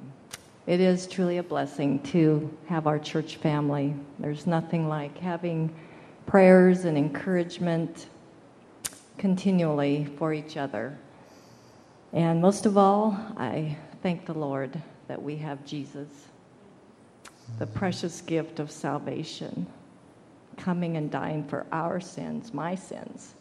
it 0.67 0.81
is 0.81 1.07
truly 1.07 1.37
a 1.37 1.43
blessing 1.43 2.01
to 2.11 2.53
have 2.65 2.87
our 2.87 2.99
church 2.99 3.37
family. 3.37 3.95
There's 4.19 4.45
nothing 4.45 4.89
like 4.89 5.17
having 5.17 5.73
prayers 6.25 6.83
and 6.83 6.97
encouragement 6.97 8.07
continually 9.17 10.09
for 10.17 10.33
each 10.33 10.57
other. 10.57 10.97
And 12.11 12.41
most 12.41 12.65
of 12.65 12.77
all, 12.77 13.17
I 13.37 13.77
thank 14.01 14.25
the 14.25 14.33
Lord 14.33 14.77
that 15.07 15.23
we 15.23 15.37
have 15.37 15.65
Jesus, 15.65 16.09
the 17.59 17.67
precious 17.67 18.21
gift 18.21 18.59
of 18.59 18.71
salvation, 18.71 19.67
coming 20.57 20.97
and 20.97 21.11
dying 21.11 21.43
for 21.43 21.65
our 21.71 21.99
sins, 21.99 22.53
my 22.53 22.75
sins. 22.75 23.35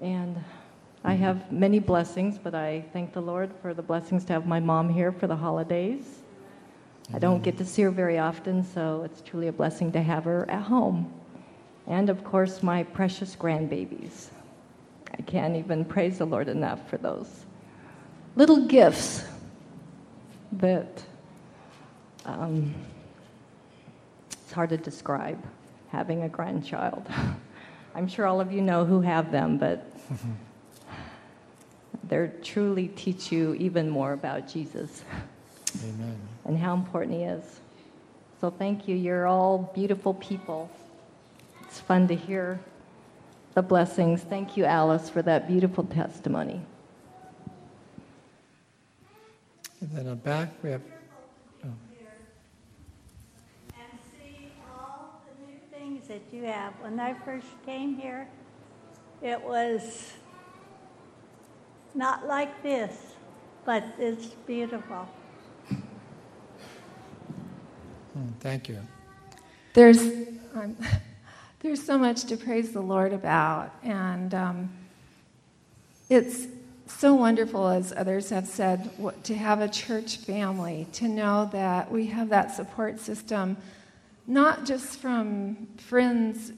And 0.00 0.42
I 1.04 1.14
mm-hmm. 1.14 1.22
have 1.22 1.52
many 1.52 1.78
blessings, 1.78 2.38
but 2.38 2.54
I 2.54 2.84
thank 2.92 3.12
the 3.12 3.22
Lord 3.22 3.50
for 3.62 3.74
the 3.74 3.82
blessings 3.82 4.24
to 4.26 4.32
have 4.32 4.46
my 4.46 4.60
mom 4.60 4.88
here 4.88 5.12
for 5.12 5.26
the 5.26 5.36
holidays. 5.36 6.22
I 7.14 7.18
don't 7.18 7.42
get 7.42 7.56
to 7.58 7.64
see 7.64 7.82
her 7.82 7.90
very 7.90 8.18
often, 8.18 8.64
so 8.64 9.02
it's 9.04 9.20
truly 9.20 9.46
a 9.46 9.52
blessing 9.52 9.92
to 9.92 10.02
have 10.02 10.24
her 10.24 10.48
at 10.50 10.62
home. 10.62 11.12
And 11.86 12.10
of 12.10 12.24
course, 12.24 12.62
my 12.62 12.82
precious 12.82 13.36
grandbabies. 13.36 14.28
I 15.16 15.22
can't 15.22 15.56
even 15.56 15.84
praise 15.84 16.18
the 16.18 16.24
Lord 16.24 16.48
enough 16.48 16.90
for 16.90 16.98
those 16.98 17.46
little 18.34 18.66
gifts 18.66 19.24
that 20.52 21.02
um, 22.26 22.74
it's 24.30 24.52
hard 24.52 24.70
to 24.70 24.76
describe 24.76 25.42
having 25.88 26.22
a 26.22 26.28
grandchild. 26.28 27.06
I'm 27.94 28.08
sure 28.08 28.26
all 28.26 28.40
of 28.40 28.52
you 28.52 28.60
know 28.60 28.84
who 28.84 29.00
have 29.00 29.32
them, 29.32 29.56
but 29.56 29.90
they 32.08 32.30
truly 32.42 32.88
teach 32.88 33.32
you 33.32 33.54
even 33.54 33.88
more 33.88 34.12
about 34.12 34.48
Jesus. 34.48 35.02
Amen. 35.82 36.18
And 36.44 36.56
how 36.56 36.74
important 36.74 37.12
he 37.14 37.24
is. 37.24 37.42
So 38.40 38.50
thank 38.50 38.86
you. 38.86 38.94
You're 38.94 39.26
all 39.26 39.72
beautiful 39.74 40.14
people. 40.14 40.70
It's 41.62 41.80
fun 41.80 42.06
to 42.06 42.14
hear 42.14 42.60
the 43.54 43.62
blessings. 43.62 44.22
Thank 44.22 44.56
you, 44.56 44.64
Alice, 44.64 45.10
for 45.10 45.22
that 45.22 45.48
beautiful 45.48 45.82
testimony. 45.82 46.60
And 49.80 49.90
then 49.90 50.08
on 50.08 50.18
back, 50.18 50.50
we 50.62 50.70
have. 50.70 50.82
Oh. 51.64 51.68
And 53.74 53.98
see 54.12 54.52
all 54.70 55.20
the 55.26 55.50
new 55.50 55.58
things 55.70 55.95
that 56.08 56.22
you 56.32 56.44
have. 56.44 56.72
When 56.80 57.00
I 57.00 57.14
first 57.24 57.46
came 57.64 57.96
here, 57.96 58.28
it 59.22 59.40
was 59.42 60.12
not 61.94 62.26
like 62.26 62.62
this, 62.62 63.14
but 63.64 63.84
it's 63.98 64.26
beautiful. 64.46 65.08
Hmm, 68.12 68.28
thank 68.40 68.68
you. 68.68 68.78
There's, 69.72 70.00
um, 70.54 70.76
there's 71.60 71.82
so 71.82 71.98
much 71.98 72.24
to 72.24 72.36
praise 72.36 72.72
the 72.72 72.80
Lord 72.80 73.12
about, 73.12 73.72
and 73.82 74.32
um, 74.34 74.70
it's 76.08 76.46
so 76.86 77.14
wonderful, 77.14 77.68
as 77.68 77.92
others 77.96 78.30
have 78.30 78.46
said, 78.46 78.90
to 79.24 79.34
have 79.34 79.60
a 79.60 79.68
church 79.68 80.18
family, 80.18 80.86
to 80.92 81.08
know 81.08 81.48
that 81.52 81.90
we 81.90 82.06
have 82.06 82.28
that 82.28 82.54
support 82.54 83.00
system, 83.00 83.56
not 84.26 84.64
just 84.64 84.98
from 84.98 85.68
friends, 85.76 86.52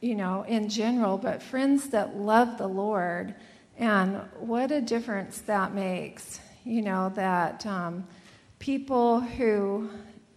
you 0.00 0.14
know, 0.14 0.42
in 0.48 0.68
general, 0.68 1.18
but 1.18 1.42
friends 1.42 1.90
that 1.90 2.16
love 2.16 2.58
the 2.58 2.66
Lord 2.66 3.34
and 3.78 4.20
what 4.38 4.70
a 4.70 4.80
difference 4.80 5.40
that 5.42 5.74
makes, 5.74 6.40
you 6.64 6.82
know, 6.82 7.10
that 7.16 7.66
um, 7.66 8.06
people 8.58 9.20
who 9.20 9.90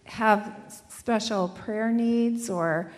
have 0.04 0.82
special 0.88 1.48
prayer 1.48 1.90
needs 1.90 2.50
or 2.50 2.90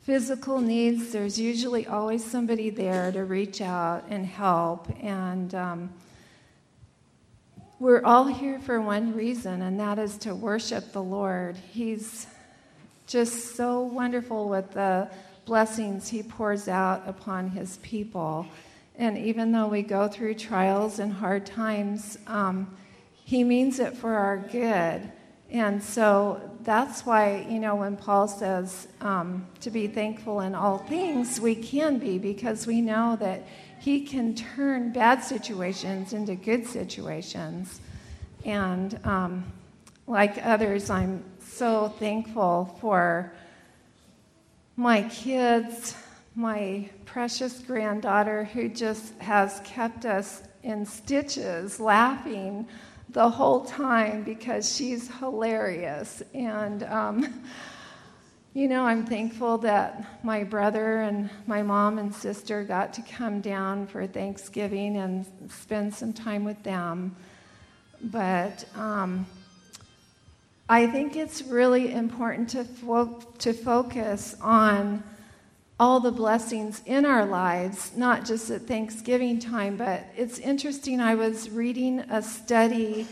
physical 0.00 0.60
needs, 0.60 1.12
there's 1.12 1.38
usually 1.38 1.86
always 1.86 2.24
somebody 2.24 2.70
there 2.70 3.12
to 3.12 3.24
reach 3.24 3.60
out 3.60 4.04
and 4.08 4.26
help. 4.26 4.88
And 5.02 5.54
um, 5.54 5.92
we're 7.78 8.02
all 8.04 8.26
here 8.26 8.58
for 8.58 8.80
one 8.80 9.14
reason, 9.14 9.62
and 9.62 9.78
that 9.78 9.98
is 9.98 10.16
to 10.18 10.34
worship 10.34 10.92
the 10.92 11.02
Lord. 11.02 11.56
He's 11.56 12.26
just 13.06 13.54
so 13.56 13.80
wonderful 13.80 14.48
with 14.48 14.72
the 14.72 15.08
blessings 15.44 16.08
He 16.08 16.22
pours 16.22 16.68
out 16.68 17.02
upon 17.06 17.50
His 17.50 17.78
people. 17.78 18.46
And 18.96 19.16
even 19.18 19.52
though 19.52 19.68
we 19.68 19.82
go 19.82 20.08
through 20.08 20.34
trials 20.34 20.98
and 20.98 21.12
hard 21.12 21.46
times, 21.46 22.18
um, 22.26 22.76
He 23.24 23.44
means 23.44 23.78
it 23.78 23.96
for 23.96 24.14
our 24.14 24.38
good. 24.38 25.12
And 25.50 25.80
so 25.80 26.40
that's 26.62 27.06
why, 27.06 27.46
you 27.48 27.60
know, 27.60 27.76
when 27.76 27.96
Paul 27.96 28.26
says 28.26 28.88
um, 29.00 29.46
to 29.60 29.70
be 29.70 29.86
thankful 29.86 30.40
in 30.40 30.56
all 30.56 30.78
things, 30.78 31.40
we 31.40 31.54
can 31.54 31.98
be 31.98 32.18
because 32.18 32.66
we 32.66 32.80
know 32.80 33.16
that 33.20 33.46
He 33.78 34.04
can 34.04 34.34
turn 34.34 34.92
bad 34.92 35.22
situations 35.22 36.12
into 36.12 36.34
good 36.34 36.66
situations. 36.66 37.80
And 38.44 38.98
um, 39.04 39.52
like 40.08 40.44
others, 40.44 40.90
I'm 40.90 41.22
so 41.56 41.88
thankful 41.98 42.76
for 42.80 43.32
my 44.76 45.02
kids 45.08 45.94
my 46.36 46.86
precious 47.06 47.60
granddaughter 47.60 48.44
who 48.44 48.68
just 48.68 49.14
has 49.20 49.60
kept 49.64 50.04
us 50.04 50.42
in 50.62 50.84
stitches 50.84 51.80
laughing 51.80 52.68
the 53.08 53.30
whole 53.30 53.64
time 53.64 54.22
because 54.22 54.76
she's 54.76 55.08
hilarious. 55.18 56.22
And, 56.34 56.82
um, 56.82 57.42
you 58.52 58.68
know, 58.68 58.84
I'm 58.84 59.06
thankful 59.06 59.56
that 59.58 60.22
my 60.22 60.44
brother 60.44 61.00
and 61.00 61.30
my 61.46 61.62
mom 61.62 61.98
and 61.98 62.14
sister 62.14 62.62
got 62.64 62.92
to 62.94 63.02
come 63.02 63.40
down 63.40 63.86
for 63.86 64.06
Thanksgiving 64.06 64.98
and 64.98 65.24
spend 65.48 65.94
some 65.94 66.12
time 66.12 66.44
with 66.44 66.62
them. 66.62 67.16
But 68.02 68.66
um, 68.74 69.24
I 70.68 70.88
think 70.88 71.14
it's 71.14 71.42
really 71.42 71.92
important 71.92 72.48
to, 72.50 72.64
fo- 72.64 73.20
to 73.38 73.52
focus 73.52 74.34
on 74.40 75.04
all 75.78 76.00
the 76.00 76.10
blessings 76.10 76.82
in 76.86 77.04
our 77.06 77.24
lives, 77.24 77.92
not 77.96 78.24
just 78.24 78.50
at 78.50 78.62
Thanksgiving 78.62 79.38
time, 79.38 79.76
but 79.76 80.04
it's 80.16 80.38
interesting. 80.40 81.00
I 81.00 81.14
was 81.14 81.50
reading 81.50 82.00
a 82.00 82.20
study 82.20 83.06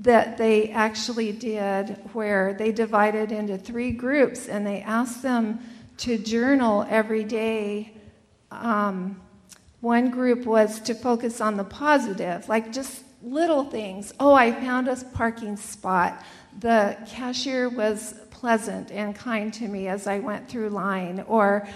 that 0.00 0.38
they 0.38 0.70
actually 0.70 1.32
did 1.32 1.98
where 2.12 2.54
they 2.54 2.70
divided 2.70 3.32
into 3.32 3.58
three 3.58 3.90
groups 3.90 4.48
and 4.48 4.64
they 4.64 4.80
asked 4.82 5.22
them 5.22 5.58
to 5.98 6.18
journal 6.18 6.86
every 6.88 7.24
day. 7.24 7.94
Um, 8.52 9.20
one 9.80 10.10
group 10.10 10.46
was 10.46 10.80
to 10.82 10.94
focus 10.94 11.40
on 11.40 11.56
the 11.56 11.64
positive, 11.64 12.48
like 12.48 12.72
just 12.72 13.02
little 13.22 13.64
things. 13.64 14.12
Oh, 14.20 14.34
I 14.34 14.52
found 14.52 14.86
a 14.86 14.96
parking 15.14 15.56
spot 15.56 16.22
the 16.58 16.96
cashier 17.06 17.68
was 17.68 18.14
pleasant 18.30 18.90
and 18.90 19.14
kind 19.14 19.52
to 19.54 19.68
me 19.68 19.88
as 19.88 20.06
I 20.06 20.18
went 20.18 20.48
through 20.48 20.70
line, 20.70 21.24
or, 21.26 21.66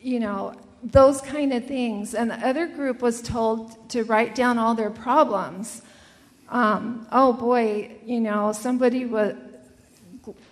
you 0.00 0.20
know, 0.20 0.54
those 0.82 1.20
kind 1.20 1.52
of 1.52 1.66
things. 1.66 2.14
And 2.14 2.30
the 2.30 2.46
other 2.46 2.66
group 2.66 3.02
was 3.02 3.22
told 3.22 3.88
to 3.90 4.02
write 4.04 4.34
down 4.34 4.58
all 4.58 4.74
their 4.74 4.90
problems. 4.90 5.82
Um, 6.48 7.06
oh 7.12 7.32
boy, 7.32 7.92
you 8.04 8.20
know, 8.20 8.52
somebody 8.52 9.08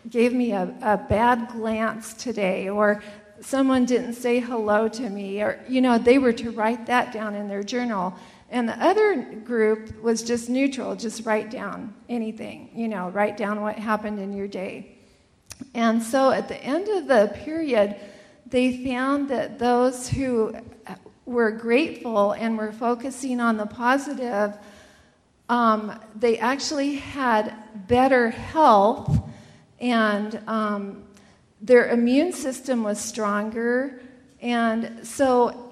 gave 0.09 0.33
me 0.33 0.53
a, 0.53 0.75
a 0.83 0.97
bad 0.97 1.49
glance 1.49 2.15
today, 2.15 2.69
or 2.69 3.03
someone 3.41 3.87
didn't 3.87 4.15
say 4.15 4.41
hello 4.41 4.89
to 4.89 5.11
me, 5.11 5.43
or, 5.43 5.59
you 5.69 5.81
know, 5.81 5.99
they 5.99 6.19
were 6.19 6.33
to 6.33 6.51
write 6.51 6.87
that 6.87 7.13
down 7.13 7.35
in 7.35 7.49
their 7.49 7.63
journal. 7.63 8.15
And 8.51 8.69
the 8.69 8.85
other 8.85 9.23
group 9.45 10.03
was 10.03 10.23
just 10.23 10.51
neutral, 10.51 10.97
just 10.97 11.25
write 11.25 11.51
down 11.51 11.95
anything, 12.09 12.71
you 12.75 12.89
know, 12.89 13.09
write 13.11 13.37
down 13.37 13.61
what 13.61 13.79
happened 13.79 14.19
in 14.19 14.33
your 14.33 14.49
day. 14.49 14.97
And 15.75 16.03
so 16.03 16.31
at 16.31 16.49
the 16.49 16.57
end 16.63 16.89
of 16.89 17.07
the 17.07 17.33
period, 17.45 17.97
they 18.47 18.85
found 18.85 19.29
that 19.29 19.59
those 19.59 20.09
who 20.09 20.55
were 21.27 21.53
grateful 21.53 22.33
and 22.33 22.59
were 22.59 22.73
focusing 22.73 23.41
on 23.41 23.57
the 23.57 23.67
positive, 23.67 24.59
um, 25.49 25.99
they 26.17 26.39
actually 26.39 26.97
had 26.97 27.55
better 27.87 28.31
health 28.31 29.17
and 29.79 30.41
um, 30.49 31.05
their 31.61 31.89
immune 31.91 32.33
system 32.33 32.83
was 32.83 32.99
stronger. 32.99 34.01
And 34.41 35.07
so 35.07 35.70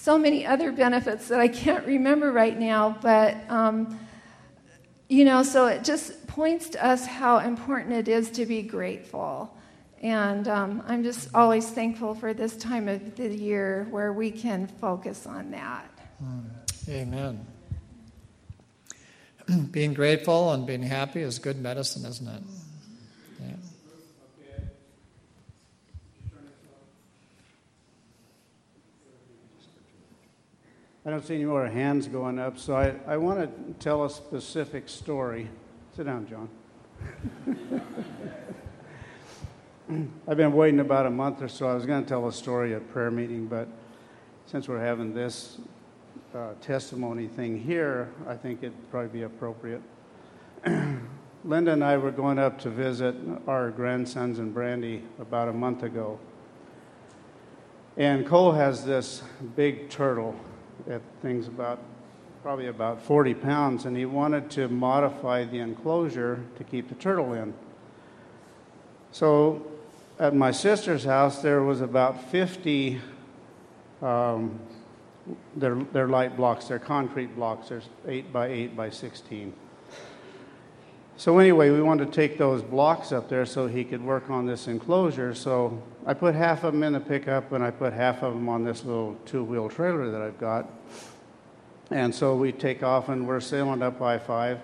so 0.00 0.16
many 0.16 0.46
other 0.46 0.72
benefits 0.72 1.28
that 1.28 1.40
I 1.40 1.48
can't 1.48 1.86
remember 1.86 2.32
right 2.32 2.58
now, 2.58 2.96
but 3.02 3.36
um, 3.50 4.00
you 5.10 5.26
know, 5.26 5.42
so 5.42 5.66
it 5.66 5.84
just 5.84 6.26
points 6.26 6.70
to 6.70 6.84
us 6.84 7.04
how 7.04 7.38
important 7.38 7.92
it 7.92 8.08
is 8.08 8.30
to 8.30 8.46
be 8.46 8.62
grateful. 8.62 9.54
And 10.00 10.48
um, 10.48 10.82
I'm 10.86 11.02
just 11.02 11.28
always 11.34 11.68
thankful 11.68 12.14
for 12.14 12.32
this 12.32 12.56
time 12.56 12.88
of 12.88 13.14
the 13.16 13.28
year 13.28 13.86
where 13.90 14.14
we 14.14 14.30
can 14.30 14.66
focus 14.66 15.26
on 15.26 15.50
that. 15.50 15.90
Amen. 16.88 17.46
being 19.70 19.92
grateful 19.92 20.52
and 20.54 20.66
being 20.66 20.82
happy 20.82 21.20
is 21.20 21.38
good 21.38 21.60
medicine, 21.60 22.08
isn't 22.08 22.26
it? 22.26 22.42
I 31.04 31.08
don't 31.08 31.24
see 31.24 31.36
any 31.36 31.46
more 31.46 31.66
hands 31.66 32.08
going 32.08 32.38
up, 32.38 32.58
so 32.58 32.76
I, 32.76 32.92
I 33.06 33.16
want 33.16 33.40
to 33.40 33.48
tell 33.82 34.04
a 34.04 34.10
specific 34.10 34.86
story. 34.86 35.48
Sit 35.96 36.04
down, 36.04 36.28
John. 36.28 36.50
I've 40.28 40.36
been 40.36 40.52
waiting 40.52 40.80
about 40.80 41.06
a 41.06 41.10
month 41.10 41.40
or 41.40 41.48
so. 41.48 41.66
I 41.66 41.74
was 41.74 41.86
going 41.86 42.02
to 42.02 42.08
tell 42.08 42.28
a 42.28 42.32
story 42.32 42.74
at 42.74 42.86
prayer 42.92 43.10
meeting, 43.10 43.46
but 43.46 43.66
since 44.44 44.68
we're 44.68 44.84
having 44.84 45.14
this 45.14 45.56
uh, 46.34 46.50
testimony 46.60 47.28
thing 47.28 47.58
here, 47.58 48.12
I 48.28 48.34
think 48.36 48.62
it'd 48.62 48.90
probably 48.90 49.08
be 49.08 49.22
appropriate. 49.22 49.80
Linda 51.44 51.72
and 51.72 51.82
I 51.82 51.96
were 51.96 52.10
going 52.10 52.38
up 52.38 52.58
to 52.60 52.68
visit 52.68 53.16
our 53.46 53.70
grandsons 53.70 54.38
and 54.38 54.52
Brandy 54.52 55.02
about 55.18 55.48
a 55.48 55.52
month 55.54 55.82
ago. 55.82 56.20
And 57.96 58.26
Cole 58.26 58.52
has 58.52 58.84
this 58.84 59.22
big 59.56 59.88
turtle 59.88 60.36
that 60.86 61.02
thing's 61.22 61.46
about 61.46 61.80
probably 62.42 62.68
about 62.68 63.02
40 63.02 63.34
pounds, 63.34 63.84
and 63.84 63.96
he 63.96 64.06
wanted 64.06 64.50
to 64.50 64.68
modify 64.68 65.44
the 65.44 65.58
enclosure 65.58 66.42
to 66.56 66.64
keep 66.64 66.88
the 66.88 66.94
turtle 66.94 67.34
in. 67.34 67.52
So 69.12 69.66
at 70.18 70.34
my 70.34 70.50
sister's 70.50 71.04
house, 71.04 71.42
there 71.42 71.62
was 71.62 71.80
about 71.80 72.30
50. 72.30 73.00
Um, 74.02 74.58
they're, 75.56 75.76
they're 75.92 76.08
light 76.08 76.36
blocks, 76.36 76.66
they're 76.66 76.78
concrete 76.78 77.34
blocks, 77.34 77.68
there's 77.68 77.88
8 78.06 78.32
by 78.32 78.48
8 78.48 78.76
by 78.76 78.90
16. 78.90 79.52
So, 81.16 81.38
anyway, 81.38 81.68
we 81.68 81.82
wanted 81.82 82.06
to 82.06 82.12
take 82.12 82.38
those 82.38 82.62
blocks 82.62 83.12
up 83.12 83.28
there 83.28 83.44
so 83.44 83.66
he 83.66 83.84
could 83.84 84.02
work 84.02 84.30
on 84.30 84.46
this 84.46 84.68
enclosure. 84.68 85.34
So, 85.34 85.82
I 86.06 86.14
put 86.14 86.34
half 86.34 86.64
of 86.64 86.72
them 86.72 86.82
in 86.82 86.94
the 86.94 87.00
pickup 87.00 87.52
and 87.52 87.62
I 87.62 87.70
put 87.70 87.92
half 87.92 88.22
of 88.22 88.32
them 88.32 88.48
on 88.48 88.64
this 88.64 88.84
little 88.84 89.16
two 89.26 89.44
wheel 89.44 89.68
trailer 89.68 90.10
that 90.10 90.22
I've 90.22 90.38
got. 90.38 90.68
And 91.90 92.14
so 92.14 92.36
we 92.36 92.52
take 92.52 92.82
off 92.82 93.08
and 93.08 93.26
we're 93.26 93.40
sailing 93.40 93.82
up 93.82 94.00
I 94.00 94.18
5. 94.18 94.58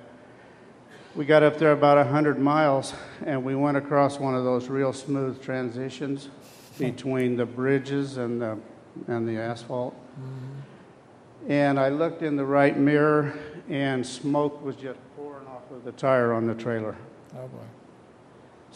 We 1.15 1.25
got 1.25 1.43
up 1.43 1.59
there 1.59 1.73
about 1.73 1.99
100 1.99 2.39
miles 2.39 2.95
and 3.25 3.45
we 3.45 3.55
went 3.55 3.77
across 3.77 4.19
one 4.19 4.35
of 4.35 4.45
those 4.45 4.69
real 4.69 4.93
smooth 4.93 5.43
transitions 5.43 6.29
between 6.79 7.37
the 7.37 7.47
bridges 7.47 8.17
and 8.17 8.41
the, 8.41 8.59
and 9.07 9.29
the 9.29 9.37
asphalt. 9.39 9.95
Mm-hmm. 9.95 11.53
And 11.53 11.79
I 11.79 11.91
looked 11.91 12.23
in 12.23 12.37
the 12.37 12.45
right 12.45 12.77
mirror 12.77 13.39
and 13.69 14.07
smoke 14.07 14.65
was 14.65 14.77
just 14.77 14.99
pouring 15.17 15.47
off 15.47 15.71
of 15.71 15.85
the 15.85 15.93
tire 15.93 16.33
on 16.33 16.47
the 16.47 16.55
trailer. 16.55 16.97
Oh 17.35 17.47
boy. 17.49 17.59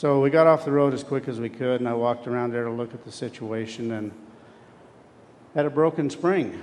So 0.01 0.19
we 0.19 0.31
got 0.31 0.47
off 0.47 0.65
the 0.65 0.73
road 0.73 0.95
as 0.95 1.05
quick 1.05 1.29
as 1.29 1.39
we 1.39 1.51
could, 1.51 1.81
and 1.81 1.87
I 1.87 1.93
walked 1.93 2.27
around 2.27 2.55
there 2.55 2.65
to 2.65 2.71
look 2.71 2.95
at 2.95 3.05
the 3.05 3.13
situation 3.13 3.93
and 3.93 4.13
had 5.55 5.67
a 5.67 5.69
broken 5.69 6.09
spring, 6.09 6.59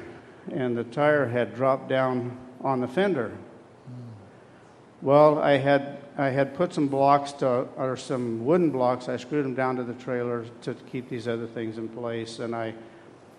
and 0.52 0.76
the 0.76 0.84
tire 0.84 1.28
had 1.28 1.54
dropped 1.54 1.88
down 1.88 2.36
on 2.62 2.82
the 2.82 2.88
fender. 2.88 3.38
Well, 5.04 5.38
I 5.38 5.58
had 5.58 6.00
I 6.18 6.30
had 6.30 6.56
put 6.56 6.74
some 6.74 6.88
blocks 6.88 7.32
to, 7.34 7.68
or 7.78 7.96
some 7.96 8.44
wooden 8.44 8.72
blocks. 8.72 9.08
I 9.08 9.18
screwed 9.18 9.46
them 9.46 9.54
down 9.54 9.76
to 9.76 9.84
the 9.84 9.94
trailer 9.94 10.44
to 10.64 10.74
keep 10.74 11.08
these 11.08 11.28
other 11.28 11.46
things 11.46 11.78
in 11.78 11.90
place, 11.90 12.40
and 12.40 12.56
I 12.56 12.74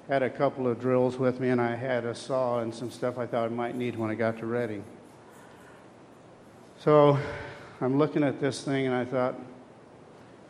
had 0.06 0.22
a 0.22 0.30
couple 0.30 0.68
of 0.68 0.80
drills 0.80 1.16
with 1.16 1.40
me, 1.40 1.48
and 1.48 1.60
I 1.60 1.74
had 1.74 2.04
a 2.04 2.14
saw 2.14 2.60
and 2.60 2.72
some 2.72 2.92
stuff 2.92 3.18
I 3.18 3.26
thought 3.26 3.46
I 3.46 3.48
might 3.48 3.74
need 3.74 3.96
when 3.96 4.12
I 4.12 4.14
got 4.14 4.38
to 4.38 4.46
Redding. 4.46 4.84
So 6.78 7.18
I'm 7.80 7.98
looking 7.98 8.22
at 8.22 8.38
this 8.38 8.62
thing 8.62 8.86
and 8.86 8.94
I 8.94 9.04
thought, 9.04 9.34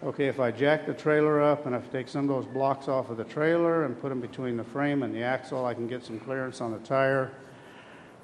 okay, 0.03 0.27
if 0.27 0.39
I 0.39 0.51
jack 0.51 0.87
the 0.87 0.95
trailer 0.95 1.43
up 1.43 1.67
and 1.67 1.75
if 1.75 1.85
I 1.85 1.89
take 1.89 2.09
some 2.09 2.29
of 2.29 2.29
those 2.29 2.53
blocks 2.53 2.89
off 2.89 3.11
of 3.11 3.17
the 3.17 3.25
trailer 3.25 3.85
and 3.85 4.01
put 4.01 4.11
them 4.11 4.21
between 4.21 4.57
the 4.57 4.65
frame 4.65 5.03
and 5.03 5.15
the 5.15 5.23
axle, 5.23 5.65
I 5.65 5.75
can 5.75 5.89
get 5.89 6.05
some 6.05 6.21
clearance 6.21 6.61
on 6.61 6.73
the 6.73 6.79
tire. 6.79 7.33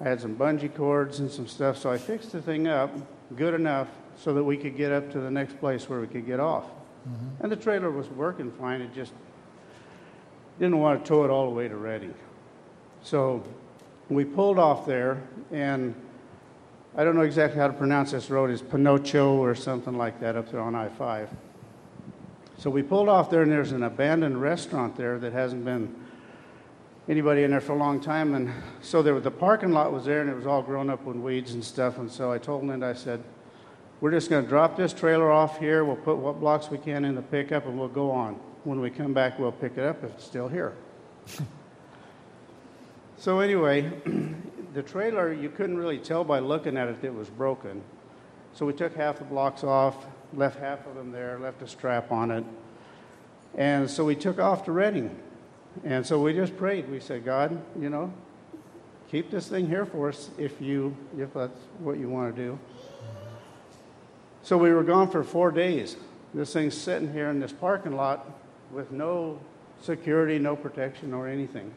I 0.00 0.04
had 0.04 0.20
some 0.20 0.36
bungee 0.36 0.74
cords 0.74 1.20
and 1.20 1.30
some 1.30 1.46
stuff, 1.46 1.78
so 1.78 1.90
I 1.90 1.98
fixed 1.98 2.32
the 2.32 2.42
thing 2.42 2.66
up 2.66 2.90
good 3.36 3.54
enough 3.54 3.88
so 4.16 4.34
that 4.34 4.44
we 4.44 4.56
could 4.56 4.76
get 4.76 4.92
up 4.92 5.10
to 5.12 5.20
the 5.20 5.30
next 5.30 5.58
place 5.58 5.88
where 5.88 6.00
we 6.00 6.06
could 6.06 6.26
get 6.26 6.40
off. 6.40 6.64
Mm-hmm. 6.64 7.42
And 7.42 7.52
the 7.52 7.56
trailer 7.56 7.90
was 7.90 8.08
working 8.08 8.52
fine, 8.52 8.80
it 8.80 8.94
just 8.94 9.12
didn't 10.58 10.78
want 10.78 11.04
to 11.04 11.08
tow 11.08 11.24
it 11.24 11.30
all 11.30 11.48
the 11.48 11.54
way 11.54 11.68
to 11.68 11.76
Redding. 11.76 12.14
So 13.02 13.42
we 14.08 14.24
pulled 14.24 14.58
off 14.58 14.86
there 14.86 15.22
and 15.50 15.94
I 16.96 17.02
don't 17.02 17.16
know 17.16 17.22
exactly 17.22 17.58
how 17.58 17.66
to 17.66 17.72
pronounce 17.72 18.12
this 18.12 18.30
road. 18.30 18.50
It's 18.50 18.62
Pinocho 18.62 19.32
or 19.34 19.54
something 19.56 19.96
like 19.98 20.20
that 20.20 20.36
up 20.36 20.50
there 20.50 20.60
on 20.60 20.76
I 20.76 20.88
5. 20.88 21.28
So 22.64 22.70
we 22.70 22.82
pulled 22.82 23.10
off 23.10 23.28
there, 23.28 23.42
and 23.42 23.52
there's 23.52 23.72
an 23.72 23.82
abandoned 23.82 24.40
restaurant 24.40 24.96
there 24.96 25.18
that 25.18 25.34
hasn't 25.34 25.66
been 25.66 25.94
anybody 27.10 27.42
in 27.42 27.50
there 27.50 27.60
for 27.60 27.72
a 27.72 27.76
long 27.76 28.00
time. 28.00 28.32
And 28.32 28.50
so 28.80 29.02
there, 29.02 29.20
the 29.20 29.30
parking 29.30 29.72
lot 29.72 29.92
was 29.92 30.06
there, 30.06 30.22
and 30.22 30.30
it 30.30 30.34
was 30.34 30.46
all 30.46 30.62
grown 30.62 30.88
up 30.88 31.04
with 31.04 31.16
weeds 31.16 31.52
and 31.52 31.62
stuff. 31.62 31.98
And 31.98 32.10
so 32.10 32.32
I 32.32 32.38
told 32.38 32.64
Linda, 32.64 32.86
I 32.86 32.94
said, 32.94 33.22
We're 34.00 34.12
just 34.12 34.30
going 34.30 34.44
to 34.44 34.48
drop 34.48 34.78
this 34.78 34.94
trailer 34.94 35.30
off 35.30 35.58
here. 35.58 35.84
We'll 35.84 35.96
put 35.96 36.16
what 36.16 36.40
blocks 36.40 36.70
we 36.70 36.78
can 36.78 37.04
in 37.04 37.14
the 37.14 37.20
pickup, 37.20 37.66
and 37.66 37.78
we'll 37.78 37.86
go 37.86 38.10
on. 38.10 38.40
When 38.64 38.80
we 38.80 38.88
come 38.88 39.12
back, 39.12 39.38
we'll 39.38 39.52
pick 39.52 39.76
it 39.76 39.84
up 39.84 40.02
if 40.02 40.12
it's 40.12 40.24
still 40.24 40.48
here. 40.48 40.72
so, 43.18 43.40
anyway, 43.40 43.92
the 44.72 44.82
trailer, 44.82 45.34
you 45.34 45.50
couldn't 45.50 45.76
really 45.76 45.98
tell 45.98 46.24
by 46.24 46.38
looking 46.38 46.78
at 46.78 46.88
it 46.88 47.02
that 47.02 47.08
it 47.08 47.14
was 47.14 47.28
broken. 47.28 47.82
So 48.54 48.64
we 48.64 48.72
took 48.72 48.96
half 48.96 49.18
the 49.18 49.26
blocks 49.26 49.64
off, 49.64 50.06
left 50.36 50.58
half 50.58 50.86
of 50.86 50.94
them 50.94 51.12
there, 51.12 51.38
left 51.38 51.62
a 51.62 51.68
strap 51.68 52.10
on 52.12 52.30
it. 52.30 52.44
And 53.56 53.88
so 53.88 54.04
we 54.04 54.16
took 54.16 54.38
off 54.38 54.64
to 54.64 54.72
Redding. 54.72 55.16
And 55.84 56.06
so 56.06 56.20
we 56.20 56.32
just 56.32 56.56
prayed. 56.56 56.88
We 56.88 57.00
said, 57.00 57.24
God, 57.24 57.60
you 57.80 57.90
know, 57.90 58.12
keep 59.10 59.30
this 59.30 59.48
thing 59.48 59.68
here 59.68 59.86
for 59.86 60.08
us 60.08 60.30
if 60.38 60.60
you 60.60 60.96
if 61.18 61.34
that's 61.34 61.58
what 61.78 61.98
you 61.98 62.08
want 62.08 62.34
to 62.34 62.42
do. 62.42 62.58
So 64.42 64.58
we 64.58 64.72
were 64.72 64.84
gone 64.84 65.10
for 65.10 65.24
four 65.24 65.50
days. 65.50 65.96
This 66.34 66.52
thing's 66.52 66.76
sitting 66.76 67.12
here 67.12 67.30
in 67.30 67.40
this 67.40 67.52
parking 67.52 67.96
lot 67.96 68.30
with 68.72 68.90
no 68.92 69.40
security, 69.80 70.38
no 70.38 70.56
protection, 70.56 71.14
or 71.14 71.28
anything. 71.28 71.72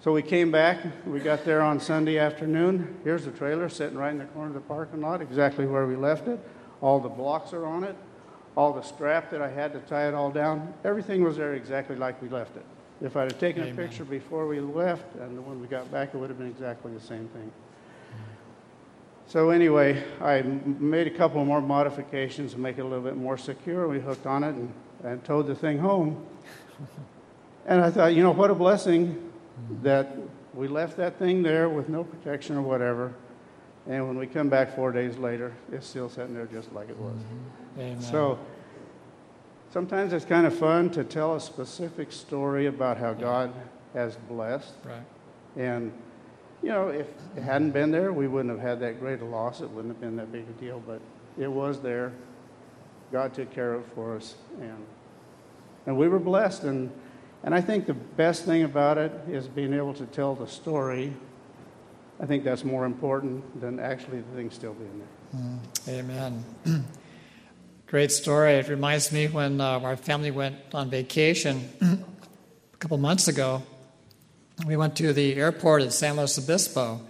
So 0.00 0.12
we 0.12 0.22
came 0.22 0.50
back. 0.50 0.78
We 1.06 1.20
got 1.20 1.44
there 1.44 1.62
on 1.62 1.80
Sunday 1.80 2.18
afternoon. 2.18 2.96
Here's 3.02 3.24
the 3.24 3.30
trailer 3.32 3.68
sitting 3.68 3.98
right 3.98 4.10
in 4.10 4.18
the 4.18 4.26
corner 4.26 4.48
of 4.48 4.54
the 4.54 4.60
parking 4.60 5.00
lot, 5.00 5.20
exactly 5.20 5.66
where 5.66 5.86
we 5.86 5.96
left 5.96 6.28
it. 6.28 6.38
All 6.80 7.00
the 7.00 7.08
blocks 7.08 7.52
are 7.52 7.66
on 7.66 7.84
it. 7.84 7.96
All 8.56 8.72
the 8.72 8.82
strap 8.82 9.30
that 9.30 9.42
I 9.42 9.48
had 9.48 9.72
to 9.72 9.80
tie 9.80 10.08
it 10.08 10.14
all 10.14 10.30
down, 10.30 10.74
everything 10.84 11.22
was 11.22 11.36
there 11.36 11.54
exactly 11.54 11.96
like 11.96 12.20
we 12.20 12.28
left 12.28 12.56
it. 12.56 12.64
If 13.00 13.16
I'd 13.16 13.30
have 13.30 13.38
taken 13.38 13.62
Amen. 13.62 13.74
a 13.74 13.76
picture 13.76 14.04
before 14.04 14.48
we 14.48 14.58
left 14.58 15.14
and 15.16 15.46
when 15.46 15.60
we 15.60 15.68
got 15.68 15.90
back, 15.92 16.14
it 16.14 16.18
would 16.18 16.30
have 16.30 16.38
been 16.38 16.48
exactly 16.48 16.92
the 16.92 17.00
same 17.00 17.28
thing. 17.28 17.52
So 19.28 19.50
anyway, 19.50 20.02
I 20.20 20.40
made 20.40 21.06
a 21.06 21.10
couple 21.10 21.44
more 21.44 21.60
modifications 21.60 22.52
to 22.54 22.58
make 22.58 22.78
it 22.78 22.80
a 22.80 22.84
little 22.84 23.04
bit 23.04 23.16
more 23.16 23.36
secure. 23.36 23.86
We 23.86 24.00
hooked 24.00 24.26
on 24.26 24.42
it 24.42 24.54
and, 24.54 24.72
and 25.04 25.22
towed 25.22 25.46
the 25.46 25.54
thing 25.54 25.78
home. 25.78 26.24
And 27.66 27.82
I 27.82 27.90
thought, 27.90 28.14
you 28.14 28.22
know, 28.22 28.30
what 28.30 28.50
a 28.50 28.54
blessing 28.54 29.30
that 29.82 30.16
we 30.54 30.68
left 30.68 30.96
that 30.96 31.18
thing 31.18 31.42
there 31.42 31.68
with 31.68 31.90
no 31.90 32.02
protection 32.02 32.56
or 32.56 32.62
whatever. 32.62 33.12
And 33.88 34.06
when 34.06 34.18
we 34.18 34.26
come 34.26 34.50
back 34.50 34.74
four 34.76 34.92
days 34.92 35.16
later, 35.16 35.54
it's 35.72 35.86
still 35.86 36.10
sitting 36.10 36.34
there 36.34 36.46
just 36.46 36.72
like 36.72 36.90
it 36.90 36.96
was. 36.98 37.14
Mm-hmm. 37.14 37.80
Amen. 37.80 38.02
So 38.02 38.38
sometimes 39.72 40.12
it's 40.12 40.26
kind 40.26 40.46
of 40.46 40.56
fun 40.56 40.90
to 40.90 41.04
tell 41.04 41.36
a 41.36 41.40
specific 41.40 42.12
story 42.12 42.66
about 42.66 42.98
how 42.98 43.14
God 43.14 43.52
has 43.94 44.16
blessed. 44.28 44.74
Right. 44.84 45.02
And 45.56 45.92
you 46.62 46.70
know, 46.70 46.88
if 46.88 47.06
it 47.36 47.42
hadn't 47.42 47.70
been 47.70 47.90
there, 47.90 48.12
we 48.12 48.26
wouldn't 48.26 48.50
have 48.50 48.66
had 48.66 48.80
that 48.80 49.00
great 49.00 49.20
a 49.20 49.24
loss. 49.24 49.60
It 49.60 49.70
wouldn't 49.70 49.94
have 49.94 50.00
been 50.00 50.16
that 50.16 50.32
big 50.32 50.44
a 50.48 50.60
deal, 50.60 50.82
but 50.86 51.00
it 51.38 51.50
was 51.50 51.80
there. 51.80 52.12
God 53.12 53.32
took 53.32 53.50
care 53.50 53.74
of 53.74 53.82
it 53.82 53.94
for 53.94 54.16
us, 54.16 54.34
and 54.60 54.84
and 55.86 55.96
we 55.96 56.08
were 56.08 56.18
blessed. 56.18 56.64
And 56.64 56.90
and 57.42 57.54
I 57.54 57.60
think 57.60 57.86
the 57.86 57.94
best 57.94 58.44
thing 58.44 58.64
about 58.64 58.98
it 58.98 59.12
is 59.30 59.46
being 59.46 59.72
able 59.72 59.94
to 59.94 60.06
tell 60.06 60.34
the 60.34 60.46
story. 60.46 61.14
I 62.20 62.26
think 62.26 62.44
that's 62.44 62.64
more 62.64 62.84
important 62.84 63.60
than 63.60 63.78
actually 63.78 64.20
the 64.20 64.36
thing 64.36 64.50
still 64.50 64.74
being 64.74 64.98
there. 64.98 65.40
Mm, 65.40 65.98
amen. 66.00 66.44
Great 67.86 68.12
story. 68.12 68.54
It 68.54 68.68
reminds 68.68 69.12
me 69.12 69.28
when 69.28 69.60
uh, 69.60 69.80
our 69.80 69.96
family 69.96 70.30
went 70.30 70.56
on 70.74 70.90
vacation 70.90 71.68
a 71.80 72.76
couple 72.78 72.98
months 72.98 73.28
ago 73.28 73.62
we 74.66 74.76
went 74.76 74.96
to 74.96 75.12
the 75.12 75.34
airport 75.34 75.82
at 75.82 75.92
San 75.92 76.16
Luis 76.16 76.38
Obispo. 76.38 77.00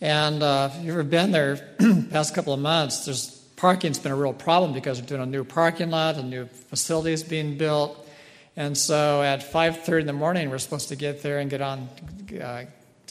And 0.00 0.42
uh, 0.42 0.70
if 0.72 0.84
you've 0.84 0.94
ever 0.94 1.02
been 1.02 1.32
there 1.32 1.56
past 2.10 2.34
couple 2.34 2.52
of 2.52 2.60
months, 2.60 3.04
there's 3.04 3.30
parking's 3.56 3.98
been 3.98 4.12
a 4.12 4.16
real 4.16 4.32
problem 4.32 4.72
because 4.72 4.98
they're 4.98 5.08
doing 5.08 5.22
a 5.22 5.26
new 5.26 5.44
parking 5.44 5.90
lot, 5.90 6.16
a 6.16 6.22
new 6.22 6.46
facilities 6.46 7.22
being 7.22 7.56
built. 7.56 8.06
And 8.56 8.76
so 8.76 9.22
at 9.22 9.40
5:30 9.40 10.00
in 10.00 10.06
the 10.06 10.12
morning, 10.12 10.50
we're 10.50 10.58
supposed 10.58 10.88
to 10.88 10.96
get 10.96 11.22
there 11.22 11.38
and 11.38 11.48
get 11.48 11.60
on, 11.60 11.88
uh, 12.40 12.64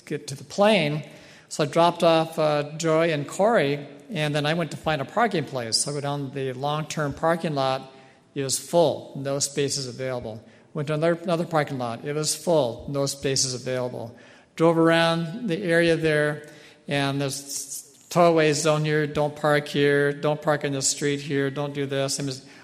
get 0.07 0.27
to 0.27 0.35
the 0.35 0.43
plane. 0.43 1.03
So 1.49 1.63
I 1.63 1.67
dropped 1.67 2.03
off 2.03 2.39
uh, 2.39 2.71
Joy 2.77 3.11
and 3.13 3.27
Corey, 3.27 3.85
and 4.11 4.33
then 4.33 4.45
I 4.45 4.53
went 4.53 4.71
to 4.71 4.77
find 4.77 5.01
a 5.01 5.05
parking 5.05 5.45
place. 5.45 5.77
So 5.77 5.91
I 5.91 5.93
go 5.93 6.01
down 6.01 6.31
the 6.33 6.53
long-term 6.53 7.13
parking 7.13 7.53
lot. 7.55 7.93
It 8.33 8.43
was 8.43 8.57
full, 8.57 9.13
no 9.15 9.39
spaces 9.39 9.87
available. 9.87 10.43
Went 10.73 10.87
to 10.87 10.93
another, 10.93 11.19
another 11.23 11.45
parking 11.45 11.77
lot. 11.77 12.05
It 12.05 12.13
was 12.13 12.35
full, 12.35 12.85
no 12.89 13.05
spaces 13.05 13.53
available. 13.53 14.15
Drove 14.55 14.77
around 14.77 15.47
the 15.47 15.61
area 15.63 15.95
there, 15.95 16.49
and 16.87 17.21
there's 17.21 17.83
towaway 18.09 18.53
zone 18.53 18.83
here. 18.85 19.07
Don't 19.07 19.35
park 19.35 19.67
here. 19.67 20.13
Don't 20.13 20.41
park 20.41 20.63
in 20.63 20.73
the 20.73 20.81
street 20.81 21.21
here. 21.21 21.49
Don't 21.49 21.73
do 21.73 21.85
this. 21.85 22.19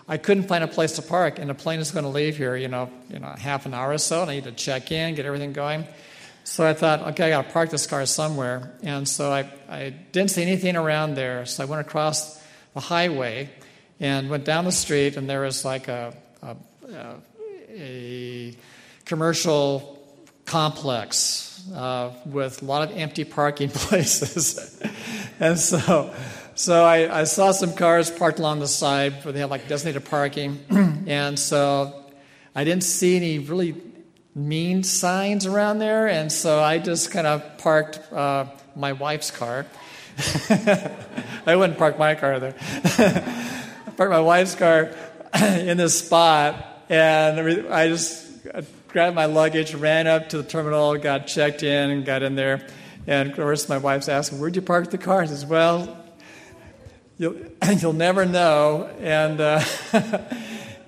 I 0.07 0.17
couldn't 0.17 0.43
find 0.43 0.63
a 0.63 0.67
place 0.67 0.93
to 0.93 1.01
park, 1.01 1.39
and 1.39 1.49
the 1.49 1.53
plane 1.53 1.79
is 1.79 1.91
going 1.91 2.03
to 2.03 2.09
leave 2.09 2.35
here, 2.35 2.55
you 2.55 2.67
know, 2.67 2.89
you 3.09 3.19
know, 3.19 3.33
half 3.37 3.65
an 3.65 3.73
hour 3.73 3.91
or 3.91 3.97
so. 3.97 4.21
And 4.21 4.31
I 4.31 4.35
need 4.35 4.43
to 4.43 4.51
check 4.51 4.91
in, 4.91 5.15
get 5.15 5.25
everything 5.25 5.53
going. 5.53 5.85
So 6.43 6.67
I 6.67 6.73
thought, 6.73 7.01
okay, 7.13 7.27
I 7.27 7.29
got 7.29 7.47
to 7.47 7.53
park 7.53 7.69
this 7.69 7.87
car 7.87 8.05
somewhere. 8.05 8.73
And 8.83 9.07
so 9.07 9.31
I, 9.31 9.49
I 9.69 9.89
didn't 10.11 10.31
see 10.31 10.41
anything 10.41 10.75
around 10.75 11.15
there. 11.15 11.45
So 11.45 11.63
I 11.63 11.65
went 11.65 11.81
across 11.81 12.41
the 12.73 12.81
highway 12.81 13.49
and 13.99 14.29
went 14.29 14.43
down 14.43 14.65
the 14.65 14.71
street, 14.71 15.15
and 15.15 15.29
there 15.29 15.41
was 15.41 15.63
like 15.63 15.87
a, 15.87 16.13
a, 16.41 16.55
a 17.69 18.55
commercial 19.05 19.99
complex 20.45 21.65
uh, 21.73 22.11
with 22.25 22.61
a 22.61 22.65
lot 22.65 22.89
of 22.89 22.97
empty 22.97 23.23
parking 23.23 23.69
places. 23.73 24.81
and 25.39 25.57
so, 25.57 26.13
so 26.55 26.83
I, 26.83 27.21
I, 27.21 27.23
saw 27.23 27.51
some 27.51 27.73
cars 27.73 28.11
parked 28.11 28.39
along 28.39 28.59
the 28.59 28.67
side 28.67 29.23
where 29.23 29.31
they 29.31 29.39
have 29.39 29.49
like 29.49 29.67
designated 29.69 30.05
parking. 30.05 30.59
and 31.07 31.39
so 31.39 32.03
I 32.53 32.65
didn't 32.65 32.83
see 32.83 33.15
any 33.15 33.39
really 33.39 33.75
mean 34.35 34.83
signs 34.83 35.45
around 35.45 35.79
there. 35.79 36.07
And 36.07 36.31
so 36.31 36.61
I 36.61 36.79
just 36.79 37.11
kind 37.11 37.27
of 37.27 37.57
parked 37.59 37.99
uh, 38.11 38.45
my 38.75 38.93
wife's 38.93 39.31
car. 39.31 39.65
I 40.49 41.55
wouldn't 41.55 41.77
park 41.77 41.97
my 41.97 42.15
car 42.15 42.39
there. 42.39 42.55
I 42.83 43.91
parked 43.97 44.11
my 44.11 44.19
wife's 44.19 44.55
car 44.55 44.91
in 45.41 45.77
this 45.77 45.99
spot 45.99 46.73
and 46.89 47.71
I 47.71 47.87
just 47.87 48.23
grabbed 48.89 49.15
my 49.15 49.25
luggage, 49.25 49.73
ran 49.73 50.07
up 50.07 50.29
to 50.29 50.37
the 50.37 50.43
terminal, 50.43 50.95
got 50.97 51.27
checked 51.27 51.63
in, 51.63 51.89
and 51.89 52.05
got 52.05 52.23
in 52.23 52.35
there. 52.35 52.67
And 53.07 53.29
of 53.29 53.35
course, 53.35 53.67
my 53.67 53.77
wife's 53.77 54.07
asking, 54.07 54.39
Where'd 54.39 54.55
you 54.55 54.61
park 54.61 54.91
the 54.91 54.97
car? 54.97 55.23
I 55.23 55.25
says, 55.25 55.45
Well, 55.45 55.97
you'll, 57.17 57.35
you'll 57.79 57.93
never 57.93 58.25
know. 58.25 58.89
And 58.99 59.41
uh, 59.41 59.63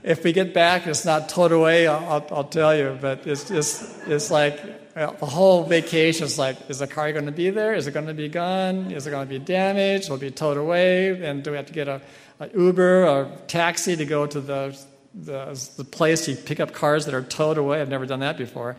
if 0.05 0.23
we 0.23 0.31
get 0.31 0.53
back, 0.53 0.85
it's 0.85 1.03
not 1.03 1.29
towed 1.29 1.51
away, 1.51 1.87
I'll, 1.87 2.25
I'll, 2.31 2.43
tell 2.43 2.75
you. 2.77 2.97
But 3.01 3.25
it's 3.25 3.49
just, 3.49 4.07
it's 4.07 4.29
like 4.29 4.93
the 4.93 5.25
whole 5.25 5.63
vacation 5.63 6.25
is 6.25 6.37
like, 6.37 6.57
is 6.69 6.79
the 6.79 6.87
car 6.87 7.11
going 7.11 7.25
to 7.25 7.31
be 7.31 7.49
there? 7.49 7.73
Is 7.73 7.87
it 7.87 7.91
going 7.91 8.05
to 8.05 8.13
be 8.13 8.29
gone? 8.29 8.91
Is 8.91 9.07
it 9.07 9.09
going 9.09 9.27
to 9.27 9.29
be 9.29 9.39
damaged? 9.39 10.09
Will 10.09 10.17
it 10.17 10.21
be 10.21 10.31
towed 10.31 10.57
away? 10.57 11.09
And 11.27 11.43
do 11.43 11.49
we 11.51 11.57
have 11.57 11.65
to 11.65 11.73
get 11.73 11.87
a, 11.87 12.01
a 12.39 12.49
Uber 12.55 13.07
or 13.07 13.31
taxi 13.47 13.95
to 13.95 14.05
go 14.05 14.27
to 14.27 14.39
the 14.39 14.77
the, 15.15 15.71
the 15.77 15.85
place 15.85 16.27
you 16.27 16.35
pick 16.35 16.59
up 16.59 16.73
cars 16.73 17.05
that 17.05 17.13
are 17.13 17.23
towed 17.23 17.57
away. 17.57 17.81
I've 17.81 17.89
never 17.89 18.05
done 18.05 18.19
that 18.19 18.37
before. 18.37 18.75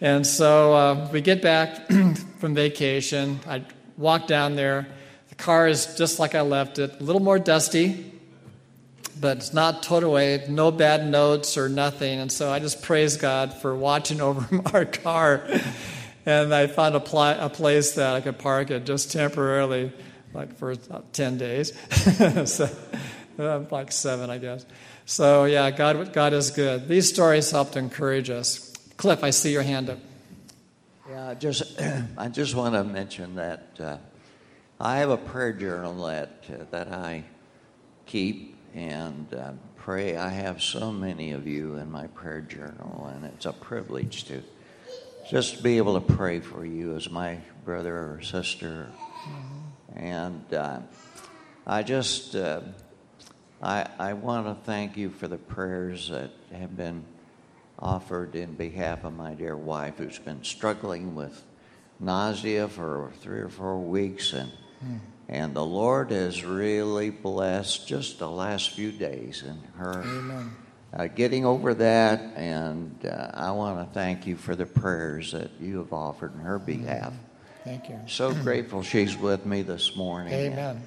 And 0.00 0.26
so 0.26 0.72
uh, 0.72 1.08
we 1.12 1.20
get 1.20 1.42
back 1.42 1.88
from 2.38 2.54
vacation. 2.54 3.40
I 3.46 3.64
walk 3.96 4.26
down 4.26 4.54
there. 4.54 4.86
The 5.30 5.34
car 5.34 5.66
is 5.66 5.96
just 5.96 6.18
like 6.18 6.34
I 6.34 6.42
left 6.42 6.78
it, 6.78 7.00
a 7.00 7.02
little 7.02 7.22
more 7.22 7.38
dusty, 7.38 8.13
but 9.20 9.38
it's 9.38 9.52
not 9.52 9.82
towed 9.82 10.02
away, 10.02 10.44
no 10.48 10.70
bad 10.70 11.06
notes 11.06 11.56
or 11.56 11.68
nothing. 11.68 12.20
And 12.20 12.30
so 12.30 12.50
I 12.50 12.58
just 12.58 12.82
praise 12.82 13.16
God 13.16 13.54
for 13.54 13.74
watching 13.74 14.20
over 14.22 14.62
our 14.72 14.84
car. 14.84 15.46
And 16.26 16.54
I 16.54 16.66
found 16.66 16.94
a, 16.94 17.00
pl- 17.00 17.22
a 17.22 17.50
place 17.50 17.92
that 17.92 18.14
I 18.14 18.20
could 18.20 18.38
park 18.38 18.70
it 18.70 18.86
just 18.86 19.12
temporarily, 19.12 19.92
like 20.32 20.56
for 20.56 20.74
10 20.76 21.38
days. 21.38 21.72
so, 22.50 22.68
uh, 23.38 23.60
like 23.70 23.92
seven, 23.92 24.30
I 24.30 24.38
guess. 24.38 24.64
So, 25.06 25.44
yeah, 25.44 25.70
God, 25.70 26.12
God 26.12 26.32
is 26.32 26.50
good. 26.50 26.88
These 26.88 27.10
stories 27.10 27.50
help 27.50 27.72
to 27.72 27.78
encourage 27.78 28.30
us. 28.30 28.72
Cliff, 28.96 29.22
I 29.22 29.30
see 29.30 29.52
your 29.52 29.62
hand 29.62 29.90
up. 29.90 29.98
Yeah, 31.08 31.34
just 31.34 31.80
I 32.16 32.28
just 32.28 32.54
want 32.56 32.74
to 32.74 32.84
mention 32.84 33.34
that 33.34 33.68
uh, 33.78 33.96
I 34.80 34.96
have 34.98 35.10
a 35.10 35.16
prayer 35.16 35.52
journal 35.52 36.06
that 36.06 36.44
uh, 36.48 36.64
that 36.70 36.88
I 36.92 37.24
keep 38.06 38.53
and 38.74 39.32
uh, 39.32 39.52
pray. 39.76 40.16
I 40.16 40.28
have 40.28 40.62
so 40.62 40.90
many 40.92 41.32
of 41.32 41.46
you 41.46 41.76
in 41.76 41.90
my 41.90 42.08
prayer 42.08 42.40
journal, 42.40 43.10
and 43.14 43.24
it's 43.24 43.46
a 43.46 43.52
privilege 43.52 44.24
to 44.24 44.42
just 45.30 45.62
be 45.62 45.78
able 45.78 46.00
to 46.00 46.14
pray 46.14 46.40
for 46.40 46.66
you 46.66 46.96
as 46.96 47.10
my 47.10 47.38
brother 47.64 47.96
or 47.96 48.20
sister. 48.22 48.88
Mm-hmm. 49.26 49.98
And 49.98 50.54
uh, 50.54 50.80
I 51.66 51.82
just 51.82 52.34
uh, 52.34 52.60
I, 53.62 53.88
I 53.98 54.12
want 54.12 54.46
to 54.46 54.64
thank 54.64 54.96
you 54.96 55.08
for 55.08 55.28
the 55.28 55.38
prayers 55.38 56.10
that 56.10 56.30
have 56.52 56.76
been 56.76 57.04
offered 57.78 58.34
in 58.34 58.54
behalf 58.54 59.04
of 59.04 59.14
my 59.14 59.34
dear 59.34 59.56
wife 59.56 59.98
who's 59.98 60.18
been 60.18 60.44
struggling 60.44 61.14
with 61.14 61.42
nausea 62.00 62.68
for 62.68 63.12
three 63.20 63.40
or 63.40 63.48
four 63.48 63.78
weeks 63.78 64.32
and 64.32 64.50
mm. 64.84 64.98
And 65.28 65.54
the 65.54 65.64
Lord 65.64 66.10
has 66.10 66.44
really 66.44 67.10
blessed 67.10 67.88
just 67.88 68.18
the 68.18 68.30
last 68.30 68.70
few 68.70 68.92
days 68.92 69.42
and 69.46 69.60
her 69.76 70.04
uh, 70.92 71.06
getting 71.08 71.44
over 71.44 71.74
that 71.74 72.20
and 72.36 73.04
uh, 73.04 73.30
I 73.34 73.50
want 73.52 73.86
to 73.86 73.94
thank 73.94 74.26
you 74.26 74.36
for 74.36 74.54
the 74.54 74.66
prayers 74.66 75.32
that 75.32 75.50
you 75.60 75.78
have 75.78 75.92
offered 75.92 76.34
in 76.34 76.40
her 76.40 76.58
behalf. 76.58 77.12
Thank 77.64 77.88
you. 77.88 77.98
So 78.06 78.32
grateful 78.42 78.82
she's 78.82 79.16
with 79.16 79.46
me 79.46 79.62
this 79.62 79.96
morning. 79.96 80.32
Amen. 80.32 80.82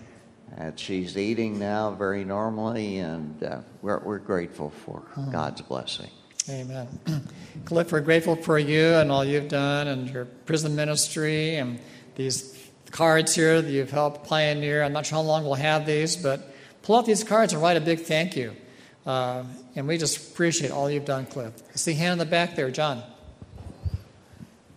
And 0.55 0.79
she's 0.79 1.17
eating 1.17 1.59
now 1.59 1.91
very 1.91 2.23
normally, 2.23 2.99
and 2.99 3.43
uh, 3.43 3.59
we're, 3.81 3.99
we're 3.99 4.19
grateful 4.19 4.69
for 4.69 4.99
hmm. 4.99 5.29
God's 5.29 5.61
blessing. 5.61 6.09
Amen. 6.49 6.88
Cliff, 7.65 7.91
we're 7.91 7.99
grateful 7.99 8.38
for 8.38 8.57
you 8.57 8.93
and 8.93 9.11
all 9.11 9.25
you've 9.25 9.49
done 9.49 9.88
and 9.88 10.09
your 10.09 10.23
prison 10.23 10.75
ministry 10.75 11.55
and 11.55 11.79
these 12.15 12.66
cards 12.91 13.35
here 13.35 13.61
that 13.61 13.69
you've 13.69 13.91
helped 13.91 14.27
pioneer. 14.27 14.83
I'm 14.83 14.93
not 14.93 15.05
sure 15.05 15.17
how 15.17 15.23
long 15.23 15.43
we'll 15.43 15.55
have 15.55 15.85
these, 15.85 16.15
but 16.15 16.41
pull 16.81 16.97
out 16.97 17.05
these 17.05 17.23
cards 17.23 17.53
and 17.53 17.61
write 17.61 17.77
a 17.77 17.81
big 17.81 18.01
thank 18.01 18.35
you. 18.35 18.55
Uh, 19.05 19.43
and 19.75 19.88
we 19.88 19.97
just 19.97 20.31
appreciate 20.31 20.71
all 20.71 20.89
you've 20.89 21.05
done, 21.05 21.25
Cliff. 21.25 21.53
I 21.71 21.75
see 21.75 21.93
hand 21.93 22.13
in 22.13 22.19
the 22.19 22.25
back 22.25 22.55
there, 22.55 22.69
John. 22.71 23.01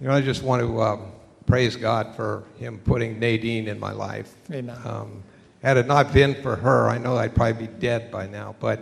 You 0.00 0.08
know, 0.08 0.14
I 0.14 0.20
just 0.20 0.42
want 0.42 0.62
to 0.62 0.80
um, 0.80 1.12
praise 1.46 1.76
God 1.76 2.14
for 2.14 2.44
Him 2.58 2.78
putting 2.78 3.18
Nadine 3.18 3.68
in 3.68 3.80
my 3.80 3.92
life. 3.92 4.32
Amen. 4.50 4.76
Um, 4.84 5.22
had 5.62 5.76
it 5.76 5.86
not 5.86 6.12
been 6.12 6.40
for 6.42 6.56
her, 6.56 6.88
I 6.88 6.98
know 6.98 7.16
I'd 7.16 7.34
probably 7.34 7.66
be 7.66 7.72
dead 7.72 8.11
by 8.11 8.26
now. 8.26 8.54
But, 8.61 8.80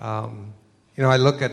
um, 0.00 0.52
you 0.96 1.02
know, 1.02 1.10
I 1.10 1.16
look 1.16 1.42
at 1.42 1.52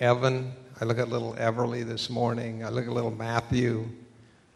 Evan, 0.00 0.52
I 0.80 0.84
look 0.84 0.98
at 0.98 1.08
little 1.08 1.34
Everly 1.34 1.84
this 1.86 2.08
morning, 2.08 2.64
I 2.64 2.68
look 2.68 2.86
at 2.86 2.92
little 2.92 3.10
Matthew, 3.10 3.88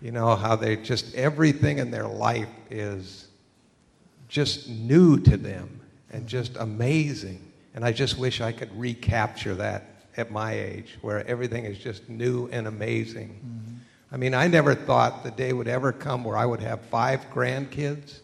You 0.03 0.11
know, 0.11 0.35
how 0.35 0.57
they 0.57 0.77
just, 0.77 1.15
everything 1.15 1.79
in 1.79 1.93
their 1.93 2.09
life 2.09 2.49
is 2.71 3.29
just 4.29 4.69
new 4.69 5.21
to 5.21 5.37
them 5.37 5.81
and 6.11 6.27
just 6.27 6.57
amazing. 6.57 7.53
And 7.75 7.85
I 7.85 7.93
just 7.93 8.19
wish 8.19 8.41
I 8.41 8.51
could 8.51 8.77
recapture 8.79 9.55
that 9.55 10.09
at 10.17 10.33
my 10.33 10.53
age, 10.53 10.99
where 11.03 11.27
everything 11.27 11.65
is 11.65 11.79
just 11.79 12.09
new 12.09 12.49
and 12.49 12.67
amazing. 12.67 13.29
Mm-hmm. 13.29 13.77
I 14.11 14.17
mean, 14.17 14.35
I 14.35 14.49
never 14.49 14.75
thought 14.75 15.23
the 15.23 15.31
day 15.31 15.53
would 15.53 15.69
ever 15.69 15.93
come 15.93 16.25
where 16.25 16.37
I 16.37 16.45
would 16.45 16.61
have 16.61 16.81
five 16.83 17.21
grandkids 17.33 18.21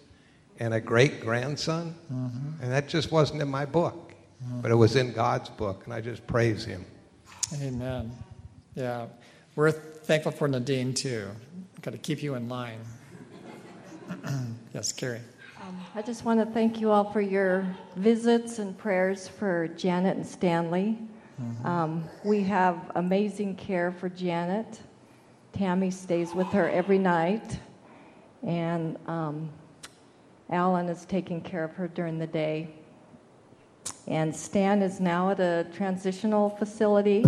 and 0.59 0.75
a 0.75 0.81
great 0.81 1.21
grandson. 1.21 1.95
Mm-hmm. 2.13 2.63
And 2.63 2.73
that 2.73 2.89
just 2.89 3.13
wasn't 3.13 3.41
in 3.41 3.49
my 3.49 3.65
book, 3.65 4.13
mm-hmm. 4.45 4.61
but 4.61 4.71
it 4.71 4.75
was 4.75 4.97
in 4.97 5.13
God's 5.13 5.49
book, 5.49 5.83
and 5.85 5.95
I 5.95 6.01
just 6.01 6.27
praise 6.27 6.65
Him. 6.65 6.85
Amen. 7.63 8.11
Yeah. 8.75 9.07
We're 9.57 9.71
thankful 9.71 10.33
for 10.33 10.47
Nadine, 10.47 10.93
too. 10.93 11.29
Got 11.83 11.93
to 11.93 11.99
keep 11.99 12.23
you 12.23 12.35
in 12.35 12.49
line. 12.49 12.81
yes, 14.75 14.91
Carrie. 14.91 15.21
Um, 15.63 15.77
I 15.95 16.03
just 16.03 16.25
want 16.25 16.41
to 16.41 16.47
thank 16.47 16.81
you 16.81 16.91
all 16.91 17.11
for 17.13 17.21
your 17.21 17.67
visits 17.95 18.59
and 18.59 18.77
prayers 18.77 19.29
for 19.29 19.69
Janet 19.69 20.17
and 20.17 20.27
Stanley. 20.27 20.99
Mm-hmm. 21.41 21.67
Um, 21.67 22.05
we 22.25 22.43
have 22.43 22.91
amazing 22.97 23.55
care 23.55 23.93
for 23.93 24.09
Janet. 24.09 24.81
Tammy 25.53 25.91
stays 25.91 26.35
with 26.35 26.49
her 26.49 26.69
every 26.69 26.99
night, 26.99 27.61
and 28.43 28.97
um, 29.07 29.49
Alan 30.51 30.89
is 30.89 31.05
taking 31.05 31.41
care 31.41 31.63
of 31.63 31.73
her 31.75 31.87
during 31.87 32.19
the 32.19 32.27
day. 32.27 32.71
And 34.09 34.35
Stan 34.35 34.83
is 34.83 35.01
now 35.01 35.31
at 35.31 35.39
a 35.39 35.67
transitional 35.73 36.51
facility. 36.51 37.25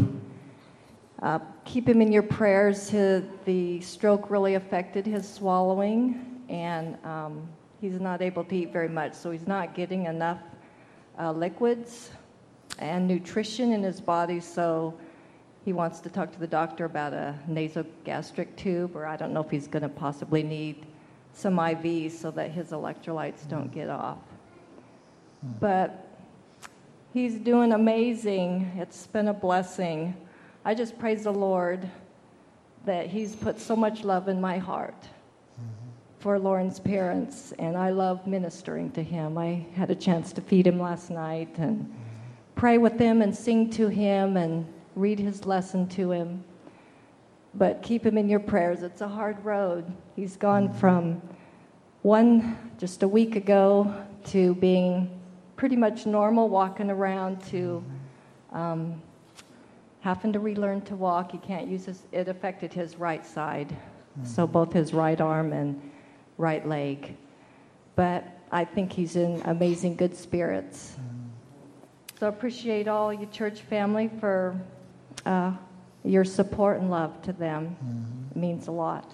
Uh, 1.22 1.38
keep 1.64 1.86
him 1.86 2.00
in 2.00 2.10
your 2.10 2.22
prayers. 2.22 2.88
His, 2.88 3.24
the 3.44 3.80
stroke 3.82 4.30
really 4.30 4.54
affected 4.54 5.06
his 5.06 5.28
swallowing, 5.28 6.42
and 6.48 6.96
um, 7.04 7.46
he's 7.80 8.00
not 8.00 8.22
able 8.22 8.42
to 8.44 8.56
eat 8.56 8.72
very 8.72 8.88
much, 8.88 9.12
so 9.14 9.30
he's 9.30 9.46
not 9.46 9.74
getting 9.74 10.06
enough 10.06 10.40
uh, 11.18 11.30
liquids 11.30 12.10
and 12.78 13.06
nutrition 13.06 13.72
in 13.72 13.82
his 13.82 14.00
body. 14.00 14.40
So 14.40 14.94
he 15.64 15.74
wants 15.74 16.00
to 16.00 16.08
talk 16.08 16.32
to 16.32 16.40
the 16.40 16.46
doctor 16.46 16.86
about 16.86 17.12
a 17.12 17.34
nasogastric 17.48 18.56
tube, 18.56 18.96
or 18.96 19.04
I 19.04 19.16
don't 19.16 19.34
know 19.34 19.42
if 19.42 19.50
he's 19.50 19.66
going 19.66 19.82
to 19.82 19.90
possibly 19.90 20.42
need 20.42 20.86
some 21.34 21.56
IVs 21.56 22.12
so 22.12 22.30
that 22.30 22.50
his 22.50 22.70
electrolytes 22.70 23.46
don't 23.46 23.70
get 23.70 23.90
off. 23.90 24.18
But 25.60 26.08
he's 27.12 27.34
doing 27.34 27.72
amazing. 27.72 28.72
It's 28.76 29.06
been 29.06 29.28
a 29.28 29.34
blessing. 29.34 30.16
I 30.64 30.74
just 30.74 30.98
praise 30.98 31.24
the 31.24 31.32
Lord 31.32 31.88
that 32.84 33.06
he's 33.06 33.34
put 33.34 33.60
so 33.60 33.76
much 33.76 34.04
love 34.04 34.28
in 34.28 34.40
my 34.40 34.58
heart 34.58 35.02
mm-hmm. 35.02 35.64
for 36.18 36.38
Lauren's 36.38 36.80
parents, 36.80 37.52
and 37.58 37.76
I 37.76 37.90
love 37.90 38.26
ministering 38.26 38.90
to 38.92 39.02
him. 39.02 39.38
I 39.38 39.66
had 39.74 39.90
a 39.90 39.94
chance 39.94 40.32
to 40.34 40.40
feed 40.40 40.66
him 40.66 40.80
last 40.80 41.10
night 41.10 41.56
and 41.58 41.80
mm-hmm. 41.80 41.94
pray 42.54 42.78
with 42.78 42.98
him 42.98 43.22
and 43.22 43.34
sing 43.34 43.70
to 43.70 43.88
him 43.88 44.36
and 44.36 44.66
read 44.96 45.18
his 45.18 45.46
lesson 45.46 45.88
to 45.88 46.10
him 46.10 46.44
but 47.54 47.82
keep 47.82 48.04
him 48.04 48.16
in 48.16 48.28
your 48.28 48.40
prayers. 48.40 48.82
It's 48.82 49.00
a 49.00 49.08
hard 49.08 49.44
road. 49.44 49.90
He's 50.16 50.36
gone 50.36 50.68
mm-hmm. 50.68 50.78
from 50.78 51.22
one 52.02 52.56
just 52.78 53.02
a 53.02 53.08
week 53.08 53.36
ago 53.36 53.94
to 54.26 54.54
being 54.56 55.20
pretty 55.56 55.76
much 55.76 56.06
normal, 56.06 56.48
walking 56.48 56.90
around, 56.90 57.42
to 57.46 57.84
um, 58.52 59.02
having 60.00 60.32
to 60.32 60.40
relearn 60.40 60.80
to 60.82 60.96
walk. 60.96 61.32
He 61.32 61.38
can't 61.38 61.68
use 61.68 61.86
his, 61.86 62.02
it 62.12 62.28
affected 62.28 62.72
his 62.72 62.96
right 62.96 63.24
side, 63.24 63.76
so 64.24 64.46
both 64.46 64.72
his 64.72 64.92
right 64.92 65.20
arm 65.20 65.52
and 65.52 65.80
right 66.38 66.66
leg. 66.66 67.16
But 67.96 68.26
I 68.50 68.64
think 68.64 68.92
he's 68.92 69.16
in 69.16 69.42
amazing 69.44 69.96
good 69.96 70.16
spirits. 70.16 70.96
So 72.18 72.26
I 72.26 72.28
appreciate 72.28 72.88
all 72.88 73.12
your 73.12 73.30
church 73.30 73.60
family 73.60 74.10
for. 74.20 74.60
Uh, 75.24 75.52
your 76.04 76.24
support 76.24 76.80
and 76.80 76.90
love 76.90 77.20
to 77.22 77.32
them 77.32 77.76
mm-hmm. 77.84 78.40
means 78.40 78.68
a 78.68 78.72
lot. 78.72 79.10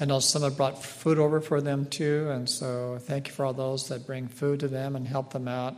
I 0.00 0.04
know 0.04 0.20
some 0.20 0.42
have 0.42 0.56
brought 0.56 0.82
food 0.82 1.18
over 1.18 1.40
for 1.40 1.60
them 1.60 1.86
too, 1.86 2.28
and 2.30 2.48
so 2.48 2.98
thank 3.02 3.28
you 3.28 3.34
for 3.34 3.44
all 3.44 3.52
those 3.52 3.88
that 3.88 4.06
bring 4.06 4.26
food 4.26 4.60
to 4.60 4.68
them 4.68 4.96
and 4.96 5.06
help 5.06 5.32
them 5.32 5.46
out. 5.46 5.76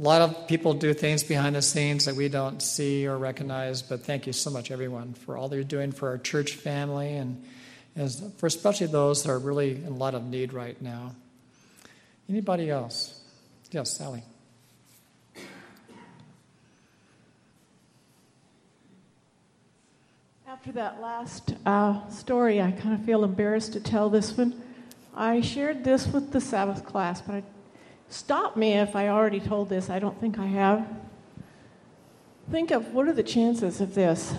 A 0.00 0.02
lot 0.02 0.22
of 0.22 0.48
people 0.48 0.72
do 0.72 0.94
things 0.94 1.22
behind 1.22 1.56
the 1.56 1.60
scenes 1.60 2.06
that 2.06 2.14
we 2.14 2.30
don't 2.30 2.62
see 2.62 3.06
or 3.06 3.18
recognize, 3.18 3.82
but 3.82 4.00
thank 4.00 4.26
you 4.26 4.32
so 4.32 4.48
much, 4.48 4.70
everyone, 4.70 5.12
for 5.12 5.36
all 5.36 5.54
you're 5.54 5.62
doing 5.62 5.92
for 5.92 6.08
our 6.08 6.16
church 6.16 6.52
family 6.52 7.16
and 7.16 7.44
as 7.96 8.24
for 8.38 8.46
especially 8.46 8.86
those 8.86 9.22
that 9.22 9.30
are 9.30 9.38
really 9.38 9.72
in 9.72 9.88
a 9.88 9.94
lot 9.94 10.14
of 10.14 10.24
need 10.24 10.54
right 10.54 10.80
now. 10.80 11.14
Anybody 12.30 12.70
else? 12.70 13.20
Yes, 13.72 13.90
Sally. 13.90 14.22
After 20.48 20.72
that 20.72 21.02
last 21.02 21.54
uh, 21.66 22.08
story, 22.08 22.62
I 22.62 22.70
kind 22.70 22.94
of 22.94 23.04
feel 23.04 23.22
embarrassed 23.22 23.74
to 23.74 23.80
tell 23.80 24.08
this 24.08 24.34
one. 24.34 24.62
I 25.14 25.42
shared 25.42 25.84
this 25.84 26.06
with 26.06 26.32
the 26.32 26.40
Sabbath 26.40 26.86
class, 26.86 27.20
but 27.20 27.34
I, 27.34 27.42
stop 28.10 28.56
me 28.56 28.74
if 28.74 28.94
I 28.94 29.08
already 29.08 29.40
told 29.40 29.70
this. 29.70 29.88
I 29.88 29.98
don't 29.98 30.20
think 30.20 30.38
I 30.38 30.46
have. 30.46 30.86
Think 32.50 32.72
of 32.72 32.92
what 32.92 33.08
are 33.08 33.12
the 33.12 33.22
chances 33.22 33.80
of 33.80 33.94
this? 33.94 34.34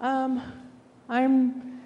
Um, 0.00 0.42
I'm, 1.08 1.80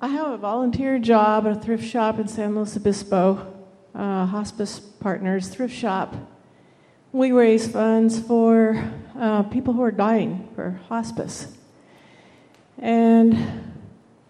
I 0.00 0.08
have 0.08 0.30
a 0.32 0.38
volunteer 0.38 0.98
job 0.98 1.46
at 1.46 1.52
a 1.52 1.60
thrift 1.60 1.84
shop 1.84 2.18
in 2.18 2.26
San 2.26 2.56
Luis 2.56 2.76
Obispo, 2.76 3.54
uh, 3.94 4.26
Hospice 4.26 4.80
Partners 4.80 5.48
Thrift 5.48 5.74
Shop. 5.74 6.14
We 7.12 7.30
raise 7.30 7.68
funds 7.70 8.18
for 8.18 8.90
uh, 9.18 9.42
people 9.44 9.74
who 9.74 9.82
are 9.82 9.92
dying 9.92 10.48
for 10.54 10.80
hospice. 10.88 11.54
And 12.78 13.36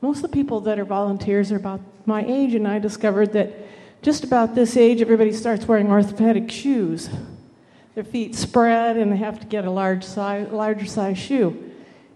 most 0.00 0.16
of 0.16 0.22
the 0.22 0.28
people 0.28 0.60
that 0.62 0.80
are 0.80 0.84
volunteers 0.84 1.52
are 1.52 1.56
about 1.56 1.80
my 2.04 2.24
age, 2.24 2.54
and 2.54 2.66
I 2.66 2.80
discovered 2.80 3.32
that 3.34 3.54
just 4.02 4.24
about 4.24 4.56
this 4.56 4.76
age, 4.76 5.00
everybody 5.00 5.32
starts 5.32 5.66
wearing 5.66 5.88
orthopedic 5.88 6.50
shoes. 6.50 7.08
Their 7.94 8.02
feet 8.02 8.34
spread, 8.34 8.96
and 8.96 9.12
they 9.12 9.16
have 9.16 9.38
to 9.38 9.46
get 9.46 9.64
a 9.64 9.70
large 9.70 10.02
size, 10.02 10.50
larger 10.50 10.86
size 10.86 11.18
shoe. 11.18 11.70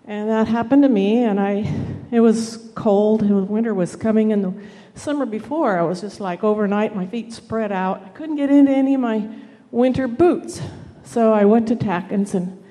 And 0.05 0.29
that 0.29 0.49
happened 0.49 0.83
to 0.83 0.89
me, 0.89 1.23
and 1.23 1.39
I, 1.39 1.73
it 2.11 2.19
was 2.19 2.71
cold, 2.75 3.23
winter 3.49 3.73
was 3.73 3.95
coming, 3.95 4.33
and 4.33 4.43
the 4.43 4.55
summer 4.97 5.27
before, 5.27 5.79
I 5.79 5.83
was 5.83 6.01
just 6.01 6.19
like 6.19 6.43
overnight, 6.43 6.97
my 6.97 7.07
feet 7.07 7.33
spread 7.33 7.71
out. 7.71 8.03
I 8.05 8.09
couldn't 8.09 8.37
get 8.37 8.51
into 8.51 8.73
any 8.73 8.95
of 8.95 9.01
my 9.01 9.29
winter 9.71 10.09
boots. 10.09 10.61
So 11.05 11.33
I 11.33 11.45
went 11.45 11.69
to 11.69 11.77
Tackins 11.77 12.35
and 12.35 12.65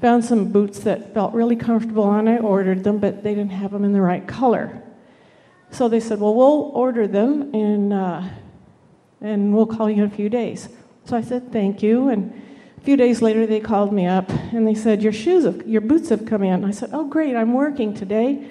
found 0.00 0.24
some 0.24 0.52
boots 0.52 0.78
that 0.80 1.12
felt 1.12 1.34
really 1.34 1.56
comfortable 1.56 2.12
and 2.12 2.28
I 2.28 2.38
ordered 2.38 2.84
them, 2.84 2.98
but 2.98 3.24
they 3.24 3.34
didn't 3.34 3.50
have 3.52 3.72
them 3.72 3.84
in 3.84 3.92
the 3.92 4.00
right 4.00 4.26
color. 4.26 4.82
So 5.72 5.88
they 5.88 6.00
said, 6.00 6.20
Well, 6.20 6.34
we'll 6.34 6.70
order 6.74 7.06
them 7.06 7.54
and, 7.54 7.92
uh, 7.92 8.22
and 9.20 9.54
we'll 9.54 9.66
call 9.66 9.90
you 9.90 10.02
in 10.04 10.12
a 10.12 10.14
few 10.14 10.28
days. 10.28 10.68
So 11.04 11.16
I 11.16 11.20
said, 11.20 11.52
Thank 11.52 11.82
you. 11.82 12.08
And 12.08 12.32
a 12.76 12.80
few 12.80 12.96
days 12.96 13.20
later, 13.20 13.46
they 13.46 13.60
called 13.60 13.92
me 13.92 14.06
up 14.06 14.30
and 14.30 14.66
they 14.66 14.74
said, 14.74 15.02
Your 15.02 15.12
shoes, 15.12 15.44
have, 15.44 15.66
your 15.66 15.80
boots 15.80 16.08
have 16.08 16.26
come 16.26 16.42
in. 16.42 16.64
I 16.64 16.70
said, 16.70 16.90
Oh, 16.92 17.06
great, 17.06 17.36
I'm 17.36 17.52
working 17.52 17.94
today. 17.94 18.48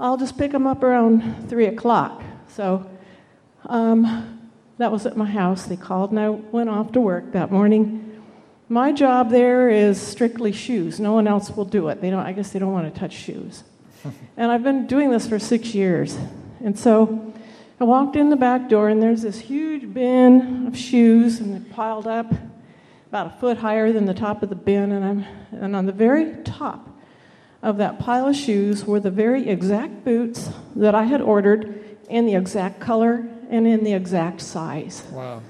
I'll 0.00 0.16
just 0.16 0.38
pick 0.38 0.52
them 0.52 0.66
up 0.66 0.82
around 0.82 1.48
3 1.48 1.66
o'clock. 1.66 2.22
So 2.48 2.88
um, 3.66 4.50
that 4.78 4.92
was 4.92 5.06
at 5.06 5.16
my 5.16 5.26
house. 5.26 5.66
They 5.66 5.76
called 5.76 6.10
and 6.10 6.20
I 6.20 6.30
went 6.30 6.68
off 6.68 6.92
to 6.92 7.00
work 7.00 7.32
that 7.32 7.50
morning. 7.50 8.04
My 8.68 8.92
job 8.92 9.30
there 9.30 9.70
is 9.70 10.00
strictly 10.00 10.52
shoes. 10.52 11.00
No 11.00 11.12
one 11.12 11.26
else 11.26 11.50
will 11.50 11.64
do 11.64 11.88
it. 11.88 12.00
They 12.00 12.10
don't, 12.10 12.24
I 12.24 12.32
guess 12.32 12.50
they 12.50 12.58
don't 12.58 12.72
want 12.72 12.92
to 12.92 13.00
touch 13.00 13.14
shoes. 13.14 13.64
and 14.36 14.52
I've 14.52 14.62
been 14.62 14.86
doing 14.86 15.10
this 15.10 15.26
for 15.26 15.38
six 15.38 15.74
years. 15.74 16.18
And 16.62 16.78
so 16.78 17.27
I 17.80 17.84
walked 17.84 18.16
in 18.16 18.28
the 18.28 18.36
back 18.36 18.68
door, 18.68 18.88
and 18.88 19.00
there's 19.00 19.22
this 19.22 19.38
huge 19.38 19.92
bin 19.94 20.66
of 20.66 20.76
shoes, 20.76 21.38
and 21.38 21.54
they're 21.54 21.74
piled 21.74 22.08
up 22.08 22.32
about 23.08 23.26
a 23.28 23.30
foot 23.38 23.58
higher 23.58 23.92
than 23.92 24.04
the 24.04 24.14
top 24.14 24.42
of 24.42 24.48
the 24.48 24.56
bin. 24.56 24.90
And, 24.90 25.04
I'm, 25.04 25.24
and 25.52 25.76
on 25.76 25.86
the 25.86 25.92
very 25.92 26.42
top 26.42 26.88
of 27.62 27.76
that 27.78 28.00
pile 28.00 28.28
of 28.28 28.36
shoes 28.36 28.84
were 28.84 28.98
the 28.98 29.10
very 29.10 29.48
exact 29.48 30.04
boots 30.04 30.50
that 30.74 30.94
I 30.94 31.04
had 31.04 31.20
ordered 31.20 31.96
in 32.08 32.26
the 32.26 32.34
exact 32.34 32.80
color 32.80 33.28
and 33.48 33.66
in 33.66 33.84
the 33.84 33.92
exact 33.92 34.40
size. 34.40 35.04
Wow. 35.12 35.42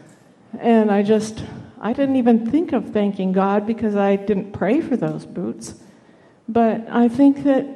And 0.60 0.90
I 0.90 1.02
just, 1.02 1.42
I 1.80 1.92
didn't 1.94 2.16
even 2.16 2.50
think 2.50 2.72
of 2.72 2.90
thanking 2.90 3.32
God 3.32 3.66
because 3.66 3.96
I 3.96 4.16
didn't 4.16 4.52
pray 4.52 4.80
for 4.80 4.96
those 4.96 5.24
boots. 5.24 5.74
But 6.46 6.86
I 6.90 7.08
think 7.08 7.44
that 7.44 7.66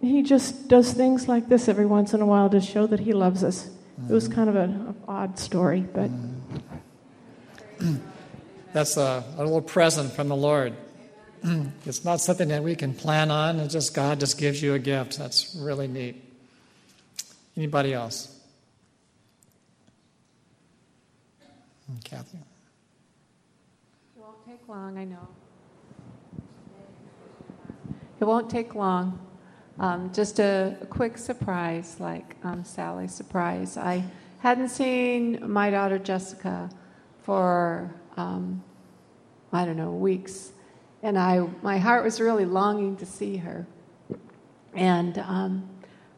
He 0.00 0.22
just 0.22 0.68
does 0.68 0.92
things 0.92 1.26
like 1.26 1.48
this 1.48 1.68
every 1.68 1.86
once 1.86 2.14
in 2.14 2.20
a 2.20 2.26
while 2.26 2.48
to 2.50 2.60
show 2.60 2.86
that 2.86 3.00
He 3.00 3.12
loves 3.12 3.42
us. 3.42 3.70
Mm-hmm. 3.98 4.10
It 4.10 4.14
was 4.14 4.28
kind 4.28 4.48
of 4.48 4.56
an 4.56 4.94
odd 5.06 5.38
story, 5.38 5.80
but. 5.80 6.10
Mm-hmm. 6.10 7.96
That's 8.72 8.96
a, 8.96 9.24
a 9.36 9.42
little 9.42 9.62
present 9.62 10.12
from 10.12 10.28
the 10.28 10.36
Lord. 10.36 10.74
it's 11.86 12.04
not 12.04 12.20
something 12.20 12.48
that 12.48 12.62
we 12.62 12.76
can 12.76 12.94
plan 12.94 13.30
on, 13.30 13.60
it's 13.60 13.72
just 13.72 13.94
God 13.94 14.20
just 14.20 14.38
gives 14.38 14.62
you 14.62 14.74
a 14.74 14.78
gift. 14.78 15.18
That's 15.18 15.56
really 15.58 15.88
neat. 15.88 16.22
Anybody 17.56 17.94
else? 17.94 18.34
Kathy. 22.04 22.38
It 24.16 24.20
won't 24.20 24.46
take 24.46 24.68
long, 24.68 24.98
I 24.98 25.04
know. 25.04 25.26
It 28.20 28.24
won't 28.24 28.50
take 28.50 28.74
long. 28.74 29.18
Um, 29.80 30.12
just 30.12 30.40
a, 30.40 30.76
quick 30.90 31.16
surprise, 31.16 31.96
like 32.00 32.34
um, 32.42 32.64
Sally's 32.64 33.14
surprise. 33.14 33.76
I 33.76 34.04
hadn't 34.40 34.70
seen 34.70 35.38
my 35.48 35.70
daughter 35.70 35.98
Jessica 35.98 36.68
for, 37.22 37.94
um, 38.16 38.62
I 39.52 39.64
don't 39.64 39.76
know, 39.76 39.92
weeks. 39.92 40.50
And 41.02 41.16
I, 41.16 41.46
my 41.62 41.78
heart 41.78 42.02
was 42.02 42.20
really 42.20 42.44
longing 42.44 42.96
to 42.96 43.06
see 43.06 43.36
her. 43.36 43.66
And 44.74 45.18
um, 45.18 45.68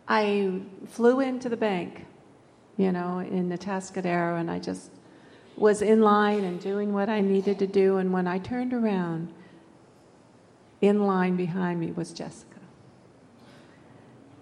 I 0.09 0.61
flew 0.89 1.21
into 1.21 1.51
the 1.51 1.57
bank, 1.57 2.07
you 2.79 2.93
know, 2.93 3.19
in 3.19 3.51
the 3.51 3.59
Atascadero, 3.59 4.41
and 4.41 4.51
I 4.51 4.59
just 4.59 4.91
was 5.57 5.83
in 5.83 6.01
line 6.01 6.45
and 6.45 6.59
doing 6.61 6.95
what 6.95 7.11
I 7.11 7.21
needed 7.21 7.59
to 7.59 7.67
do. 7.67 7.99
And 7.99 8.11
when 8.11 8.27
I 8.27 8.39
turned 8.39 8.73
around, 8.73 9.35
in 10.81 11.07
line 11.07 11.37
behind 11.37 11.79
me 11.79 11.93
was 11.93 12.15
Jessica. 12.15 12.50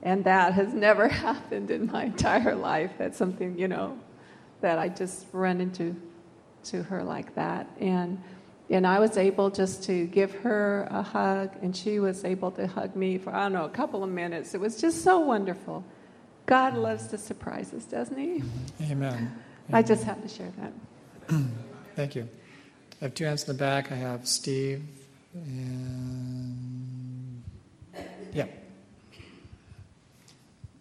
And 0.03 0.25
that 0.25 0.55
has 0.55 0.73
never 0.73 1.09
happened 1.27 1.71
in 1.71 1.87
my 1.87 2.05
entire 2.05 2.55
life. 2.55 2.93
That's 2.99 3.17
something, 3.17 3.59
you 3.59 3.69
know, 3.69 3.99
that 4.61 4.79
I 4.79 4.89
just 4.89 5.27
run 5.33 5.61
into 5.61 5.97
to 6.65 6.83
her 6.85 7.03
like 7.03 7.35
that. 7.35 7.67
And 7.81 8.23
and 8.71 8.87
I 8.87 8.99
was 8.99 9.17
able 9.17 9.49
just 9.49 9.85
to 9.85 10.07
give 10.07 10.33
her 10.41 10.87
a 10.91 11.03
hug, 11.03 11.51
and 11.63 11.75
she 11.75 12.01
was 12.01 12.25
able 12.25 12.51
to 12.53 12.67
hug 12.67 12.95
me 12.95 13.17
for, 13.17 13.35
I 13.35 13.45
don't 13.45 13.55
know, 13.55 13.65
a 13.65 13.71
couple 13.71 14.05
of 14.05 14.11
minutes. 14.11 14.55
It 14.55 14.61
was 14.61 14.79
just 14.79 15.03
so 15.03 15.21
wonderful. 15.21 15.85
God 16.45 16.75
loves 16.75 17.07
to 17.09 17.19
surprise 17.19 17.73
us, 17.73 17.85
doesn't 17.85 18.19
He? 18.19 18.43
Amen. 18.91 19.35
I 19.73 19.83
just 19.83 20.05
had 20.05 20.21
to 20.23 20.29
share 20.29 20.53
that. 20.59 20.73
Thank 21.97 22.15
you. 22.15 22.29
I 23.01 23.05
have 23.05 23.15
two 23.15 23.25
hands 23.25 23.49
in 23.49 23.57
the 23.57 23.59
back. 23.59 23.91
I 23.91 23.95
have 23.95 24.29
Steve 24.29 24.83
and. 25.35 27.43
Yeah. 28.35 28.47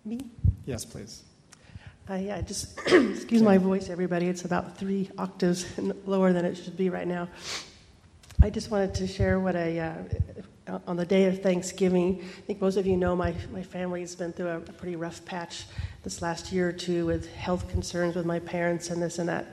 Me? 0.07 0.19
Yes, 0.65 0.85
please. 0.85 1.23
Uh, 2.09 2.13
yeah, 2.13 2.39
just 2.39 2.79
excuse 2.87 3.41
my 3.41 3.57
voice, 3.57 3.89
everybody. 3.89 4.27
It's 4.27 4.45
about 4.45 4.77
three 4.77 5.09
octaves 5.17 5.65
lower 6.05 6.31
than 6.31 6.45
it 6.45 6.55
should 6.55 6.77
be 6.77 6.89
right 6.89 7.05
now. 7.05 7.27
I 8.41 8.49
just 8.49 8.71
wanted 8.71 8.93
to 8.95 9.07
share 9.07 9.41
what 9.41 9.57
I, 9.57 9.79
uh, 9.79 10.79
on 10.87 10.95
the 10.95 11.05
day 11.05 11.25
of 11.25 11.41
Thanksgiving, 11.43 12.21
I 12.21 12.41
think 12.41 12.61
most 12.61 12.77
of 12.77 12.87
you 12.87 12.95
know 12.95 13.17
my, 13.17 13.33
my 13.51 13.63
family's 13.63 14.15
been 14.15 14.31
through 14.31 14.47
a, 14.47 14.57
a 14.57 14.61
pretty 14.61 14.95
rough 14.95 15.25
patch 15.25 15.65
this 16.03 16.21
last 16.21 16.53
year 16.53 16.69
or 16.69 16.71
two 16.71 17.05
with 17.05 17.29
health 17.33 17.67
concerns 17.67 18.15
with 18.15 18.25
my 18.25 18.39
parents 18.39 18.89
and 18.89 19.01
this 19.01 19.19
and 19.19 19.27
that. 19.27 19.45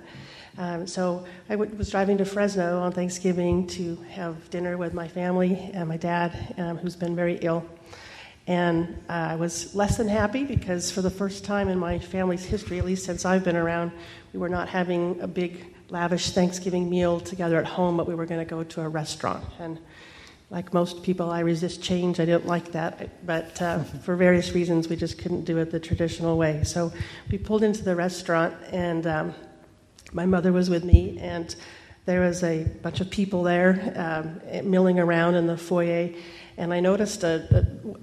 Um, 0.56 0.86
so 0.86 1.24
I 1.48 1.54
w- 1.54 1.74
was 1.76 1.90
driving 1.90 2.16
to 2.18 2.24
Fresno 2.24 2.78
on 2.78 2.92
Thanksgiving 2.92 3.66
to 3.68 3.96
have 4.10 4.48
dinner 4.50 4.76
with 4.76 4.94
my 4.94 5.08
family 5.08 5.70
and 5.74 5.88
my 5.88 5.96
dad, 5.96 6.54
um, 6.58 6.76
who's 6.76 6.94
been 6.94 7.16
very 7.16 7.38
ill. 7.42 7.66
And 8.46 9.02
uh, 9.08 9.12
I 9.12 9.36
was 9.36 9.74
less 9.74 9.96
than 9.96 10.08
happy 10.08 10.44
because 10.44 10.90
for 10.90 11.00
the 11.00 11.10
first 11.10 11.44
time 11.44 11.68
in 11.68 11.78
my 11.78 11.98
family's 11.98 12.44
history, 12.44 12.78
at 12.78 12.84
least 12.84 13.04
since 13.06 13.24
I've 13.24 13.42
been 13.42 13.56
around, 13.56 13.92
we 14.32 14.38
were 14.38 14.50
not 14.50 14.68
having 14.68 15.18
a 15.20 15.26
big, 15.26 15.74
lavish 15.88 16.30
Thanksgiving 16.30 16.90
meal 16.90 17.20
together 17.20 17.58
at 17.58 17.64
home, 17.64 17.96
but 17.96 18.06
we 18.06 18.14
were 18.14 18.26
going 18.26 18.40
to 18.40 18.48
go 18.48 18.62
to 18.62 18.82
a 18.82 18.88
restaurant. 18.88 19.44
And 19.58 19.78
like 20.50 20.74
most 20.74 21.02
people, 21.02 21.30
I 21.30 21.40
resist 21.40 21.82
change. 21.82 22.20
I 22.20 22.26
didn't 22.26 22.46
like 22.46 22.72
that. 22.72 23.26
But 23.26 23.60
uh, 23.62 23.82
for 24.04 24.14
various 24.14 24.52
reasons, 24.52 24.88
we 24.88 24.96
just 24.96 25.18
couldn't 25.18 25.44
do 25.44 25.58
it 25.58 25.70
the 25.70 25.80
traditional 25.80 26.36
way. 26.36 26.64
So 26.64 26.92
we 27.30 27.38
pulled 27.38 27.62
into 27.62 27.82
the 27.82 27.96
restaurant, 27.96 28.54
and 28.70 29.06
um, 29.06 29.34
my 30.12 30.26
mother 30.26 30.52
was 30.52 30.68
with 30.68 30.84
me, 30.84 31.18
and 31.18 31.54
there 32.06 32.20
was 32.20 32.42
a 32.42 32.64
bunch 32.64 33.00
of 33.00 33.10
people 33.10 33.42
there 33.42 33.92
um, 33.96 34.70
milling 34.70 34.98
around 34.98 35.36
in 35.36 35.46
the 35.46 35.56
foyer, 35.56 36.10
and 36.56 36.72
I 36.72 36.80
noticed 36.80 37.24
a, 37.24 37.96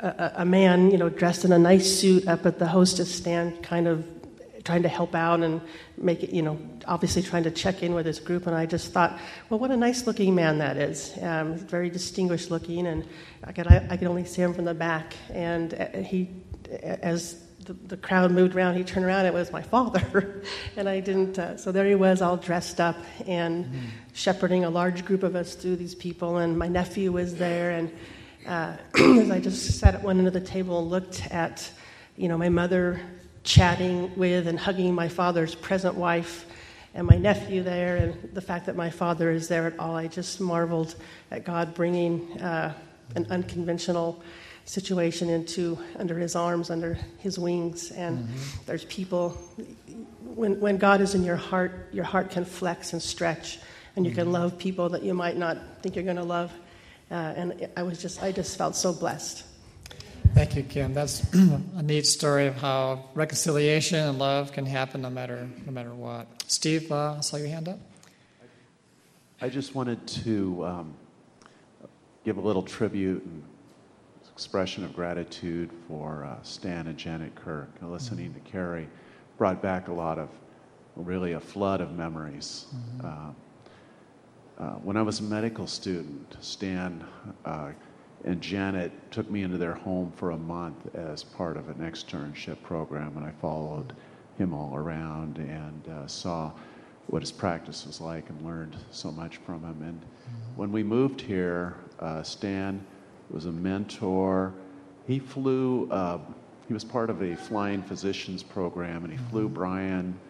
a, 0.00 0.32
a, 0.36 0.44
man, 0.44 0.90
you 0.90 0.98
know, 0.98 1.08
dressed 1.08 1.44
in 1.44 1.52
a 1.52 1.58
nice 1.58 2.00
suit 2.00 2.26
up 2.26 2.46
at 2.46 2.58
the 2.58 2.66
hostess 2.66 3.14
stand, 3.14 3.62
kind 3.62 3.86
of 3.86 4.06
trying 4.64 4.82
to 4.82 4.88
help 4.88 5.14
out 5.14 5.40
and 5.40 5.60
make 5.96 6.22
it, 6.22 6.30
you 6.30 6.42
know, 6.42 6.58
obviously 6.86 7.22
trying 7.22 7.42
to 7.44 7.50
check 7.50 7.82
in 7.82 7.94
with 7.94 8.06
his 8.06 8.20
group. 8.20 8.46
And 8.46 8.56
I 8.56 8.66
just 8.66 8.92
thought, 8.92 9.18
well, 9.48 9.58
what 9.58 9.70
a 9.70 9.76
nice 9.76 10.06
looking 10.06 10.34
man 10.34 10.58
that 10.58 10.76
is. 10.76 11.16
Um, 11.20 11.56
very 11.56 11.90
distinguished 11.90 12.50
looking, 12.50 12.86
and 12.86 13.06
I 13.44 13.52
could, 13.52 13.66
I, 13.66 13.86
I 13.90 13.96
could 13.96 14.08
only 14.08 14.24
see 14.24 14.42
him 14.42 14.54
from 14.54 14.64
the 14.64 14.74
back. 14.74 15.14
And 15.30 15.74
uh, 15.74 15.98
he, 15.98 16.30
as 16.80 17.42
the, 17.64 17.72
the, 17.74 17.96
crowd 17.96 18.30
moved 18.30 18.54
around. 18.54 18.76
He 18.76 18.84
turned 18.84 19.06
around, 19.06 19.26
it 19.26 19.34
was 19.34 19.52
my 19.52 19.62
father. 19.62 20.42
and 20.76 20.88
I 20.88 21.00
didn't, 21.00 21.38
uh, 21.38 21.56
so 21.56 21.72
there 21.72 21.86
he 21.86 21.94
was, 21.94 22.22
all 22.22 22.36
dressed 22.36 22.80
up 22.80 22.96
and 23.26 23.64
mm. 23.66 23.80
shepherding 24.12 24.64
a 24.64 24.70
large 24.70 25.04
group 25.04 25.22
of 25.22 25.36
us 25.36 25.54
through 25.54 25.76
these 25.76 25.94
people. 25.94 26.38
And 26.38 26.58
my 26.58 26.68
nephew 26.68 27.12
was 27.12 27.36
there. 27.36 27.70
And 27.70 27.92
uh, 28.46 28.76
as 29.20 29.30
I 29.30 29.40
just 29.40 29.78
sat 29.78 29.94
at 29.94 30.02
one 30.02 30.18
end 30.18 30.26
of 30.26 30.32
the 30.32 30.40
table 30.40 30.80
and 30.80 30.90
looked 30.90 31.26
at, 31.30 31.70
you 32.16 32.28
know, 32.28 32.36
my 32.36 32.48
mother 32.48 33.00
chatting 33.44 34.14
with 34.16 34.46
and 34.46 34.58
hugging 34.58 34.94
my 34.94 35.08
father's 35.08 35.54
present 35.54 35.94
wife 35.94 36.46
and 36.94 37.06
my 37.06 37.16
nephew 37.16 37.62
there, 37.62 37.96
and 37.96 38.34
the 38.34 38.40
fact 38.40 38.66
that 38.66 38.76
my 38.76 38.90
father 38.90 39.30
is 39.30 39.48
there 39.48 39.66
at 39.66 39.78
all, 39.78 39.96
I 39.96 40.08
just 40.08 40.40
marveled 40.40 40.94
at 41.30 41.42
God 41.42 41.72
bringing 41.74 42.38
uh, 42.38 42.74
an 43.14 43.26
unconventional 43.30 44.22
situation 44.72 45.28
into 45.28 45.78
under 45.98 46.16
his 46.16 46.34
arms, 46.34 46.70
under 46.70 46.96
his 47.18 47.38
wings. 47.38 47.90
And 47.90 48.20
mm-hmm. 48.20 48.64
there's 48.64 48.86
people. 48.86 49.30
When 50.34 50.58
when 50.60 50.78
God 50.78 51.02
is 51.02 51.14
in 51.14 51.24
your 51.24 51.36
heart, 51.36 51.90
your 51.92 52.04
heart 52.04 52.30
can 52.30 52.46
flex 52.46 52.94
and 52.94 53.02
stretch, 53.02 53.58
and 53.96 54.06
you 54.06 54.12
mm-hmm. 54.12 54.20
can 54.20 54.32
love 54.32 54.56
people 54.56 54.88
that 54.90 55.02
you 55.02 55.12
might 55.12 55.36
not 55.36 55.58
think 55.82 55.94
you're 55.94 56.04
going 56.04 56.16
to 56.16 56.24
love. 56.24 56.50
Uh, 57.10 57.14
and 57.14 57.68
I 57.76 57.82
was 57.82 58.00
just 58.00 58.22
I 58.22 58.32
just 58.32 58.56
felt 58.56 58.74
so 58.74 58.94
blessed. 58.94 59.44
Thank 60.34 60.56
you, 60.56 60.62
Kim. 60.62 60.94
That's 60.94 61.22
a 61.76 61.82
neat 61.82 62.06
story 62.06 62.46
of 62.46 62.56
how 62.56 63.10
reconciliation 63.14 63.98
and 63.98 64.18
love 64.18 64.52
can 64.52 64.64
happen 64.64 65.02
no 65.02 65.10
matter 65.10 65.50
no 65.66 65.72
matter 65.72 65.92
what. 65.92 66.26
Steve, 66.46 66.90
uh, 66.90 67.16
I 67.18 67.20
saw 67.20 67.36
your 67.36 67.48
hand 67.48 67.68
up. 67.68 67.78
I 69.42 69.50
just 69.50 69.74
wanted 69.74 70.06
to 70.24 70.64
um, 70.64 70.94
give 72.24 72.38
a 72.38 72.40
little 72.40 72.62
tribute 72.62 73.22
and 73.24 73.42
expression 74.32 74.84
of 74.84 74.94
gratitude 74.94 75.70
for 75.86 76.24
uh, 76.24 76.42
Stan 76.42 76.86
and 76.86 76.96
Janet 76.96 77.34
Kirk. 77.34 77.68
Listening 77.82 78.30
mm-hmm. 78.30 78.44
to 78.44 78.50
Carrie 78.50 78.88
brought 79.38 79.60
back 79.60 79.88
a 79.88 79.92
lot 79.92 80.18
of, 80.18 80.28
really 80.96 81.32
a 81.32 81.40
flood 81.40 81.80
of 81.80 81.92
memories. 81.92 82.66
Mm-hmm. 82.74 83.06
Uh, 83.06 83.32
uh, 84.62 84.74
when 84.76 84.96
I 84.96 85.02
was 85.02 85.20
a 85.20 85.22
medical 85.22 85.66
student, 85.66 86.36
Stan 86.40 87.04
uh, 87.44 87.72
and 88.24 88.40
Janet 88.40 88.92
took 89.10 89.28
me 89.30 89.42
into 89.42 89.58
their 89.58 89.74
home 89.74 90.12
for 90.16 90.30
a 90.30 90.36
month 90.36 90.94
as 90.94 91.24
part 91.24 91.56
of 91.56 91.68
an 91.68 91.76
externship 91.76 92.62
program, 92.62 93.16
and 93.16 93.26
I 93.26 93.32
followed 93.40 93.92
him 94.38 94.54
all 94.54 94.74
around 94.76 95.38
and 95.38 95.88
uh, 95.88 96.06
saw 96.06 96.52
what 97.08 97.20
his 97.20 97.32
practice 97.32 97.84
was 97.86 98.00
like 98.00 98.28
and 98.30 98.40
learned 98.42 98.76
so 98.90 99.10
much 99.10 99.38
from 99.38 99.62
him. 99.62 99.82
And 99.82 100.00
mm-hmm. 100.00 100.56
when 100.56 100.72
we 100.72 100.82
moved 100.82 101.20
here, 101.20 101.76
uh, 101.98 102.22
Stan 102.22 102.84
was 103.32 103.46
a 103.46 103.52
mentor. 103.52 104.52
He 105.06 105.18
flew, 105.18 105.90
uh, 105.90 106.18
he 106.68 106.74
was 106.74 106.84
part 106.84 107.10
of 107.10 107.22
a 107.22 107.34
flying 107.34 107.82
physicians 107.82 108.42
program, 108.42 109.04
and 109.04 109.12
he 109.12 109.18
flew 109.30 109.46
mm-hmm. 109.46 109.54
Brian 109.54 110.20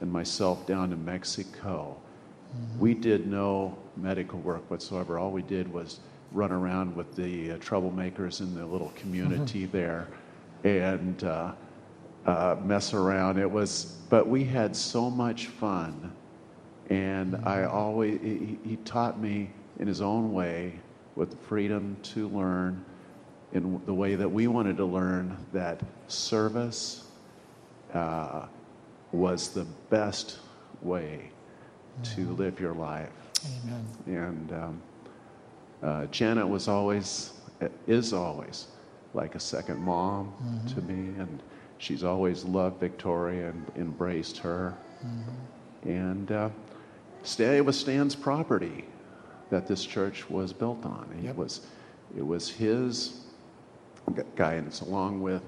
and 0.00 0.12
myself 0.12 0.66
down 0.66 0.90
to 0.90 0.96
Mexico. 0.96 1.96
Mm-hmm. 1.96 2.80
We 2.80 2.94
did 2.94 3.26
no 3.26 3.76
medical 3.96 4.38
work 4.40 4.68
whatsoever. 4.70 5.18
All 5.18 5.30
we 5.30 5.42
did 5.42 5.72
was 5.72 6.00
run 6.32 6.52
around 6.52 6.94
with 6.94 7.14
the 7.16 7.52
uh, 7.52 7.56
troublemakers 7.58 8.40
in 8.40 8.54
the 8.54 8.64
little 8.64 8.92
community 8.96 9.62
mm-hmm. 9.62 9.76
there 9.76 10.08
and 10.64 11.24
uh, 11.24 11.52
uh, 12.26 12.56
mess 12.64 12.94
around. 12.94 13.38
It 13.38 13.50
was, 13.50 13.96
but 14.10 14.28
we 14.28 14.44
had 14.44 14.76
so 14.76 15.10
much 15.10 15.46
fun. 15.46 16.12
And 16.88 17.36
I 17.36 17.58
mm-hmm. 17.58 17.76
always, 17.76 18.20
he, 18.20 18.58
he 18.64 18.76
taught 18.84 19.20
me 19.20 19.50
in 19.78 19.86
his 19.86 20.00
own 20.00 20.32
way 20.32 20.78
with 21.16 21.30
the 21.30 21.36
freedom 21.36 21.96
to 22.02 22.28
learn 22.28 22.84
in 23.52 23.80
the 23.84 23.94
way 23.94 24.14
that 24.14 24.28
we 24.28 24.46
wanted 24.46 24.76
to 24.76 24.84
learn 24.84 25.36
that 25.52 25.80
service 26.08 27.04
uh, 27.94 28.46
was 29.12 29.48
the 29.48 29.64
best 29.88 30.38
way 30.82 31.30
to 32.02 32.30
live 32.34 32.60
your 32.60 32.74
life. 32.74 33.10
Amen. 33.64 33.86
And 34.06 34.52
um, 34.52 34.82
uh, 35.82 36.06
Janet 36.06 36.48
was 36.48 36.68
always, 36.68 37.32
is 37.86 38.12
always, 38.12 38.68
like 39.12 39.34
a 39.34 39.40
second 39.40 39.78
mom 39.78 40.32
mm-hmm. 40.42 40.66
to 40.68 40.82
me, 40.82 41.18
and 41.18 41.42
she's 41.78 42.04
always 42.04 42.44
loved 42.44 42.78
Victoria 42.78 43.48
and 43.48 43.66
embraced 43.76 44.38
her. 44.38 44.76
Mm-hmm. 45.04 45.88
And 45.88 46.32
uh, 46.32 46.48
it 47.38 47.64
was 47.64 47.78
Stan's 47.78 48.14
property 48.14 48.84
that 49.50 49.66
this 49.66 49.84
church 49.84 50.28
was 50.30 50.52
built 50.52 50.84
on. 50.84 51.08
It 51.24 51.36
was 51.36 51.66
it 52.16 52.26
was 52.26 52.48
his 52.48 53.20
guidance 54.34 54.80
along 54.80 55.20
with 55.20 55.42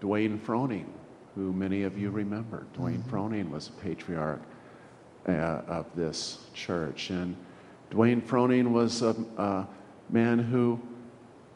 Dwayne 0.00 0.38
Froning, 0.38 0.86
who 1.34 1.52
many 1.52 1.84
of 1.84 1.96
you 1.96 2.10
remember. 2.10 2.66
Dwayne 2.76 3.02
Froning 3.04 3.50
was 3.50 3.68
a 3.68 3.72
patriarch 3.72 4.42
uh, 5.28 5.62
of 5.68 5.86
this 5.94 6.38
church. 6.52 7.10
And 7.10 7.36
Dwayne 7.90 8.22
Froning 8.22 8.72
was 8.72 9.02
a, 9.02 9.14
a 9.38 9.66
man 10.10 10.38
who 10.38 10.80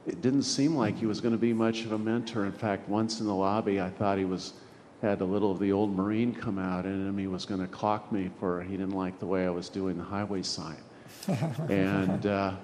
it 0.07 0.23
didn't 0.23 0.45
seem 0.45 0.77
like 0.77 0.97
he 0.97 1.07
was 1.07 1.21
going 1.21 1.33
to 1.33 1.39
be 1.39 1.53
much 1.53 1.85
of 1.85 1.93
a 1.93 1.99
mentor. 1.99 2.47
In 2.47 2.53
fact, 2.53 2.89
once 2.89 3.21
in 3.21 3.27
the 3.27 3.35
lobby, 3.35 3.81
I 3.81 3.91
thought 3.91 4.19
he 4.19 4.25
was 4.25 4.55
had 5.03 5.21
a 5.21 5.25
little 5.25 5.53
of 5.53 5.59
the 5.59 5.73
old 5.73 5.95
Marine 5.95 6.35
come 6.35 6.59
out 6.59 6.87
in 6.87 7.07
him. 7.07 7.19
He 7.19 7.27
was 7.27 7.45
going 7.45 7.61
to 7.61 7.67
clock 7.67 8.11
me 8.11 8.31
for 8.41 8.63
he 8.63 8.77
didn't 8.77 8.95
like 8.95 9.19
the 9.19 9.27
way 9.27 9.45
I 9.45 9.51
was 9.51 9.69
doing 9.69 9.99
the 9.99 10.05
highway 10.05 10.43
sign. 10.43 10.79
and 11.69 12.27
uh, 12.27 12.55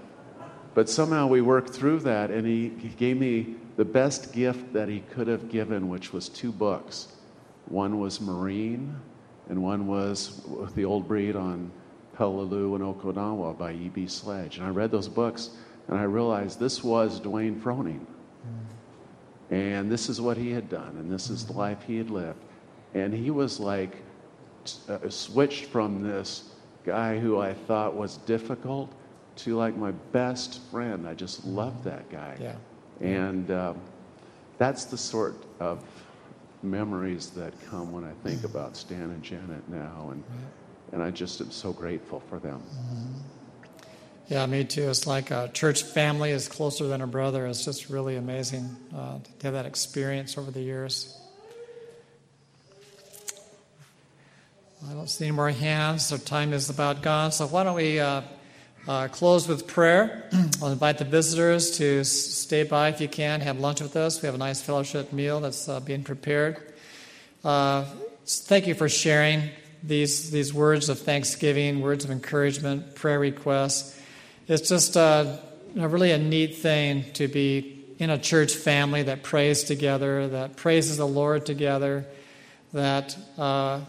but 0.74 0.88
somehow 0.88 1.26
we 1.26 1.40
worked 1.40 1.70
through 1.70 2.00
that, 2.00 2.30
and 2.30 2.46
he, 2.46 2.70
he 2.78 2.88
gave 2.88 3.18
me 3.18 3.56
the 3.76 3.84
best 3.84 4.32
gift 4.32 4.72
that 4.72 4.88
he 4.88 5.00
could 5.00 5.26
have 5.26 5.50
given, 5.50 5.88
which 5.88 6.12
was 6.12 6.28
two 6.28 6.50
books. 6.50 7.08
One 7.66 7.98
was 7.98 8.20
Marine, 8.20 8.96
and 9.48 9.62
one 9.62 9.86
was 9.86 10.42
the 10.74 10.84
old 10.84 11.06
breed 11.06 11.36
on 11.36 11.70
Peleliu 12.16 12.74
and 12.74 12.82
Okinawa 12.82 13.58
by 13.58 13.72
E.B. 13.72 14.06
Sledge. 14.06 14.58
And 14.58 14.66
I 14.66 14.70
read 14.70 14.90
those 14.90 15.08
books, 15.08 15.50
and 15.88 15.98
I 15.98 16.04
realized 16.04 16.58
this 16.58 16.82
was 16.82 17.20
Dwayne 17.20 17.60
Froning. 17.60 18.06
And 19.50 19.92
this 19.92 20.08
is 20.08 20.20
what 20.20 20.38
he 20.38 20.50
had 20.50 20.70
done, 20.70 20.96
and 20.98 21.10
this 21.10 21.28
is 21.28 21.44
the 21.44 21.52
life 21.52 21.82
he 21.86 21.98
had 21.98 22.08
lived. 22.08 22.42
And 22.94 23.12
he 23.12 23.30
was 23.30 23.60
like 23.60 23.96
uh, 24.88 25.08
switched 25.10 25.66
from 25.66 26.02
this 26.02 26.51
guy 26.84 27.18
who 27.18 27.38
I 27.38 27.54
thought 27.54 27.94
was 27.94 28.18
difficult 28.18 28.92
to 29.36 29.56
like 29.56 29.76
my 29.76 29.92
best 30.12 30.60
friend. 30.70 31.08
I 31.08 31.14
just 31.14 31.44
loved 31.44 31.84
that 31.84 32.10
guy. 32.10 32.36
Yeah. 32.40 32.54
And 33.00 33.50
um, 33.50 33.80
that's 34.58 34.84
the 34.84 34.98
sort 34.98 35.34
of 35.60 35.82
memories 36.62 37.30
that 37.30 37.52
come 37.68 37.92
when 37.92 38.04
I 38.04 38.12
think 38.22 38.44
about 38.44 38.76
Stan 38.76 39.02
and 39.02 39.22
Janet 39.22 39.68
now. 39.68 40.10
And, 40.12 40.22
and 40.92 41.02
I 41.02 41.10
just 41.10 41.40
am 41.40 41.50
so 41.50 41.72
grateful 41.72 42.20
for 42.28 42.38
them. 42.38 42.62
Yeah, 44.28 44.46
me 44.46 44.64
too. 44.64 44.88
It's 44.88 45.06
like 45.06 45.30
a 45.30 45.50
church 45.52 45.82
family 45.82 46.30
is 46.30 46.48
closer 46.48 46.86
than 46.86 47.00
a 47.00 47.06
brother. 47.06 47.46
It's 47.46 47.64
just 47.64 47.90
really 47.90 48.16
amazing 48.16 48.76
uh, 48.94 49.18
to 49.40 49.46
have 49.46 49.54
that 49.54 49.66
experience 49.66 50.38
over 50.38 50.50
the 50.50 50.62
years. 50.62 51.18
I 54.90 54.94
don't 54.94 55.08
see 55.08 55.26
any 55.26 55.36
more 55.36 55.50
hands, 55.50 56.06
so 56.06 56.16
time 56.16 56.52
is 56.52 56.68
about 56.68 57.02
gone. 57.02 57.30
So 57.30 57.46
why 57.46 57.62
don't 57.62 57.76
we 57.76 58.00
uh, 58.00 58.22
uh, 58.88 59.06
close 59.08 59.46
with 59.46 59.68
prayer? 59.68 60.28
I'll 60.62 60.72
invite 60.72 60.98
the 60.98 61.04
visitors 61.04 61.78
to 61.78 62.02
stay 62.02 62.64
by 62.64 62.88
if 62.88 63.00
you 63.00 63.06
can, 63.06 63.42
have 63.42 63.60
lunch 63.60 63.80
with 63.80 63.94
us. 63.94 64.20
We 64.20 64.26
have 64.26 64.34
a 64.34 64.38
nice 64.38 64.60
fellowship 64.60 65.12
meal 65.12 65.38
that's 65.38 65.68
uh, 65.68 65.78
being 65.78 66.02
prepared. 66.02 66.72
Uh, 67.44 67.84
thank 68.26 68.66
you 68.66 68.74
for 68.74 68.88
sharing 68.88 69.50
these, 69.84 70.32
these 70.32 70.52
words 70.52 70.88
of 70.88 70.98
thanksgiving, 70.98 71.80
words 71.80 72.04
of 72.04 72.10
encouragement, 72.10 72.96
prayer 72.96 73.20
requests. 73.20 74.00
It's 74.48 74.68
just 74.68 74.96
uh, 74.96 75.36
really 75.76 76.10
a 76.10 76.18
neat 76.18 76.56
thing 76.56 77.04
to 77.12 77.28
be 77.28 77.84
in 78.00 78.10
a 78.10 78.18
church 78.18 78.52
family 78.52 79.04
that 79.04 79.22
prays 79.22 79.62
together, 79.62 80.26
that 80.26 80.56
praises 80.56 80.96
the 80.96 81.06
Lord 81.06 81.46
together, 81.46 82.04
that 82.72 83.16
uh, 83.38 83.82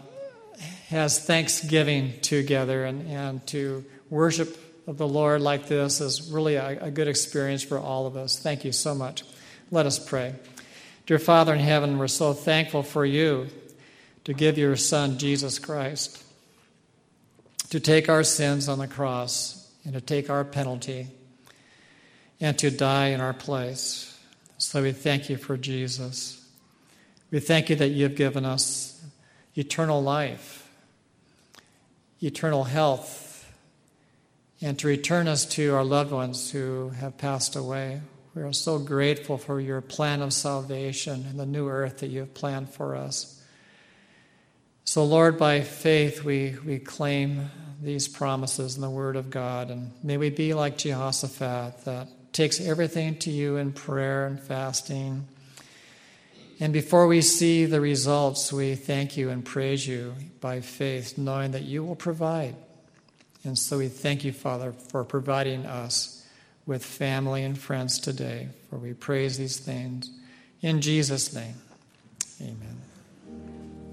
has 0.89 1.24
thanksgiving 1.24 2.20
together, 2.22 2.86
and, 2.86 3.08
and 3.10 3.45
to 3.47 3.84
worship 4.10 4.58
the 4.86 5.08
Lord 5.08 5.41
like 5.41 5.68
this 5.68 6.01
is 6.01 6.32
really 6.32 6.56
a, 6.56 6.86
a 6.86 6.91
good 6.91 7.08
experience 7.08 7.64
for 7.64 7.80
all 7.80 8.06
of 8.06 8.18
us. 8.18 8.38
Thank 8.38 8.66
you 8.66 8.72
so 8.72 8.93
much. 8.93 9.24
Let 9.72 9.86
us 9.86 9.97
pray. 9.97 10.36
Dear 11.06 11.20
Father 11.20 11.54
in 11.54 11.60
heaven, 11.60 11.97
we're 11.97 12.08
so 12.08 12.34
thankful 12.34 12.84
for 12.84 13.06
you 13.06 13.47
to 14.26 14.34
give 14.34 14.58
your 14.58 14.76
Son, 14.76 15.18
Jesus 15.18 15.60
Christ, 15.60 16.24
to 17.70 17.80
take 17.80 18.08
our 18.08 18.24
sins 18.24 18.70
on 18.70 18.80
the 18.80 18.88
cross 18.88 19.72
and 19.84 19.93
to 19.93 20.01
take 20.01 20.30
our 20.30 20.43
penalty 20.43 21.08
and 22.39 22.58
to 22.60 22.70
die 22.70 23.08
in 23.08 23.22
our 23.22 23.34
place. 23.34 24.18
So 24.58 24.84
we 24.84 24.91
thank 24.91 25.30
you 25.30 25.38
for 25.38 25.58
Jesus. 25.58 26.45
We 27.32 27.39
thank 27.39 27.70
you 27.70 27.76
that 27.78 27.89
you 27.89 28.04
have 28.04 28.16
given 28.16 28.45
us 28.45 28.92
eternal 29.56 30.01
life, 30.01 30.70
eternal 32.22 32.64
health, 32.64 33.51
and 34.62 34.80
to 34.80 34.88
return 34.88 35.28
us 35.28 35.45
to 35.45 35.74
our 35.76 35.84
loved 35.84 36.12
ones 36.12 36.51
who 36.51 36.89
have 36.89 37.18
passed 37.18 37.56
away. 37.56 38.01
We 38.34 38.41
are 38.41 38.54
so 38.54 38.80
grateful 38.80 39.38
for 39.38 39.60
your 39.60 39.82
plan 39.82 40.22
of 40.22 40.34
salvation 40.34 41.26
and 41.30 41.39
the 41.39 41.45
new 41.45 41.68
earth 41.70 41.99
that 41.99 42.08
you 42.08 42.22
have 42.22 42.34
planned 42.34 42.70
for 42.70 42.95
us. 42.95 43.43
So, 44.86 45.04
Lord, 45.04 45.38
by 45.38 45.62
faith, 45.62 46.24
we, 46.24 46.56
we 46.66 46.80
claim 46.80 47.51
these 47.82 48.08
promises 48.08 48.76
in 48.76 48.82
the 48.82 48.89
Word 48.89 49.16
of 49.16 49.30
God. 49.30 49.70
And 49.70 49.91
may 50.04 50.18
we 50.18 50.30
be 50.30 50.54
like 50.54 50.78
Jehoshaphat 50.78 51.86
that 51.86 52.08
takes 52.34 52.60
everything 52.60 53.18
to 53.20 53.32
you 53.32 53.58
in 53.58 53.72
prayer 53.74 54.26
and 54.26 54.39
fasting. 54.39 55.28
And 56.64 56.72
before 56.72 57.07
we 57.07 57.20
see 57.20 57.66
the 57.66 57.82
results, 57.82 58.53
we 58.53 58.76
thank 58.76 59.18
you 59.18 59.30
and 59.30 59.43
praise 59.43 59.86
you 59.86 60.16
by 60.39 60.61
faith, 60.61 61.18
knowing 61.18 61.51
that 61.51 61.64
you 61.64 61.84
will 61.84 61.97
provide. 61.97 62.55
And 63.43 63.59
so 63.59 63.80
we 63.80 63.89
thank 63.89 64.24
you, 64.24 64.32
Father, 64.32 64.72
for 64.72 65.03
providing 65.03 65.66
us 65.66 66.26
with 66.66 66.86
family 66.86 67.43
and 67.43 67.57
friends 67.57 67.99
today. 67.99 68.47
For 68.70 68.78
we 68.78 68.93
praise 68.93 69.38
these 69.38 69.59
things 69.59 70.09
in 70.61 70.80
Jesus' 70.80 71.34
name. 71.34 71.55
Amen. 72.39 72.82